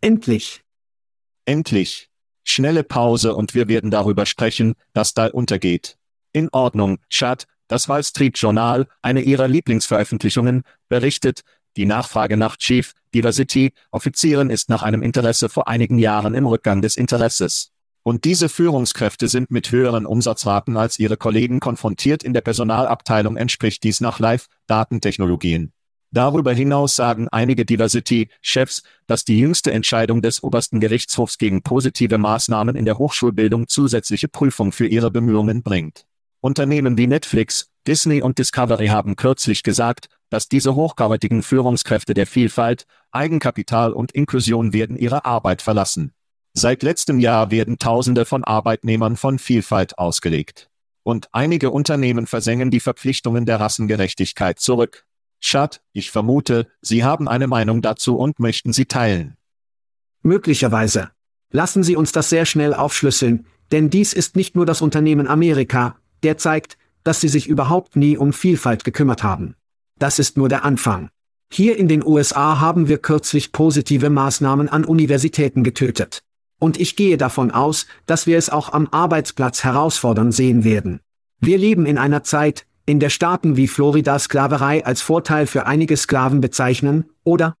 Endlich. 0.00 0.62
Endlich. 1.46 2.13
Schnelle 2.44 2.84
Pause 2.84 3.34
und 3.34 3.54
wir 3.54 3.68
werden 3.68 3.90
darüber 3.90 4.26
sprechen, 4.26 4.74
dass 4.92 5.14
da 5.14 5.26
untergeht. 5.26 5.96
In 6.32 6.48
Ordnung, 6.52 6.98
Chad, 7.10 7.46
das 7.68 7.88
Wall 7.88 8.04
Street 8.04 8.38
Journal, 8.38 8.86
eine 9.02 9.22
ihrer 9.22 9.48
Lieblingsveröffentlichungen, 9.48 10.62
berichtet, 10.88 11.42
die 11.76 11.86
Nachfrage 11.86 12.36
nach 12.36 12.56
Chief 12.56 12.92
Diversity 13.14 13.72
Offizieren 13.90 14.50
ist 14.50 14.68
nach 14.68 14.82
einem 14.82 15.02
Interesse 15.02 15.48
vor 15.48 15.66
einigen 15.66 15.98
Jahren 15.98 16.34
im 16.34 16.46
Rückgang 16.46 16.82
des 16.82 16.96
Interesses. 16.96 17.72
Und 18.04 18.24
diese 18.24 18.48
Führungskräfte 18.48 19.28
sind 19.28 19.50
mit 19.50 19.72
höheren 19.72 20.04
Umsatzraten 20.04 20.76
als 20.76 20.98
ihre 20.98 21.16
Kollegen 21.16 21.58
konfrontiert. 21.58 22.22
In 22.22 22.34
der 22.34 22.42
Personalabteilung 22.42 23.36
entspricht 23.36 23.82
dies 23.82 24.00
nach 24.00 24.18
Live-Datentechnologien. 24.18 25.72
Darüber 26.14 26.52
hinaus 26.52 26.94
sagen 26.94 27.26
einige 27.32 27.64
Diversity-Chefs, 27.64 28.84
dass 29.08 29.24
die 29.24 29.40
jüngste 29.40 29.72
Entscheidung 29.72 30.22
des 30.22 30.44
obersten 30.44 30.78
Gerichtshofs 30.78 31.38
gegen 31.38 31.62
positive 31.62 32.18
Maßnahmen 32.18 32.76
in 32.76 32.84
der 32.84 32.98
Hochschulbildung 32.98 33.66
zusätzliche 33.66 34.28
Prüfung 34.28 34.70
für 34.70 34.86
ihre 34.86 35.10
Bemühungen 35.10 35.64
bringt. 35.64 36.06
Unternehmen 36.40 36.96
wie 36.96 37.08
Netflix, 37.08 37.68
Disney 37.84 38.22
und 38.22 38.38
Discovery 38.38 38.86
haben 38.86 39.16
kürzlich 39.16 39.64
gesagt, 39.64 40.08
dass 40.30 40.48
diese 40.48 40.76
hochkarätigen 40.76 41.42
Führungskräfte 41.42 42.14
der 42.14 42.28
Vielfalt, 42.28 42.86
Eigenkapital 43.10 43.92
und 43.92 44.12
Inklusion 44.12 44.72
werden 44.72 44.96
ihre 44.96 45.24
Arbeit 45.24 45.62
verlassen. 45.62 46.12
Seit 46.52 46.84
letztem 46.84 47.18
Jahr 47.18 47.50
werden 47.50 47.80
Tausende 47.80 48.24
von 48.24 48.44
Arbeitnehmern 48.44 49.16
von 49.16 49.40
Vielfalt 49.40 49.98
ausgelegt. 49.98 50.70
Und 51.02 51.28
einige 51.32 51.72
Unternehmen 51.72 52.28
versengen 52.28 52.70
die 52.70 52.78
Verpflichtungen 52.78 53.46
der 53.46 53.58
Rassengerechtigkeit 53.58 54.60
zurück. 54.60 55.04
Schad, 55.46 55.82
ich 55.92 56.10
vermute, 56.10 56.68
Sie 56.80 57.04
haben 57.04 57.28
eine 57.28 57.46
Meinung 57.46 57.82
dazu 57.82 58.16
und 58.16 58.40
möchten 58.40 58.72
sie 58.72 58.86
teilen. 58.86 59.36
Möglicherweise. 60.22 61.10
Lassen 61.50 61.82
Sie 61.82 61.96
uns 61.96 62.12
das 62.12 62.30
sehr 62.30 62.46
schnell 62.46 62.72
aufschlüsseln, 62.72 63.46
denn 63.70 63.90
dies 63.90 64.14
ist 64.14 64.36
nicht 64.36 64.56
nur 64.56 64.64
das 64.64 64.80
Unternehmen 64.80 65.26
Amerika, 65.28 65.96
der 66.22 66.38
zeigt, 66.38 66.78
dass 67.02 67.20
sie 67.20 67.28
sich 67.28 67.46
überhaupt 67.46 67.94
nie 67.94 68.16
um 68.16 68.32
Vielfalt 68.32 68.84
gekümmert 68.84 69.22
haben. 69.22 69.54
Das 69.98 70.18
ist 70.18 70.38
nur 70.38 70.48
der 70.48 70.64
Anfang. 70.64 71.10
Hier 71.52 71.76
in 71.76 71.88
den 71.88 72.02
USA 72.02 72.58
haben 72.58 72.88
wir 72.88 72.96
kürzlich 72.96 73.52
positive 73.52 74.08
Maßnahmen 74.08 74.70
an 74.70 74.86
Universitäten 74.86 75.62
getötet. 75.62 76.22
Und 76.58 76.80
ich 76.80 76.96
gehe 76.96 77.18
davon 77.18 77.50
aus, 77.50 77.86
dass 78.06 78.26
wir 78.26 78.38
es 78.38 78.48
auch 78.48 78.72
am 78.72 78.88
Arbeitsplatz 78.90 79.62
herausfordern 79.62 80.32
sehen 80.32 80.64
werden. 80.64 81.00
Wir 81.38 81.58
leben 81.58 81.84
in 81.84 81.98
einer 81.98 82.22
Zeit, 82.22 82.64
in 82.86 83.00
der 83.00 83.10
Staaten 83.10 83.56
wie 83.56 83.68
Florida 83.68 84.18
Sklaverei 84.18 84.84
als 84.84 85.00
Vorteil 85.00 85.46
für 85.46 85.66
einige 85.66 85.96
Sklaven 85.96 86.40
bezeichnen, 86.40 87.04
oder? 87.24 87.54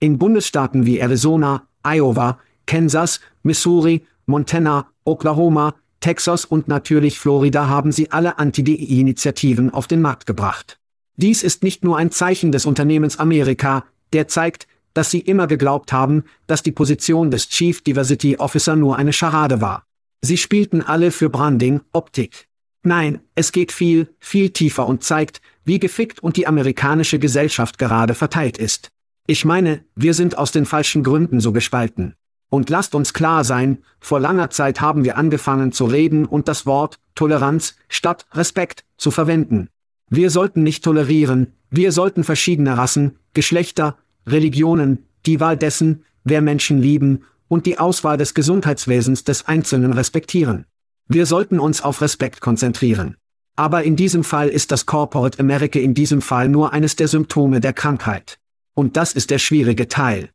In 0.00 0.18
Bundesstaaten 0.18 0.84
wie 0.84 0.98
Arizona, 0.98 1.68
Iowa, 1.84 2.38
Kansas, 2.66 3.20
Missouri, 3.42 4.04
Montana, 4.26 4.88
Oklahoma, 5.04 5.74
Texas 6.00 6.44
und 6.44 6.66
natürlich 6.66 7.18
Florida 7.18 7.68
haben 7.68 7.92
sie 7.92 8.10
alle 8.10 8.38
Anti-DI-Initiativen 8.38 9.70
auf 9.70 9.86
den 9.86 10.02
Markt 10.02 10.26
gebracht. 10.26 10.80
Dies 11.16 11.44
ist 11.44 11.62
nicht 11.62 11.84
nur 11.84 11.96
ein 11.96 12.10
Zeichen 12.10 12.50
des 12.50 12.66
Unternehmens 12.66 13.18
Amerika, 13.18 13.84
der 14.12 14.26
zeigt, 14.26 14.66
dass 14.94 15.10
sie 15.10 15.20
immer 15.20 15.46
geglaubt 15.46 15.92
haben, 15.92 16.24
dass 16.46 16.62
die 16.62 16.72
Position 16.72 17.30
des 17.30 17.48
Chief 17.48 17.82
Diversity 17.82 18.36
Officer 18.38 18.74
nur 18.74 18.96
eine 18.96 19.12
Scharade 19.12 19.60
war. 19.60 19.84
Sie 20.20 20.36
spielten 20.36 20.82
alle 20.82 21.10
für 21.10 21.30
Branding, 21.30 21.80
Optik. 21.92 22.48
Nein, 22.82 23.20
es 23.34 23.52
geht 23.52 23.70
viel, 23.70 24.08
viel 24.18 24.50
tiefer 24.50 24.86
und 24.86 25.04
zeigt, 25.04 25.40
wie 25.64 25.78
gefickt 25.78 26.20
und 26.20 26.36
die 26.36 26.46
amerikanische 26.46 27.18
Gesellschaft 27.18 27.78
gerade 27.78 28.14
verteilt 28.14 28.58
ist. 28.58 28.88
Ich 29.26 29.44
meine, 29.44 29.84
wir 29.94 30.14
sind 30.14 30.36
aus 30.36 30.50
den 30.50 30.66
falschen 30.66 31.04
Gründen 31.04 31.38
so 31.38 31.52
gespalten. 31.52 32.14
Und 32.48 32.68
lasst 32.70 32.94
uns 32.94 33.14
klar 33.14 33.44
sein, 33.44 33.78
vor 34.00 34.20
langer 34.20 34.50
Zeit 34.50 34.80
haben 34.80 35.04
wir 35.04 35.16
angefangen 35.16 35.72
zu 35.72 35.84
reden 35.84 36.26
und 36.26 36.48
das 36.48 36.66
Wort 36.66 36.98
Toleranz 37.14 37.76
statt 37.88 38.26
Respekt 38.32 38.84
zu 38.98 39.10
verwenden. 39.10 39.68
Wir 40.10 40.28
sollten 40.28 40.62
nicht 40.62 40.84
tolerieren, 40.84 41.54
wir 41.70 41.92
sollten 41.92 42.24
verschiedene 42.24 42.76
Rassen, 42.76 43.16
Geschlechter, 43.32 43.96
Religionen, 44.26 45.06
die 45.24 45.40
Wahl 45.40 45.56
dessen, 45.56 46.04
wer 46.24 46.42
Menschen 46.42 46.82
lieben, 46.82 47.24
und 47.48 47.64
die 47.64 47.78
Auswahl 47.78 48.18
des 48.18 48.34
Gesundheitswesens 48.34 49.24
des 49.24 49.46
Einzelnen 49.46 49.92
respektieren. 49.92 50.66
Wir 51.14 51.26
sollten 51.26 51.60
uns 51.60 51.82
auf 51.82 52.00
Respekt 52.00 52.40
konzentrieren. 52.40 53.18
Aber 53.54 53.82
in 53.82 53.96
diesem 53.96 54.24
Fall 54.24 54.48
ist 54.48 54.72
das 54.72 54.86
Corporate 54.86 55.38
America 55.40 55.78
in 55.78 55.92
diesem 55.92 56.22
Fall 56.22 56.48
nur 56.48 56.72
eines 56.72 56.96
der 56.96 57.06
Symptome 57.06 57.60
der 57.60 57.74
Krankheit. 57.74 58.38
Und 58.72 58.96
das 58.96 59.12
ist 59.12 59.30
der 59.30 59.38
schwierige 59.38 59.88
Teil. 59.88 60.30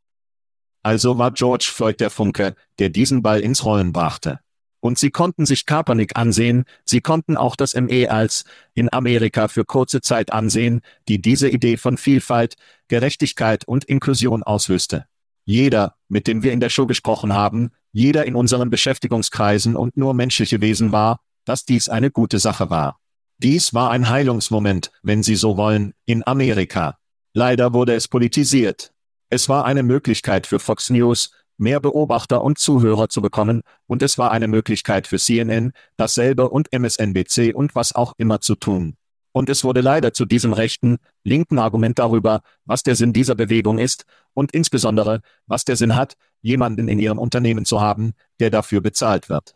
Also 0.84 1.18
war 1.18 1.32
George 1.32 1.68
Floyd 1.74 1.98
der 1.98 2.10
Funke, 2.10 2.54
der 2.78 2.90
diesen 2.90 3.22
Ball 3.22 3.40
ins 3.40 3.64
Rollen 3.64 3.92
brachte. 3.92 4.38
Und 4.78 5.00
sie 5.00 5.10
konnten 5.10 5.46
sich 5.46 5.66
Kaepernick 5.66 6.16
ansehen, 6.16 6.64
sie 6.84 7.00
konnten 7.00 7.36
auch 7.36 7.56
das 7.56 7.74
ME 7.74 8.08
als 8.08 8.44
in 8.74 8.92
Amerika 8.92 9.48
für 9.48 9.64
kurze 9.64 10.00
Zeit 10.00 10.32
ansehen, 10.32 10.82
die 11.08 11.20
diese 11.20 11.48
Idee 11.48 11.76
von 11.76 11.96
Vielfalt, 11.96 12.54
Gerechtigkeit 12.86 13.66
und 13.66 13.82
Inklusion 13.82 14.44
auslöste. 14.44 15.06
Jeder, 15.44 15.96
mit 16.08 16.28
dem 16.28 16.44
wir 16.44 16.52
in 16.52 16.60
der 16.60 16.68
Show 16.68 16.86
gesprochen 16.86 17.32
haben, 17.32 17.72
jeder 17.98 18.26
in 18.26 18.36
unseren 18.36 18.70
Beschäftigungskreisen 18.70 19.74
und 19.74 19.96
nur 19.96 20.14
menschliche 20.14 20.60
Wesen 20.60 20.92
war, 20.92 21.20
dass 21.44 21.64
dies 21.64 21.88
eine 21.88 22.12
gute 22.12 22.38
Sache 22.38 22.70
war. 22.70 23.00
Dies 23.38 23.74
war 23.74 23.90
ein 23.90 24.08
Heilungsmoment, 24.08 24.92
wenn 25.02 25.24
Sie 25.24 25.34
so 25.34 25.56
wollen, 25.56 25.94
in 26.06 26.24
Amerika. 26.24 26.96
Leider 27.34 27.72
wurde 27.72 27.94
es 27.94 28.06
politisiert. 28.06 28.92
Es 29.30 29.48
war 29.48 29.64
eine 29.64 29.82
Möglichkeit 29.82 30.46
für 30.46 30.60
Fox 30.60 30.90
News, 30.90 31.32
mehr 31.56 31.80
Beobachter 31.80 32.44
und 32.44 32.58
Zuhörer 32.58 33.08
zu 33.08 33.20
bekommen, 33.20 33.62
und 33.88 34.02
es 34.02 34.16
war 34.16 34.30
eine 34.30 34.46
Möglichkeit 34.46 35.08
für 35.08 35.18
CNN, 35.18 35.72
dasselbe 35.96 36.50
und 36.50 36.72
MSNBC 36.72 37.52
und 37.52 37.74
was 37.74 37.94
auch 37.94 38.12
immer 38.16 38.40
zu 38.40 38.54
tun. 38.54 38.97
Und 39.38 39.48
es 39.48 39.62
wurde 39.62 39.82
leider 39.82 40.12
zu 40.12 40.24
diesem 40.24 40.52
rechten, 40.52 40.98
linken 41.22 41.60
Argument 41.60 41.96
darüber, 42.00 42.42
was 42.64 42.82
der 42.82 42.96
Sinn 42.96 43.12
dieser 43.12 43.36
Bewegung 43.36 43.78
ist, 43.78 44.04
und 44.34 44.50
insbesondere, 44.50 45.20
was 45.46 45.64
der 45.64 45.76
Sinn 45.76 45.94
hat, 45.94 46.16
jemanden 46.40 46.88
in 46.88 46.98
ihrem 46.98 47.20
Unternehmen 47.20 47.64
zu 47.64 47.80
haben, 47.80 48.14
der 48.40 48.50
dafür 48.50 48.80
bezahlt 48.80 49.28
wird. 49.28 49.54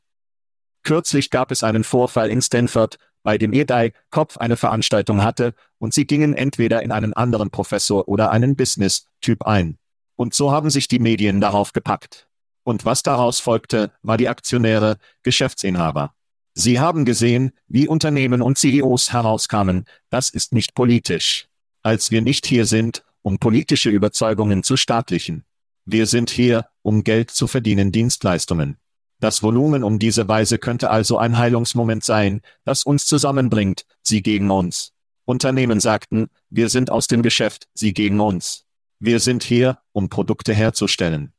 Kürzlich 0.84 1.30
gab 1.30 1.50
es 1.50 1.64
einen 1.64 1.82
Vorfall 1.82 2.30
in 2.30 2.40
Stanford, 2.40 2.96
bei 3.24 3.38
dem 3.38 3.52
EDI 3.52 3.92
Kopf 4.10 4.36
eine 4.36 4.56
Veranstaltung 4.56 5.24
hatte, 5.24 5.52
und 5.78 5.92
sie 5.92 6.06
gingen 6.06 6.34
entweder 6.34 6.84
in 6.84 6.92
einen 6.92 7.12
anderen 7.12 7.50
Professor 7.50 8.06
oder 8.06 8.30
einen 8.30 8.54
Business-Typ 8.54 9.42
ein. 9.42 9.78
Und 10.14 10.32
so 10.32 10.52
haben 10.52 10.70
sich 10.70 10.86
die 10.86 11.00
Medien 11.00 11.40
darauf 11.40 11.72
gepackt. 11.72 12.28
Und 12.62 12.84
was 12.84 13.02
daraus 13.02 13.40
folgte, 13.40 13.90
war 14.02 14.16
die 14.16 14.28
Aktionäre, 14.28 14.98
Geschäftsinhaber. 15.24 16.14
Sie 16.54 16.78
haben 16.78 17.04
gesehen, 17.04 17.52
wie 17.66 17.88
Unternehmen 17.88 18.42
und 18.42 18.58
CEOs 18.58 19.12
herauskamen, 19.12 19.86
das 20.10 20.28
ist 20.28 20.52
nicht 20.52 20.74
politisch. 20.74 21.48
Als 21.82 22.10
wir 22.10 22.22
nicht 22.22 22.46
hier 22.46 22.66
sind, 22.66 23.04
um 23.22 23.38
politische 23.38 23.90
Überzeugungen 23.90 24.62
zu 24.62 24.76
staatlichen. 24.76 25.44
Wir 25.84 26.06
sind 26.06 26.30
hier, 26.30 26.66
um 26.82 27.04
Geld 27.04 27.30
zu 27.30 27.46
verdienen 27.46 27.90
Dienstleistungen. 27.90 28.76
Das 29.18 29.42
Volumen 29.42 29.82
um 29.82 29.98
diese 29.98 30.28
Weise 30.28 30.58
könnte 30.58 30.90
also 30.90 31.16
ein 31.16 31.38
Heilungsmoment 31.38 32.04
sein, 32.04 32.40
das 32.64 32.84
uns 32.84 33.06
zusammenbringt, 33.06 33.86
sie 34.02 34.22
gegen 34.22 34.50
uns. 34.50 34.92
Unternehmen 35.24 35.80
sagten, 35.80 36.28
wir 36.50 36.68
sind 36.68 36.90
aus 36.90 37.06
dem 37.06 37.22
Geschäft, 37.22 37.68
sie 37.74 37.94
gegen 37.94 38.20
uns. 38.20 38.66
Wir 38.98 39.20
sind 39.20 39.42
hier, 39.42 39.78
um 39.92 40.08
Produkte 40.08 40.52
herzustellen. 40.52 41.32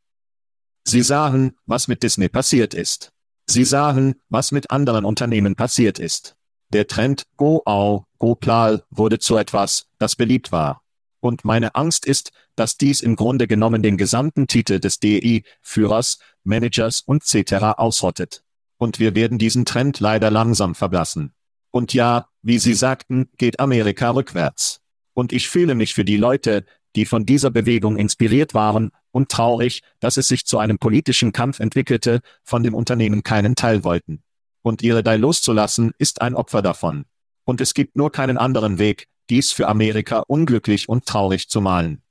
Sie 0.86 1.02
sahen, 1.02 1.58
was 1.66 1.88
mit 1.88 2.04
Disney 2.04 2.30
passiert 2.30 2.74
ist. 2.74 3.13
Sie 3.46 3.66
sahen, 3.66 4.16
was 4.30 4.52
mit 4.52 4.72
anderen 4.72 5.06
Unternehmen 5.06 5.56
passiert 5.56 6.00
ist. 6.00 6.36
Der 6.70 6.88
Trend 6.88 7.24
Go 7.38 7.62
Au, 7.66 8.06
Go 8.18 8.36
Plal 8.36 8.84
wurde 8.90 9.20
zu 9.20 9.38
etwas, 9.38 9.88
das 10.00 10.16
beliebt 10.16 10.52
war. 10.52 10.82
Und 11.20 11.46
meine 11.46 11.76
Angst 11.76 12.06
ist, 12.06 12.32
dass 12.56 12.78
dies 12.78 13.02
im 13.02 13.16
Grunde 13.16 13.48
genommen 13.48 13.82
den 13.82 13.98
gesamten 13.98 14.48
Titel 14.48 14.80
des 14.80 15.00
DI, 15.00 15.44
Führers, 15.62 16.20
Managers 16.44 17.02
und 17.02 17.24
etc. 17.24 17.78
ausrottet. 17.78 18.44
Und 18.78 19.00
wir 19.00 19.16
werden 19.16 19.38
diesen 19.38 19.66
Trend 19.66 20.00
leider 20.00 20.32
langsam 20.32 20.76
verblassen. 20.76 21.34
Und 21.72 21.94
ja, 21.94 22.28
wie 22.42 22.60
Sie 22.60 22.74
sagten, 22.74 23.30
geht 23.38 23.60
Amerika 23.60 24.10
rückwärts. 24.12 24.82
Und 25.14 25.32
ich 25.32 25.48
fühle 25.48 25.76
mich 25.76 25.94
für 25.94 26.06
die 26.06 26.18
Leute, 26.18 26.66
die 26.96 27.06
von 27.06 27.26
dieser 27.26 27.52
Bewegung 27.52 27.98
inspiriert 27.98 28.54
waren, 28.54 28.92
und 29.14 29.30
traurig, 29.30 29.82
dass 30.02 30.18
es 30.18 30.28
sich 30.28 30.46
zu 30.46 30.58
einem 30.58 30.78
politischen 30.78 31.32
Kampf 31.32 31.62
entwickelte, 31.62 32.20
von 32.44 32.64
dem 32.64 32.74
Unternehmen 32.74 33.24
keinen 33.24 33.56
Teil 33.56 33.86
wollten. 33.86 34.24
Und 34.62 34.82
ihre 34.82 35.04
Dai 35.04 35.16
loszulassen, 35.18 35.94
ist 35.98 36.22
ein 36.22 36.36
Opfer 36.36 36.62
davon. 36.62 37.06
Und 37.46 37.62
es 37.62 37.74
gibt 37.74 37.96
nur 37.96 38.12
keinen 38.12 38.38
anderen 38.38 38.80
Weg, 38.80 39.08
dies 39.30 39.52
für 39.52 39.68
Amerika 39.68 40.24
unglücklich 40.28 40.90
und 40.90 41.06
traurig 41.06 41.48
zu 41.48 41.62
malen. 41.62 42.02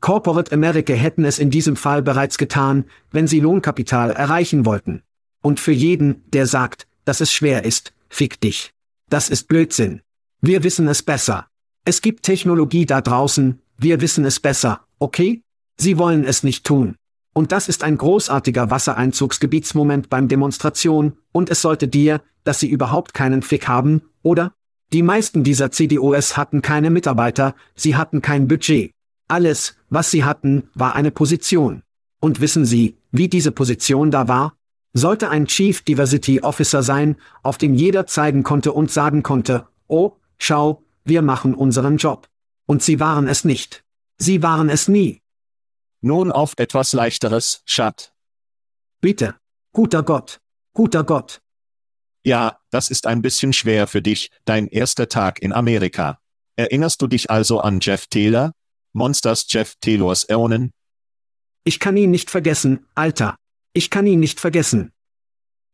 Corporate 0.00 0.52
America 0.52 0.92
hätten 0.92 1.24
es 1.24 1.38
in 1.38 1.50
diesem 1.50 1.76
Fall 1.76 2.02
bereits 2.02 2.38
getan, 2.38 2.84
wenn 3.10 3.26
sie 3.26 3.40
Lohnkapital 3.40 4.10
erreichen 4.10 4.66
wollten. 4.66 5.02
Und 5.40 5.60
für 5.60 5.72
jeden, 5.72 6.28
der 6.30 6.46
sagt, 6.46 6.86
dass 7.04 7.20
es 7.20 7.32
schwer 7.32 7.64
ist, 7.64 7.92
fick 8.08 8.40
dich. 8.40 8.72
Das 9.08 9.28
ist 9.28 9.48
Blödsinn. 9.48 10.00
Wir 10.40 10.62
wissen 10.62 10.88
es 10.88 11.02
besser. 11.02 11.48
Es 11.84 12.00
gibt 12.00 12.22
Technologie 12.22 12.86
da 12.86 13.00
draußen, 13.00 13.60
wir 13.76 14.00
wissen 14.00 14.24
es 14.24 14.40
besser, 14.40 14.86
okay? 14.98 15.43
Sie 15.76 15.98
wollen 15.98 16.24
es 16.24 16.42
nicht 16.42 16.64
tun. 16.64 16.96
Und 17.32 17.50
das 17.50 17.68
ist 17.68 17.82
ein 17.82 17.98
großartiger 17.98 18.70
Wassereinzugsgebietsmoment 18.70 20.08
beim 20.08 20.28
Demonstration, 20.28 21.14
und 21.32 21.50
es 21.50 21.62
sollte 21.62 21.88
dir, 21.88 22.22
dass 22.44 22.60
sie 22.60 22.68
überhaupt 22.68 23.12
keinen 23.12 23.42
Fick 23.42 23.66
haben, 23.66 24.02
oder? 24.22 24.52
Die 24.92 25.02
meisten 25.02 25.42
dieser 25.42 25.72
CDOs 25.72 26.36
hatten 26.36 26.62
keine 26.62 26.90
Mitarbeiter, 26.90 27.56
sie 27.74 27.96
hatten 27.96 28.22
kein 28.22 28.46
Budget. 28.46 28.92
Alles, 29.26 29.76
was 29.90 30.10
sie 30.10 30.24
hatten, 30.24 30.68
war 30.74 30.94
eine 30.94 31.10
Position. 31.10 31.82
Und 32.20 32.40
wissen 32.40 32.64
Sie, 32.64 32.96
wie 33.10 33.28
diese 33.28 33.50
Position 33.50 34.10
da 34.10 34.28
war? 34.28 34.54
Sollte 34.92 35.28
ein 35.28 35.46
Chief 35.46 35.82
Diversity 35.82 36.40
Officer 36.40 36.82
sein, 36.82 37.16
auf 37.42 37.58
dem 37.58 37.74
jeder 37.74 38.06
zeigen 38.06 38.44
konnte 38.44 38.72
und 38.72 38.92
sagen 38.92 39.22
konnte, 39.22 39.66
oh, 39.88 40.12
schau, 40.38 40.82
wir 41.04 41.22
machen 41.22 41.54
unseren 41.54 41.96
Job. 41.96 42.28
Und 42.66 42.82
sie 42.82 43.00
waren 43.00 43.26
es 43.26 43.44
nicht. 43.44 43.82
Sie 44.18 44.42
waren 44.42 44.68
es 44.70 44.86
nie. 44.88 45.20
Nun 46.04 46.30
auf 46.30 46.52
etwas 46.58 46.92
leichteres, 46.92 47.62
Schat. 47.64 48.12
Bitte. 49.00 49.36
Guter 49.72 50.02
Gott. 50.02 50.38
Guter 50.74 51.02
Gott. 51.02 51.40
Ja, 52.22 52.60
das 52.68 52.90
ist 52.90 53.06
ein 53.06 53.22
bisschen 53.22 53.54
schwer 53.54 53.86
für 53.86 54.02
dich, 54.02 54.30
dein 54.44 54.68
erster 54.68 55.08
Tag 55.08 55.40
in 55.40 55.54
Amerika. 55.54 56.18
Erinnerst 56.56 57.00
du 57.00 57.06
dich 57.06 57.30
also 57.30 57.60
an 57.60 57.78
Jeff 57.80 58.06
Taylor? 58.08 58.52
Monsters 58.92 59.46
Jeff 59.48 59.76
Taylors 59.80 60.28
Äonen? 60.28 60.72
Ich 61.64 61.80
kann 61.80 61.96
ihn 61.96 62.10
nicht 62.10 62.30
vergessen, 62.30 62.86
Alter. 62.94 63.36
Ich 63.72 63.88
kann 63.88 64.06
ihn 64.06 64.20
nicht 64.20 64.40
vergessen. 64.40 64.92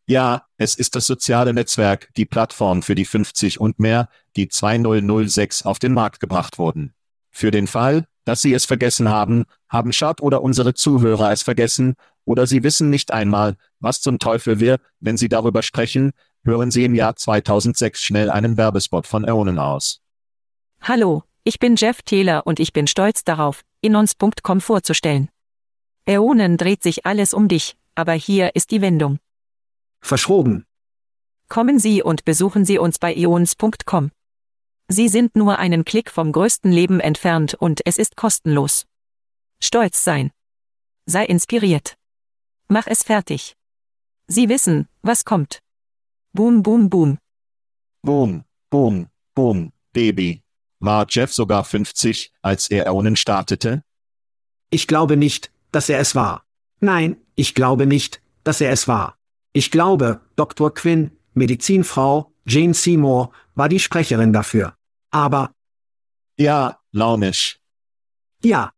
Ja, 0.07 0.47
es 0.59 0.77
ist 0.77 0.95
das 0.95 1.07
soziale 1.07 1.53
Netzwerk, 1.53 2.09
die 2.17 2.25
Plattform 2.25 2.85
für 2.85 2.95
die 2.95 3.05
50 3.05 3.59
und 3.59 3.81
mehr, 3.81 4.09
die 4.37 4.49
2006 4.49 5.63
auf 5.63 5.81
den 5.81 5.93
Markt 5.93 6.21
gebracht 6.21 6.57
wurden. 6.57 6.95
Für 7.33 7.51
den 7.51 7.67
Fall, 7.67 8.07
dass 8.25 8.43
Sie 8.43 8.53
es 8.53 8.65
vergessen 8.65 9.09
haben, 9.09 9.45
haben 9.69 9.93
Schad 9.93 10.21
oder 10.21 10.43
unsere 10.43 10.75
Zuhörer 10.75 11.33
es 11.33 11.43
vergessen, 11.43 11.95
oder 12.25 12.47
Sie 12.47 12.63
wissen 12.63 12.91
nicht 12.91 13.13
einmal, 13.13 13.57
was 13.81 14.01
zum 14.01 14.19
Teufel 14.19 14.61
wir, 14.61 14.79
wenn 15.01 15.17
Sie 15.17 15.29
darüber 15.29 15.63
sprechen, 15.63 16.13
hören 16.45 16.71
Sie 16.71 16.85
im 16.85 16.95
Jahr 16.95 17.17
2006 17.17 18.01
schnell 18.01 18.31
einen 18.31 18.57
Werbespot 18.57 19.07
von 19.07 19.25
Äonen 19.25 19.59
aus. 19.59 20.01
Hallo, 20.83 21.25
ich 21.45 21.59
bin 21.59 21.77
Jeff 21.77 22.03
Taylor 22.03 22.47
und 22.47 22.61
ich 22.61 22.73
bin 22.73 22.87
stolz 22.87 23.25
darauf, 23.25 23.63
inons.com 23.81 24.61
vorzustellen. 24.61 25.29
Äonen 26.07 26.57
dreht 26.57 26.83
sich 26.83 27.07
alles 27.07 27.35
um 27.35 27.49
dich, 27.49 27.77
aber 27.95 28.13
hier 28.13 28.55
ist 28.55 28.71
die 28.71 28.81
Wendung. 28.81 29.19
Verschroben. 30.01 30.67
Kommen 31.49 31.79
Sie 31.79 32.03
und 32.03 32.25
besuchen 32.25 32.65
Sie 32.65 32.79
uns 32.79 32.99
bei 32.99 33.15
eons.com. 33.15 34.11
Sie 34.93 35.07
sind 35.07 35.37
nur 35.37 35.61
einen 35.61 35.85
Klick 35.85 36.11
vom 36.11 36.33
größten 36.33 36.73
Leben 36.73 36.99
entfernt 36.99 37.55
und 37.55 37.81
es 37.85 37.97
ist 37.97 38.17
kostenlos. 38.17 38.87
Stolz 39.63 40.03
sein. 40.03 40.33
Sei 41.07 41.25
inspiriert. 41.25 41.97
Mach 42.67 42.89
es 42.89 43.05
fertig. 43.05 43.55
Sie 44.27 44.49
wissen, 44.49 44.89
was 45.03 45.25
kommt. 45.25 45.61
Boom, 46.33 46.65
boom, 46.65 46.91
boom. 46.91 47.19
Boom, 48.03 48.43
boom, 48.69 49.07
boom, 49.37 49.73
Baby. 49.93 50.43
War 50.81 51.07
Jeff 51.09 51.33
sogar 51.33 51.63
50, 51.63 52.33
als 52.43 52.69
er 52.69 52.87
Äonen 52.87 53.15
startete? 53.15 53.85
Ich 54.71 54.89
glaube 54.89 55.17
nicht, 55.17 55.53
dass 55.71 55.89
er 55.89 56.01
es 56.01 56.17
war. 56.17 56.43
Nein, 56.81 57.17
ich 57.37 57.55
glaube 57.55 57.87
nicht, 57.87 58.21
dass 58.43 58.61
er 58.61 58.73
es 58.73 58.89
war. 58.89 59.17
Ich 59.53 59.71
glaube, 59.71 60.21
Dr. 60.35 60.75
Quinn, 60.75 61.13
Medizinfrau, 61.35 62.33
Jane 62.45 62.75
Seymour, 62.75 63.31
war 63.55 63.69
die 63.69 63.79
Sprecherin 63.79 64.33
dafür. 64.33 64.75
Aber. 65.11 65.55
Ja, 66.37 66.79
launisch. 66.93 67.59
Ja. 68.43 68.73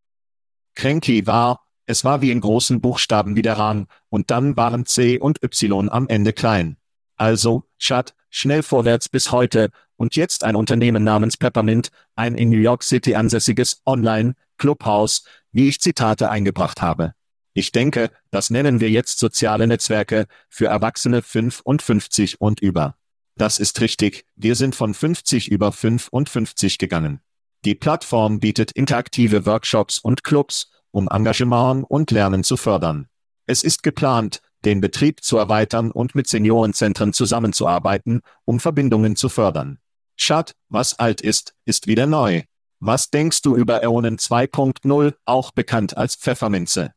Cranky 0.75 1.27
war, 1.27 1.67
es 1.87 2.05
war 2.05 2.23
wie 2.23 2.31
in 2.31 2.41
großen 2.41 2.81
Buchstaben 2.81 3.37
wie 3.37 3.43
der 3.43 3.59
Rahn, 3.59 3.87
und 4.09 4.31
dann 4.31 4.57
waren 4.57 4.87
C 4.87 5.19
und 5.19 5.43
Y 5.43 5.89
am 5.91 6.09
Ende 6.09 6.33
klein. 6.33 6.77
Also, 7.17 7.65
Schat, 7.79 8.15
schnell 8.31 8.63
vorwärts 8.63 9.09
bis 9.09 9.31
heute, 9.31 9.71
und 9.97 10.17
jetzt 10.17 10.43
ein 10.43 10.57
Unternehmen 10.57 11.05
namens 11.05 11.37
Peppermint, 11.37 11.91
ein 12.17 12.35
in 12.35 12.49
New 12.49 12.59
York 12.59 12.83
City 12.83 13.15
ansässiges 13.15 13.83
Online-Clubhaus, 13.87 15.25
wie 15.53 15.69
ich 15.69 15.81
Zitate 15.81 16.31
eingebracht 16.31 16.83
habe. 16.83 17.15
Ich 17.55 17.71
denke, 17.71 18.11
das 18.31 18.49
nennen 18.51 18.81
wir 18.81 18.91
jetzt 18.91 19.19
soziale 19.19 19.67
Netzwerke 19.67 20.27
für 20.49 20.67
Erwachsene 20.67 21.21
55 21.21 22.41
und 22.41 22.61
über. 22.61 22.97
Das 23.37 23.59
ist 23.59 23.81
richtig, 23.81 24.25
wir 24.37 24.55
sind 24.55 24.75
von 24.75 24.95
50 24.95 25.51
über 25.51 25.73
55 25.73 26.79
gegangen. 26.79 27.21
Die 27.65 27.75
Plattform 27.75 28.41
bietet 28.41 28.73
interaktive 28.73 29.47
Workshops 29.47 29.99
und 29.99 30.25
Clubs, 30.25 30.71
um 30.91 31.09
Engagement 31.09 31.87
und 31.89 32.11
Lernen 32.11 32.45
zu 32.45 32.57
fördern. 32.57 33.07
Es 33.47 33.65
ist 33.65 33.83
geplant, 33.83 34.41
den 34.65 34.81
Betrieb 34.81 35.23
zu 35.23 35.39
erweitern 35.39 35.91
und 35.91 36.15
mit 36.15 36.29
Seniorenzentren 36.29 37.13
zusammenzuarbeiten, 37.13 38.21
um 38.45 38.61
Verbindungen 38.61 39.17
zu 39.17 39.29
fördern. 39.29 39.79
Schad, 40.17 40.55
was 40.69 40.99
alt 40.99 41.21
ist, 41.21 41.55
ist 41.65 41.87
wieder 41.87 42.07
neu. 42.07 42.43
Was 42.81 43.11
denkst 43.11 43.43
du 43.43 43.57
über 43.57 43.83
Äonen 43.83 44.19
2.0, 44.19 45.15
auch 45.25 45.51
bekannt 45.53 45.97
als 45.97 46.17
Pfefferminze? 46.17 46.93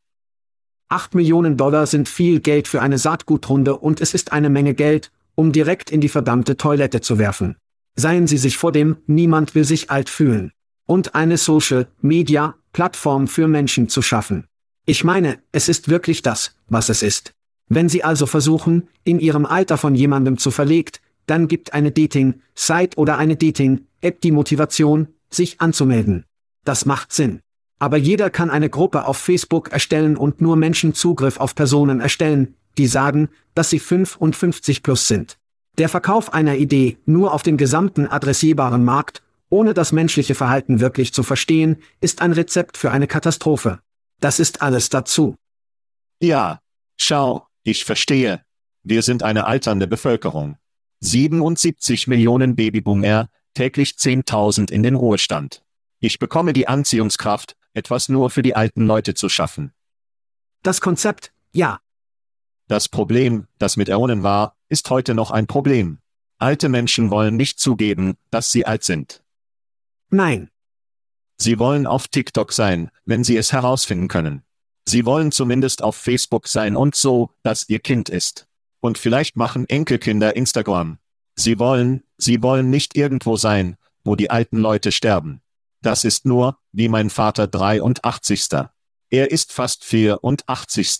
8 0.89 1.15
Millionen 1.15 1.57
Dollar 1.57 1.87
sind 1.87 2.07
viel 2.07 2.39
Geld 2.39 2.67
für 2.67 2.81
eine 2.81 2.97
Saatgutrunde 2.97 3.77
und 3.77 4.01
es 4.01 4.13
ist 4.13 4.31
eine 4.31 4.49
Menge 4.49 4.75
Geld, 4.75 5.11
um 5.35 5.51
direkt 5.51 5.91
in 5.91 6.01
die 6.01 6.09
verdammte 6.09 6.57
Toilette 6.57 7.01
zu 7.01 7.19
werfen. 7.19 7.57
Seien 7.95 8.27
Sie 8.27 8.37
sich 8.37 8.57
vor 8.57 8.71
dem, 8.71 8.97
niemand 9.05 9.55
will 9.55 9.63
sich 9.63 9.91
alt 9.91 10.09
fühlen. 10.09 10.51
Und 10.85 11.15
eine 11.15 11.37
Social 11.37 11.87
Media 12.01 12.55
Plattform 12.73 13.27
für 13.27 13.47
Menschen 13.47 13.87
zu 13.87 14.01
schaffen. 14.01 14.47
Ich 14.85 15.03
meine, 15.03 15.39
es 15.51 15.69
ist 15.69 15.89
wirklich 15.89 16.21
das, 16.21 16.55
was 16.67 16.89
es 16.89 17.01
ist. 17.01 17.31
Wenn 17.69 17.89
Sie 17.89 18.03
also 18.03 18.25
versuchen, 18.25 18.89
in 19.03 19.19
Ihrem 19.19 19.45
Alter 19.45 19.77
von 19.77 19.95
jemandem 19.95 20.37
zu 20.37 20.51
verlegt, 20.51 21.01
dann 21.25 21.47
gibt 21.47 21.73
eine 21.73 21.91
Dating-Site 21.91 22.97
oder 22.97 23.17
eine 23.17 23.35
Dating-App 23.35 24.21
die 24.21 24.31
Motivation, 24.31 25.07
sich 25.29 25.59
anzumelden. 25.61 26.25
Das 26.63 26.85
macht 26.85 27.13
Sinn. 27.13 27.39
Aber 27.79 27.97
jeder 27.97 28.29
kann 28.29 28.49
eine 28.49 28.69
Gruppe 28.69 29.05
auf 29.05 29.17
Facebook 29.17 29.71
erstellen 29.71 30.17
und 30.17 30.41
nur 30.41 30.55
Menschen 30.55 30.93
Zugriff 30.93 31.39
auf 31.39 31.55
Personen 31.55 31.99
erstellen, 31.99 32.55
die 32.77 32.87
sagen, 32.87 33.29
dass 33.53 33.69
sie 33.69 33.79
55 33.79 34.83
plus 34.83 35.07
sind. 35.07 35.37
Der 35.77 35.89
Verkauf 35.89 36.33
einer 36.33 36.55
Idee 36.55 36.97
nur 37.05 37.33
auf 37.33 37.43
den 37.43 37.57
gesamten 37.57 38.07
adressierbaren 38.07 38.83
Markt, 38.83 39.21
ohne 39.49 39.73
das 39.73 39.91
menschliche 39.91 40.35
Verhalten 40.35 40.79
wirklich 40.79 41.13
zu 41.13 41.23
verstehen, 41.23 41.77
ist 42.01 42.21
ein 42.21 42.31
Rezept 42.31 42.77
für 42.77 42.91
eine 42.91 43.07
Katastrophe. 43.07 43.79
Das 44.19 44.39
ist 44.39 44.61
alles 44.61 44.89
dazu. 44.89 45.35
Ja, 46.21 46.59
schau, 46.97 47.47
ich 47.63 47.85
verstehe. 47.85 48.41
Wir 48.83 49.01
sind 49.01 49.23
eine 49.23 49.45
alternde 49.45 49.87
Bevölkerung. 49.87 50.57
77 51.01 52.07
Millionen 52.07 52.55
Babyboomer, 52.55 53.29
täglich 53.53 53.91
10.000 53.91 54.71
in 54.71 54.83
den 54.83 54.95
Ruhestand. 54.95 55.63
Ich 55.99 56.19
bekomme 56.19 56.53
die 56.53 56.67
Anziehungskraft, 56.67 57.55
etwas 57.73 58.09
nur 58.09 58.29
für 58.29 58.41
die 58.41 58.55
alten 58.55 58.85
Leute 58.85 59.13
zu 59.13 59.29
schaffen. 59.29 59.73
Das 60.63 60.81
Konzept, 60.81 61.31
ja, 61.51 61.79
das 62.67 62.89
Problem, 62.89 63.47
das 63.57 63.77
mit 63.77 63.89
Äonen 63.89 64.23
war, 64.23 64.55
ist 64.69 64.89
heute 64.89 65.13
noch 65.13 65.31
ein 65.31 65.47
Problem. 65.47 65.99
Alte 66.37 66.69
Menschen 66.69 67.11
wollen 67.11 67.35
nicht 67.35 67.59
zugeben, 67.59 68.15
dass 68.31 68.51
sie 68.51 68.65
alt 68.65 68.83
sind. 68.83 69.23
Nein. 70.09 70.49
Sie 71.37 71.59
wollen 71.59 71.85
auf 71.85 72.07
TikTok 72.07 72.51
sein, 72.53 72.89
wenn 73.05 73.23
sie 73.23 73.37
es 73.37 73.51
herausfinden 73.51 74.07
können. 74.07 74.43
Sie 74.87 75.05
wollen 75.05 75.31
zumindest 75.31 75.81
auf 75.81 75.95
Facebook 75.95 76.47
sein 76.47 76.75
und 76.75 76.95
so, 76.95 77.31
dass 77.43 77.69
ihr 77.69 77.79
Kind 77.79 78.09
ist. 78.09 78.47
Und 78.79 78.97
vielleicht 78.97 79.35
machen 79.35 79.67
Enkelkinder 79.67 80.35
Instagram. 80.35 80.99
Sie 81.35 81.59
wollen, 81.59 82.03
sie 82.17 82.41
wollen 82.41 82.69
nicht 82.69 82.95
irgendwo 82.95 83.35
sein, 83.35 83.77
wo 84.03 84.15
die 84.15 84.29
alten 84.29 84.57
Leute 84.57 84.91
sterben. 84.91 85.41
Das 85.81 86.03
ist 86.03 86.25
nur, 86.25 86.57
wie 86.71 86.87
mein 86.87 87.09
Vater 87.09 87.47
83. 87.47 88.47
Er 89.09 89.31
ist 89.31 89.51
fast 89.51 89.83
84. 89.83 90.99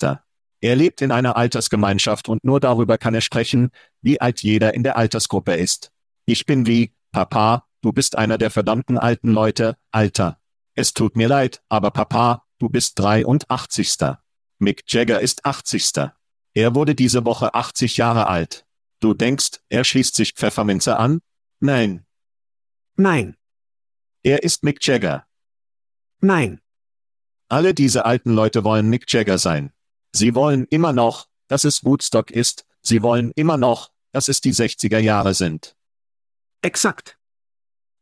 Er 0.62 0.76
lebt 0.76 1.02
in 1.02 1.12
einer 1.12 1.36
Altersgemeinschaft 1.36 2.30
und 2.30 2.44
nur 2.44 2.60
darüber 2.60 2.98
kann 2.98 3.14
er 3.14 3.22
sprechen, 3.22 3.72
wie 4.02 4.20
alt 4.22 4.42
jeder 4.42 4.74
in 4.74 4.84
der 4.84 4.98
Altersgruppe 4.98 5.54
ist. 5.54 5.92
Ich 6.26 6.46
bin 6.46 6.66
wie, 6.66 6.94
Papa, 7.12 7.68
du 7.82 7.92
bist 7.92 8.18
einer 8.18 8.38
der 8.38 8.50
verdammten 8.50 8.98
alten 8.98 9.32
Leute, 9.32 9.78
Alter. 9.92 10.40
Es 10.74 10.94
tut 10.94 11.16
mir 11.16 11.28
leid, 11.28 11.62
aber 11.70 11.92
Papa, 11.92 12.44
du 12.60 12.70
bist 12.70 12.98
83. 13.00 14.18
Mick 14.58 14.84
Jagger 14.88 15.20
ist 15.20 15.46
80. 15.46 16.12
Er 16.54 16.76
wurde 16.76 16.96
diese 16.96 17.26
Woche 17.26 17.54
80 17.54 17.98
Jahre 17.98 18.28
alt. 18.28 18.66
Du 19.00 19.14
denkst, 19.14 19.60
er 19.70 19.84
schließt 19.84 20.16
sich 20.16 20.34
Pfefferminze 20.34 20.98
an? 20.98 21.22
Nein. 21.60 22.06
Nein. 22.96 23.36
Er 24.24 24.44
ist 24.44 24.64
Mick 24.64 24.86
Jagger. 24.86 25.28
Nein. 26.22 26.62
Alle 27.50 27.74
diese 27.74 28.06
alten 28.06 28.34
Leute 28.34 28.64
wollen 28.64 28.90
Mick 28.90 29.12
Jagger 29.12 29.38
sein. 29.38 29.72
Sie 30.16 30.34
wollen 30.34 30.66
immer 30.70 30.94
noch, 30.94 31.28
dass 31.50 31.66
es 31.66 31.84
Woodstock 31.84 32.32
ist, 32.32 32.66
sie 32.82 33.04
wollen 33.04 33.34
immer 33.36 33.58
noch, 33.58 33.90
dass 34.14 34.30
es 34.30 34.40
die 34.40 34.54
60er 34.54 35.00
Jahre 35.00 35.34
sind. 35.34 35.76
Exakt. 36.62 37.18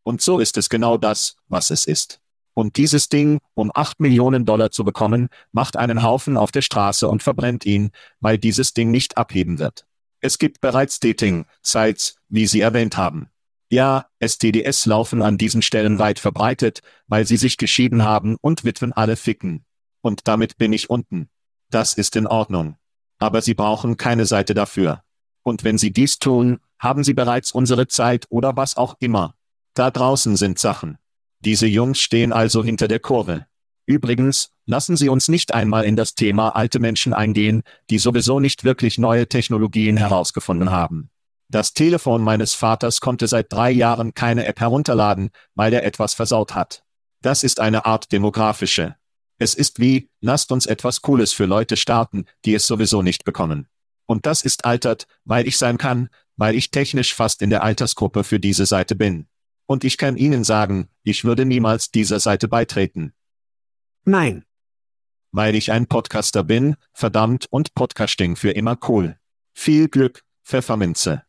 Und 0.03 0.21
so 0.21 0.37
ist 0.37 0.55
es 0.57 0.69
genau 0.69 0.97
das, 0.97 1.37
was 1.47 1.71
es 1.71 1.87
ist. 1.87 2.19
Und 2.53 2.77
dieses 2.77 3.09
Ding, 3.09 3.39
um 3.55 3.71
8 3.73 3.99
Millionen 3.99 4.45
Dollar 4.45 4.69
zu 4.69 4.83
bekommen, 4.83 5.29
macht 5.53 5.75
einen 5.75 6.03
Haufen 6.03 6.37
auf 6.37 6.51
der 6.51 6.61
Straße 6.61 7.07
und 7.07 7.23
verbrennt 7.23 7.65
ihn, 7.65 7.89
weil 8.19 8.37
dieses 8.37 8.75
Ding 8.75 8.91
nicht 8.91 9.17
abheben 9.17 9.57
wird. 9.57 9.87
Es 10.19 10.37
gibt 10.37 10.61
bereits 10.61 10.99
Dating-Sites, 10.99 12.17
wie 12.29 12.45
Sie 12.45 12.61
erwähnt 12.61 12.95
haben. 12.95 13.31
Ja, 13.71 14.05
STDs 14.19 14.85
laufen 14.85 15.23
an 15.23 15.39
diesen 15.39 15.63
Stellen 15.63 15.97
weit 15.97 16.19
verbreitet, 16.19 16.83
weil 17.07 17.25
sie 17.25 17.37
sich 17.37 17.57
geschieden 17.57 18.03
haben 18.03 18.37
und 18.39 18.63
Witwen 18.65 18.93
alle 18.93 19.15
ficken. 19.15 19.65
Und 20.01 20.27
damit 20.27 20.59
bin 20.59 20.73
ich 20.73 20.91
unten. 20.91 21.27
Das 21.73 21.93
ist 21.93 22.15
in 22.15 22.27
Ordnung. 22.27 22.75
Aber 23.17 23.41
Sie 23.41 23.55
brauchen 23.55 23.97
keine 23.97 24.27
Seite 24.27 24.53
dafür. 24.53 25.01
Und 25.41 25.63
wenn 25.63 25.79
Sie 25.79 25.91
dies 25.91 26.19
tun, 26.19 26.59
haben 26.77 27.03
Sie 27.03 27.15
bereits 27.15 27.51
unsere 27.51 27.87
Zeit 27.87 28.27
oder 28.29 28.55
was 28.55 28.77
auch 28.77 28.95
immer. 28.99 29.33
Da 29.73 29.89
draußen 29.89 30.37
sind 30.37 30.59
Sachen. 30.59 30.99
Diese 31.39 31.65
Jungs 31.65 31.99
stehen 31.99 32.31
also 32.31 32.63
hinter 32.63 32.87
der 32.87 32.99
Kurve. 32.99 33.47
Übrigens, 33.87 34.51
lassen 34.67 34.97
Sie 34.97 35.09
uns 35.09 35.29
nicht 35.29 35.55
einmal 35.55 35.85
in 35.85 35.95
das 35.95 36.13
Thema 36.13 36.49
alte 36.49 36.77
Menschen 36.77 37.11
eingehen, 37.11 37.63
die 37.89 37.97
sowieso 37.97 38.39
nicht 38.39 38.63
wirklich 38.63 38.99
neue 38.99 39.27
Technologien 39.27 39.97
herausgefunden 39.97 40.69
haben. 40.69 41.09
Das 41.49 41.73
Telefon 41.73 42.21
meines 42.21 42.53
Vaters 42.53 43.01
konnte 43.01 43.27
seit 43.27 43.51
drei 43.51 43.71
Jahren 43.71 44.13
keine 44.13 44.45
App 44.45 44.59
herunterladen, 44.59 45.31
weil 45.55 45.73
er 45.73 45.83
etwas 45.83 46.13
versaut 46.13 46.53
hat. 46.53 46.83
Das 47.23 47.43
ist 47.43 47.59
eine 47.59 47.85
Art 47.87 48.11
demografische. 48.11 48.95
Es 49.43 49.55
ist 49.55 49.81
wie, 49.81 50.09
lasst 50.21 50.53
uns 50.53 50.65
etwas 50.65 51.01
Cooles 51.01 51.33
für 51.33 51.43
Leute 51.43 51.75
starten, 51.75 52.27
die 52.45 52.53
es 52.53 52.65
sowieso 52.65 53.01
nicht 53.01 53.25
bekommen. 53.25 53.67
Und 54.05 54.25
das 54.25 54.41
ist 54.41 54.63
altert, 54.63 55.05
weil 55.25 55.45
ich 55.49 55.57
sein 55.57 55.77
kann, 55.77 56.07
weil 56.37 56.55
ich 56.55 56.71
technisch 56.71 57.13
fast 57.13 57.41
in 57.41 57.49
der 57.49 57.61
Altersgruppe 57.61 58.23
für 58.23 58.39
diese 58.39 58.65
Seite 58.65 58.95
bin. 58.95 59.27
Und 59.65 59.83
ich 59.83 59.97
kann 59.97 60.15
Ihnen 60.15 60.45
sagen, 60.45 60.87
ich 61.03 61.25
würde 61.25 61.43
niemals 61.43 61.91
dieser 61.91 62.21
Seite 62.21 62.47
beitreten. 62.47 63.11
Nein. 64.05 64.45
Weil 65.33 65.55
ich 65.55 65.73
ein 65.73 65.87
Podcaster 65.87 66.45
bin, 66.45 66.77
verdammt 66.93 67.47
und 67.49 67.73
Podcasting 67.73 68.37
für 68.37 68.51
immer 68.51 68.77
cool. 68.87 69.17
Viel 69.53 69.89
Glück, 69.89 70.23
Pfefferminze. 70.45 71.23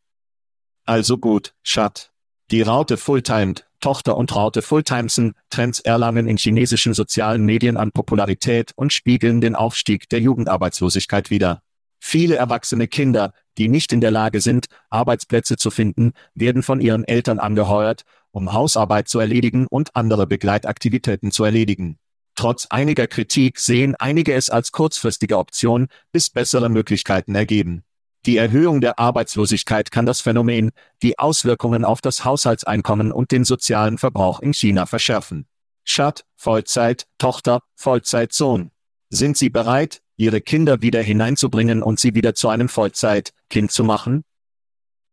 Also 0.84 1.18
gut, 1.18 1.52
Schat. 1.64 2.12
Die 2.52 2.62
Raute 2.62 2.96
Fulltimed, 2.96 3.66
Tochter 3.84 4.16
und 4.16 4.34
Raute 4.34 4.62
Fulltimesen, 4.62 5.34
Trends 5.50 5.78
erlangen 5.78 6.26
in 6.26 6.38
chinesischen 6.38 6.94
sozialen 6.94 7.44
Medien 7.44 7.76
an 7.76 7.92
Popularität 7.92 8.72
und 8.76 8.94
spiegeln 8.94 9.42
den 9.42 9.54
Aufstieg 9.54 10.08
der 10.08 10.20
Jugendarbeitslosigkeit 10.20 11.28
wider. 11.28 11.60
Viele 12.00 12.36
erwachsene 12.36 12.88
Kinder, 12.88 13.34
die 13.58 13.68
nicht 13.68 13.92
in 13.92 14.00
der 14.00 14.10
Lage 14.10 14.40
sind, 14.40 14.68
Arbeitsplätze 14.88 15.58
zu 15.58 15.70
finden, 15.70 16.14
werden 16.34 16.62
von 16.62 16.80
ihren 16.80 17.04
Eltern 17.04 17.38
angeheuert, 17.38 18.04
um 18.30 18.54
Hausarbeit 18.54 19.06
zu 19.06 19.18
erledigen 19.18 19.66
und 19.66 19.94
andere 19.94 20.26
Begleitaktivitäten 20.26 21.30
zu 21.30 21.44
erledigen. 21.44 21.98
Trotz 22.36 22.64
einiger 22.70 23.06
Kritik 23.06 23.58
sehen 23.58 23.96
einige 23.96 24.32
es 24.32 24.48
als 24.48 24.72
kurzfristige 24.72 25.36
Option, 25.36 25.88
bis 26.10 26.30
bessere 26.30 26.70
Möglichkeiten 26.70 27.34
ergeben. 27.34 27.84
Die 28.26 28.38
Erhöhung 28.38 28.80
der 28.80 28.98
Arbeitslosigkeit 28.98 29.90
kann 29.90 30.06
das 30.06 30.22
Phänomen, 30.22 30.70
die 31.02 31.18
Auswirkungen 31.18 31.84
auf 31.84 32.00
das 32.00 32.24
Haushaltseinkommen 32.24 33.12
und 33.12 33.32
den 33.32 33.44
sozialen 33.44 33.98
Verbrauch 33.98 34.40
in 34.40 34.54
China 34.54 34.86
verschärfen. 34.86 35.46
Schat, 35.84 36.24
Vollzeit, 36.34 37.06
Tochter, 37.18 37.60
Vollzeit, 37.74 38.32
Sohn. 38.32 38.70
Sind 39.10 39.36
Sie 39.36 39.50
bereit, 39.50 40.00
Ihre 40.16 40.40
Kinder 40.40 40.80
wieder 40.80 41.02
hineinzubringen 41.02 41.82
und 41.82 42.00
sie 42.00 42.14
wieder 42.14 42.34
zu 42.34 42.48
einem 42.48 42.68
Vollzeit-Kind 42.68 43.70
zu 43.70 43.84
machen? 43.84 44.24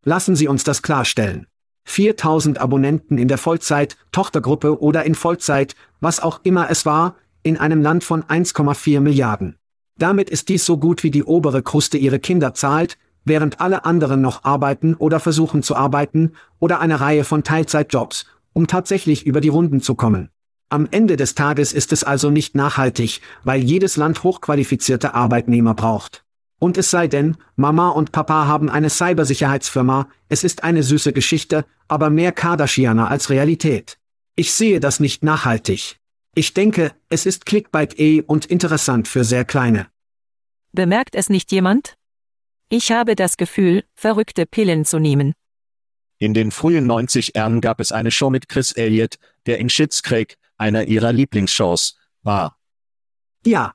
Lassen 0.04 0.34
Sie 0.34 0.48
uns 0.48 0.64
das 0.64 0.82
klarstellen. 0.82 1.48
4000 1.84 2.58
Abonnenten 2.58 3.18
in 3.18 3.28
der 3.28 3.38
Vollzeit, 3.38 3.96
Tochtergruppe 4.12 4.80
oder 4.80 5.04
in 5.04 5.14
Vollzeit, 5.14 5.74
was 6.00 6.20
auch 6.20 6.40
immer 6.44 6.70
es 6.70 6.86
war, 6.86 7.16
in 7.42 7.58
einem 7.58 7.82
Land 7.82 8.04
von 8.04 8.22
1,4 8.22 9.00
Milliarden. 9.00 9.58
Damit 10.02 10.30
ist 10.30 10.48
dies 10.48 10.66
so 10.66 10.78
gut 10.78 11.04
wie 11.04 11.12
die 11.12 11.22
obere 11.22 11.62
Kruste 11.62 11.96
ihre 11.96 12.18
Kinder 12.18 12.54
zahlt, 12.54 12.98
während 13.24 13.60
alle 13.60 13.84
anderen 13.84 14.20
noch 14.20 14.42
arbeiten 14.42 14.94
oder 14.94 15.20
versuchen 15.20 15.62
zu 15.62 15.76
arbeiten, 15.76 16.32
oder 16.58 16.80
eine 16.80 17.00
Reihe 17.00 17.22
von 17.22 17.44
Teilzeitjobs, 17.44 18.26
um 18.52 18.66
tatsächlich 18.66 19.24
über 19.26 19.40
die 19.40 19.48
Runden 19.48 19.80
zu 19.80 19.94
kommen. 19.94 20.30
Am 20.70 20.88
Ende 20.90 21.14
des 21.16 21.36
Tages 21.36 21.72
ist 21.72 21.92
es 21.92 22.02
also 22.02 22.30
nicht 22.30 22.56
nachhaltig, 22.56 23.20
weil 23.44 23.62
jedes 23.62 23.96
Land 23.96 24.24
hochqualifizierte 24.24 25.14
Arbeitnehmer 25.14 25.74
braucht. 25.74 26.24
Und 26.58 26.78
es 26.78 26.90
sei 26.90 27.06
denn, 27.06 27.36
Mama 27.54 27.90
und 27.90 28.10
Papa 28.10 28.48
haben 28.48 28.68
eine 28.68 28.90
Cybersicherheitsfirma, 28.90 30.08
es 30.28 30.42
ist 30.42 30.64
eine 30.64 30.82
süße 30.82 31.12
Geschichte, 31.12 31.64
aber 31.86 32.10
mehr 32.10 32.32
Kardashianer 32.32 33.08
als 33.08 33.30
Realität. 33.30 33.98
Ich 34.34 34.52
sehe 34.52 34.80
das 34.80 34.98
nicht 34.98 35.22
nachhaltig. 35.22 36.00
Ich 36.34 36.54
denke, 36.54 36.90
es 37.08 37.24
ist 37.24 37.46
Clickbait 37.46 38.00
eh 38.00 38.20
und 38.22 38.46
interessant 38.46 39.06
für 39.06 39.22
sehr 39.22 39.44
kleine. 39.44 39.91
Bemerkt 40.72 41.14
es 41.14 41.28
nicht 41.28 41.52
jemand? 41.52 41.96
Ich 42.70 42.90
habe 42.90 43.14
das 43.14 43.36
Gefühl, 43.36 43.84
verrückte 43.94 44.46
Pillen 44.46 44.86
zu 44.86 44.98
nehmen. 44.98 45.34
In 46.18 46.32
den 46.32 46.50
frühen 46.50 46.86
90 46.86 47.32
Jahren 47.34 47.60
gab 47.60 47.78
es 47.78 47.92
eine 47.92 48.10
Show 48.10 48.30
mit 48.30 48.48
Chris 48.48 48.72
Elliott, 48.72 49.16
der 49.44 49.58
in 49.58 49.68
Schitt's 49.68 50.02
Creek, 50.02 50.38
einer 50.56 50.84
ihrer 50.84 51.12
Lieblingsshows, 51.12 51.98
war. 52.22 52.58
Ja. 53.44 53.74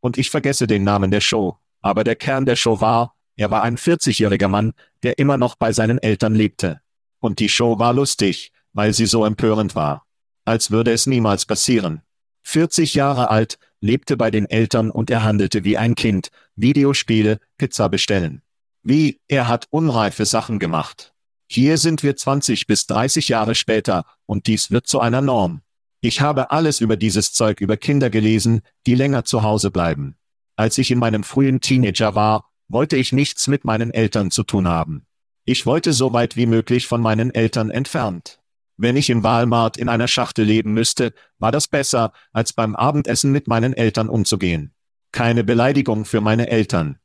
Und 0.00 0.18
ich 0.18 0.30
vergesse 0.30 0.66
den 0.66 0.82
Namen 0.82 1.12
der 1.12 1.20
Show, 1.20 1.56
aber 1.82 2.02
der 2.02 2.16
Kern 2.16 2.46
der 2.46 2.56
Show 2.56 2.80
war, 2.80 3.14
er 3.36 3.52
war 3.52 3.62
ein 3.62 3.76
40-jähriger 3.76 4.48
Mann, 4.48 4.72
der 5.04 5.18
immer 5.18 5.36
noch 5.36 5.54
bei 5.54 5.72
seinen 5.72 5.98
Eltern 5.98 6.34
lebte. 6.34 6.80
Und 7.20 7.38
die 7.38 7.48
Show 7.48 7.78
war 7.78 7.92
lustig, 7.92 8.50
weil 8.72 8.92
sie 8.92 9.06
so 9.06 9.24
empörend 9.24 9.76
war. 9.76 10.04
Als 10.44 10.72
würde 10.72 10.92
es 10.92 11.06
niemals 11.06 11.46
passieren. 11.46 12.02
40 12.42 12.94
Jahre 12.94 13.30
alt, 13.30 13.58
lebte 13.80 14.16
bei 14.16 14.30
den 14.30 14.46
Eltern 14.46 14.90
und 14.90 15.10
er 15.10 15.22
handelte 15.24 15.64
wie 15.64 15.78
ein 15.78 15.94
Kind, 15.94 16.30
Videospiele, 16.56 17.40
Pizza 17.56 17.88
bestellen. 17.88 18.42
Wie, 18.82 19.20
er 19.28 19.48
hat 19.48 19.66
unreife 19.70 20.24
Sachen 20.24 20.58
gemacht. 20.58 21.12
Hier 21.50 21.78
sind 21.78 22.02
wir 22.02 22.16
20 22.16 22.66
bis 22.66 22.86
30 22.86 23.28
Jahre 23.28 23.54
später, 23.54 24.04
und 24.26 24.46
dies 24.46 24.70
wird 24.70 24.86
zu 24.86 25.00
einer 25.00 25.22
Norm. 25.22 25.62
Ich 26.00 26.20
habe 26.20 26.50
alles 26.50 26.80
über 26.80 26.96
dieses 26.96 27.32
Zeug 27.32 27.60
über 27.60 27.76
Kinder 27.76 28.10
gelesen, 28.10 28.60
die 28.86 28.94
länger 28.94 29.24
zu 29.24 29.42
Hause 29.42 29.70
bleiben. 29.70 30.16
Als 30.56 30.78
ich 30.78 30.90
in 30.90 30.98
meinem 30.98 31.24
frühen 31.24 31.60
Teenager 31.60 32.14
war, 32.14 32.50
wollte 32.68 32.96
ich 32.96 33.12
nichts 33.12 33.48
mit 33.48 33.64
meinen 33.64 33.92
Eltern 33.92 34.30
zu 34.30 34.42
tun 34.42 34.68
haben. 34.68 35.06
Ich 35.44 35.64
wollte 35.64 35.92
so 35.92 36.12
weit 36.12 36.36
wie 36.36 36.46
möglich 36.46 36.86
von 36.86 37.00
meinen 37.00 37.34
Eltern 37.34 37.70
entfernt. 37.70 38.38
Wenn 38.80 38.96
ich 38.96 39.10
im 39.10 39.24
Walmart 39.24 39.76
in 39.76 39.88
einer 39.88 40.06
Schachtel 40.06 40.44
leben 40.44 40.72
müsste, 40.72 41.12
war 41.38 41.50
das 41.50 41.66
besser, 41.66 42.12
als 42.32 42.52
beim 42.52 42.76
Abendessen 42.76 43.32
mit 43.32 43.48
meinen 43.48 43.72
Eltern 43.72 44.08
umzugehen. 44.08 44.72
Keine 45.10 45.42
Beleidigung 45.42 46.04
für 46.04 46.20
meine 46.20 46.48
Eltern. 46.48 47.00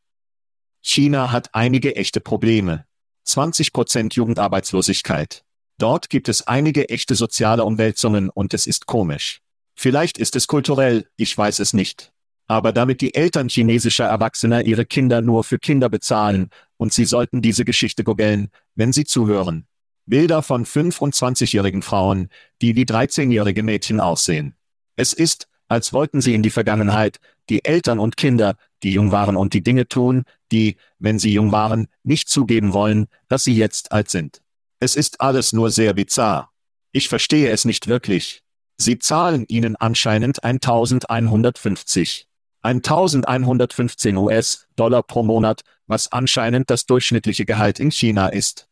China 0.81 1.31
hat 1.31 1.49
einige 1.53 1.95
echte 1.95 2.19
Probleme. 2.21 2.85
20 3.23 3.73
Prozent 3.73 4.13
Jugendarbeitslosigkeit. 4.13 5.43
Dort 5.79 6.11
gibt 6.11 6.29
es 6.29 6.45
einige 6.45 6.89
echte 6.89 7.15
soziale 7.15 7.63
Umwälzungen 7.65 8.29
und 8.29 8.53
es 8.53 8.67
ist 8.67 8.85
komisch. 8.85 9.41
Vielleicht 9.75 10.19
ist 10.19 10.35
es 10.35 10.45
kulturell, 10.45 11.07
ich 11.15 11.35
weiß 11.35 11.57
es 11.57 11.73
nicht. 11.73 12.13
Aber 12.45 12.71
damit 12.71 13.01
die 13.01 13.15
Eltern 13.15 13.49
chinesischer 13.49 14.05
Erwachsener 14.05 14.63
ihre 14.63 14.85
Kinder 14.85 15.21
nur 15.21 15.43
für 15.43 15.57
Kinder 15.57 15.89
bezahlen, 15.89 16.49
und 16.77 16.93
sie 16.93 17.05
sollten 17.05 17.41
diese 17.41 17.65
Geschichte 17.65 18.03
googeln, 18.03 18.49
wenn 18.75 18.93
sie 18.93 19.05
zuhören. 19.05 19.65
Bilder 20.05 20.41
von 20.41 20.65
25-jährigen 20.65 21.81
Frauen, 21.81 22.29
die 22.61 22.75
wie 22.75 22.83
13-jährige 22.83 23.63
Mädchen 23.63 23.99
aussehen. 23.99 24.55
Es 24.95 25.13
ist, 25.13 25.47
als 25.67 25.93
wollten 25.93 26.21
sie 26.21 26.33
in 26.33 26.43
die 26.43 26.49
Vergangenheit, 26.49 27.19
die 27.49 27.65
Eltern 27.65 27.99
und 27.99 28.17
Kinder, 28.17 28.55
die 28.83 28.91
jung 28.91 29.11
waren 29.11 29.35
und 29.35 29.53
die 29.53 29.63
Dinge 29.63 29.87
tun, 29.87 30.23
die, 30.51 30.77
wenn 30.99 31.19
sie 31.19 31.33
jung 31.33 31.51
waren, 31.51 31.87
nicht 32.03 32.29
zugeben 32.29 32.73
wollen, 32.73 33.07
dass 33.27 33.43
sie 33.43 33.55
jetzt 33.55 33.91
alt 33.91 34.09
sind. 34.09 34.41
Es 34.79 34.95
ist 34.95 35.21
alles 35.21 35.53
nur 35.53 35.71
sehr 35.71 35.93
bizarr. 35.93 36.51
Ich 36.91 37.07
verstehe 37.09 37.49
es 37.49 37.65
nicht 37.65 37.87
wirklich. 37.87 38.43
Sie 38.77 38.99
zahlen 38.99 39.45
ihnen 39.47 39.75
anscheinend 39.75 40.43
1150. 40.43 42.27
1115 42.61 44.17
US-Dollar 44.17 45.03
pro 45.03 45.23
Monat, 45.23 45.61
was 45.87 46.11
anscheinend 46.11 46.69
das 46.69 46.85
durchschnittliche 46.85 47.45
Gehalt 47.45 47.79
in 47.79 47.91
China 47.91 48.27
ist. 48.27 48.67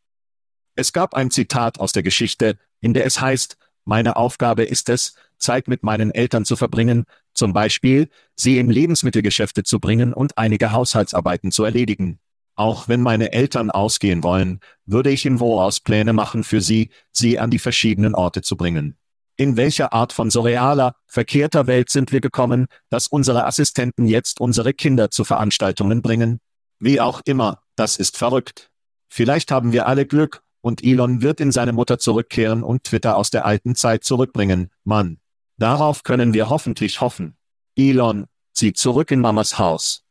Es 0.75 0.93
gab 0.93 1.13
ein 1.13 1.31
Zitat 1.31 1.79
aus 1.79 1.91
der 1.91 2.03
Geschichte, 2.03 2.57
in 2.79 2.93
der 2.93 3.05
es 3.05 3.19
heißt, 3.19 3.57
meine 3.83 4.15
Aufgabe 4.15 4.63
ist 4.63 4.89
es, 4.89 5.15
Zeit 5.37 5.67
mit 5.67 5.83
meinen 5.83 6.11
Eltern 6.11 6.45
zu 6.45 6.55
verbringen, 6.55 7.05
zum 7.33 7.51
Beispiel, 7.51 8.09
sie 8.35 8.57
in 8.57 8.69
Lebensmittelgeschäfte 8.69 9.63
zu 9.63 9.79
bringen 9.79 10.13
und 10.13 10.37
einige 10.37 10.71
Haushaltsarbeiten 10.71 11.51
zu 11.51 11.63
erledigen. 11.63 12.19
Auch 12.55 12.87
wenn 12.87 13.01
meine 13.01 13.31
Eltern 13.31 13.71
ausgehen 13.71 14.23
wollen, 14.23 14.59
würde 14.85 15.09
ich 15.09 15.25
im 15.25 15.39
Voraus 15.39 15.79
Pläne 15.79 16.13
machen 16.13 16.43
für 16.43 16.61
sie, 16.61 16.91
sie 17.11 17.39
an 17.39 17.49
die 17.49 17.59
verschiedenen 17.59 18.13
Orte 18.13 18.41
zu 18.41 18.55
bringen. 18.55 18.97
In 19.37 19.57
welcher 19.57 19.93
Art 19.93 20.13
von 20.13 20.29
surrealer, 20.29 20.95
verkehrter 21.07 21.65
Welt 21.65 21.89
sind 21.89 22.11
wir 22.11 22.21
gekommen, 22.21 22.67
dass 22.89 23.07
unsere 23.07 23.45
Assistenten 23.45 24.05
jetzt 24.05 24.39
unsere 24.39 24.73
Kinder 24.73 25.09
zu 25.09 25.23
Veranstaltungen 25.23 26.01
bringen? 26.01 26.39
Wie 26.79 27.01
auch 27.01 27.21
immer, 27.25 27.63
das 27.75 27.95
ist 27.95 28.17
verrückt. 28.17 28.69
Vielleicht 29.09 29.51
haben 29.51 29.71
wir 29.71 29.87
alle 29.87 30.05
Glück, 30.05 30.43
und 30.61 30.83
Elon 30.83 31.21
wird 31.21 31.39
in 31.39 31.51
seine 31.51 31.73
Mutter 31.73 31.99
zurückkehren 31.99 32.63
und 32.63 32.83
Twitter 32.83 33.17
aus 33.17 33.29
der 33.29 33.45
alten 33.45 33.75
Zeit 33.75 34.03
zurückbringen, 34.03 34.71
Mann. 34.83 35.19
Darauf 35.57 36.03
können 36.03 36.33
wir 36.33 36.49
hoffentlich 36.49 37.01
hoffen. 37.01 37.35
Elon, 37.75 38.27
zieh 38.53 38.73
zurück 38.73 39.11
in 39.11 39.19
Mamas 39.19 39.59
Haus. 39.59 40.03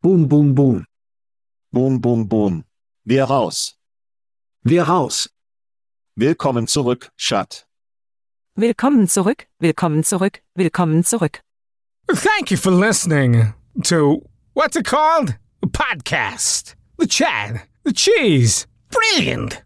Boom, 0.00 0.28
boom, 0.28 0.54
boom. 0.54 0.86
Boom, 1.70 2.00
boom, 2.00 2.28
boom. 2.28 2.64
Wir 3.04 3.24
raus. 3.24 3.78
Wir 4.62 4.84
raus. 4.84 5.30
Willkommen 6.14 6.66
zurück, 6.66 7.10
Schat. 7.16 7.66
Willkommen 8.54 9.06
zurück, 9.06 9.48
willkommen 9.58 10.02
zurück, 10.02 10.42
willkommen 10.54 11.04
zurück. 11.04 11.42
Thank 12.08 12.50
you 12.50 12.56
for 12.56 12.72
listening 12.72 13.52
to 13.82 14.22
what's 14.54 14.76
it 14.76 14.86
called? 14.86 15.36
A 15.62 15.66
podcast. 15.66 16.74
The 16.98 17.06
chat. 17.06 17.66
The 17.84 17.92
cheese. 17.92 18.66
Brilliant. 18.90 19.65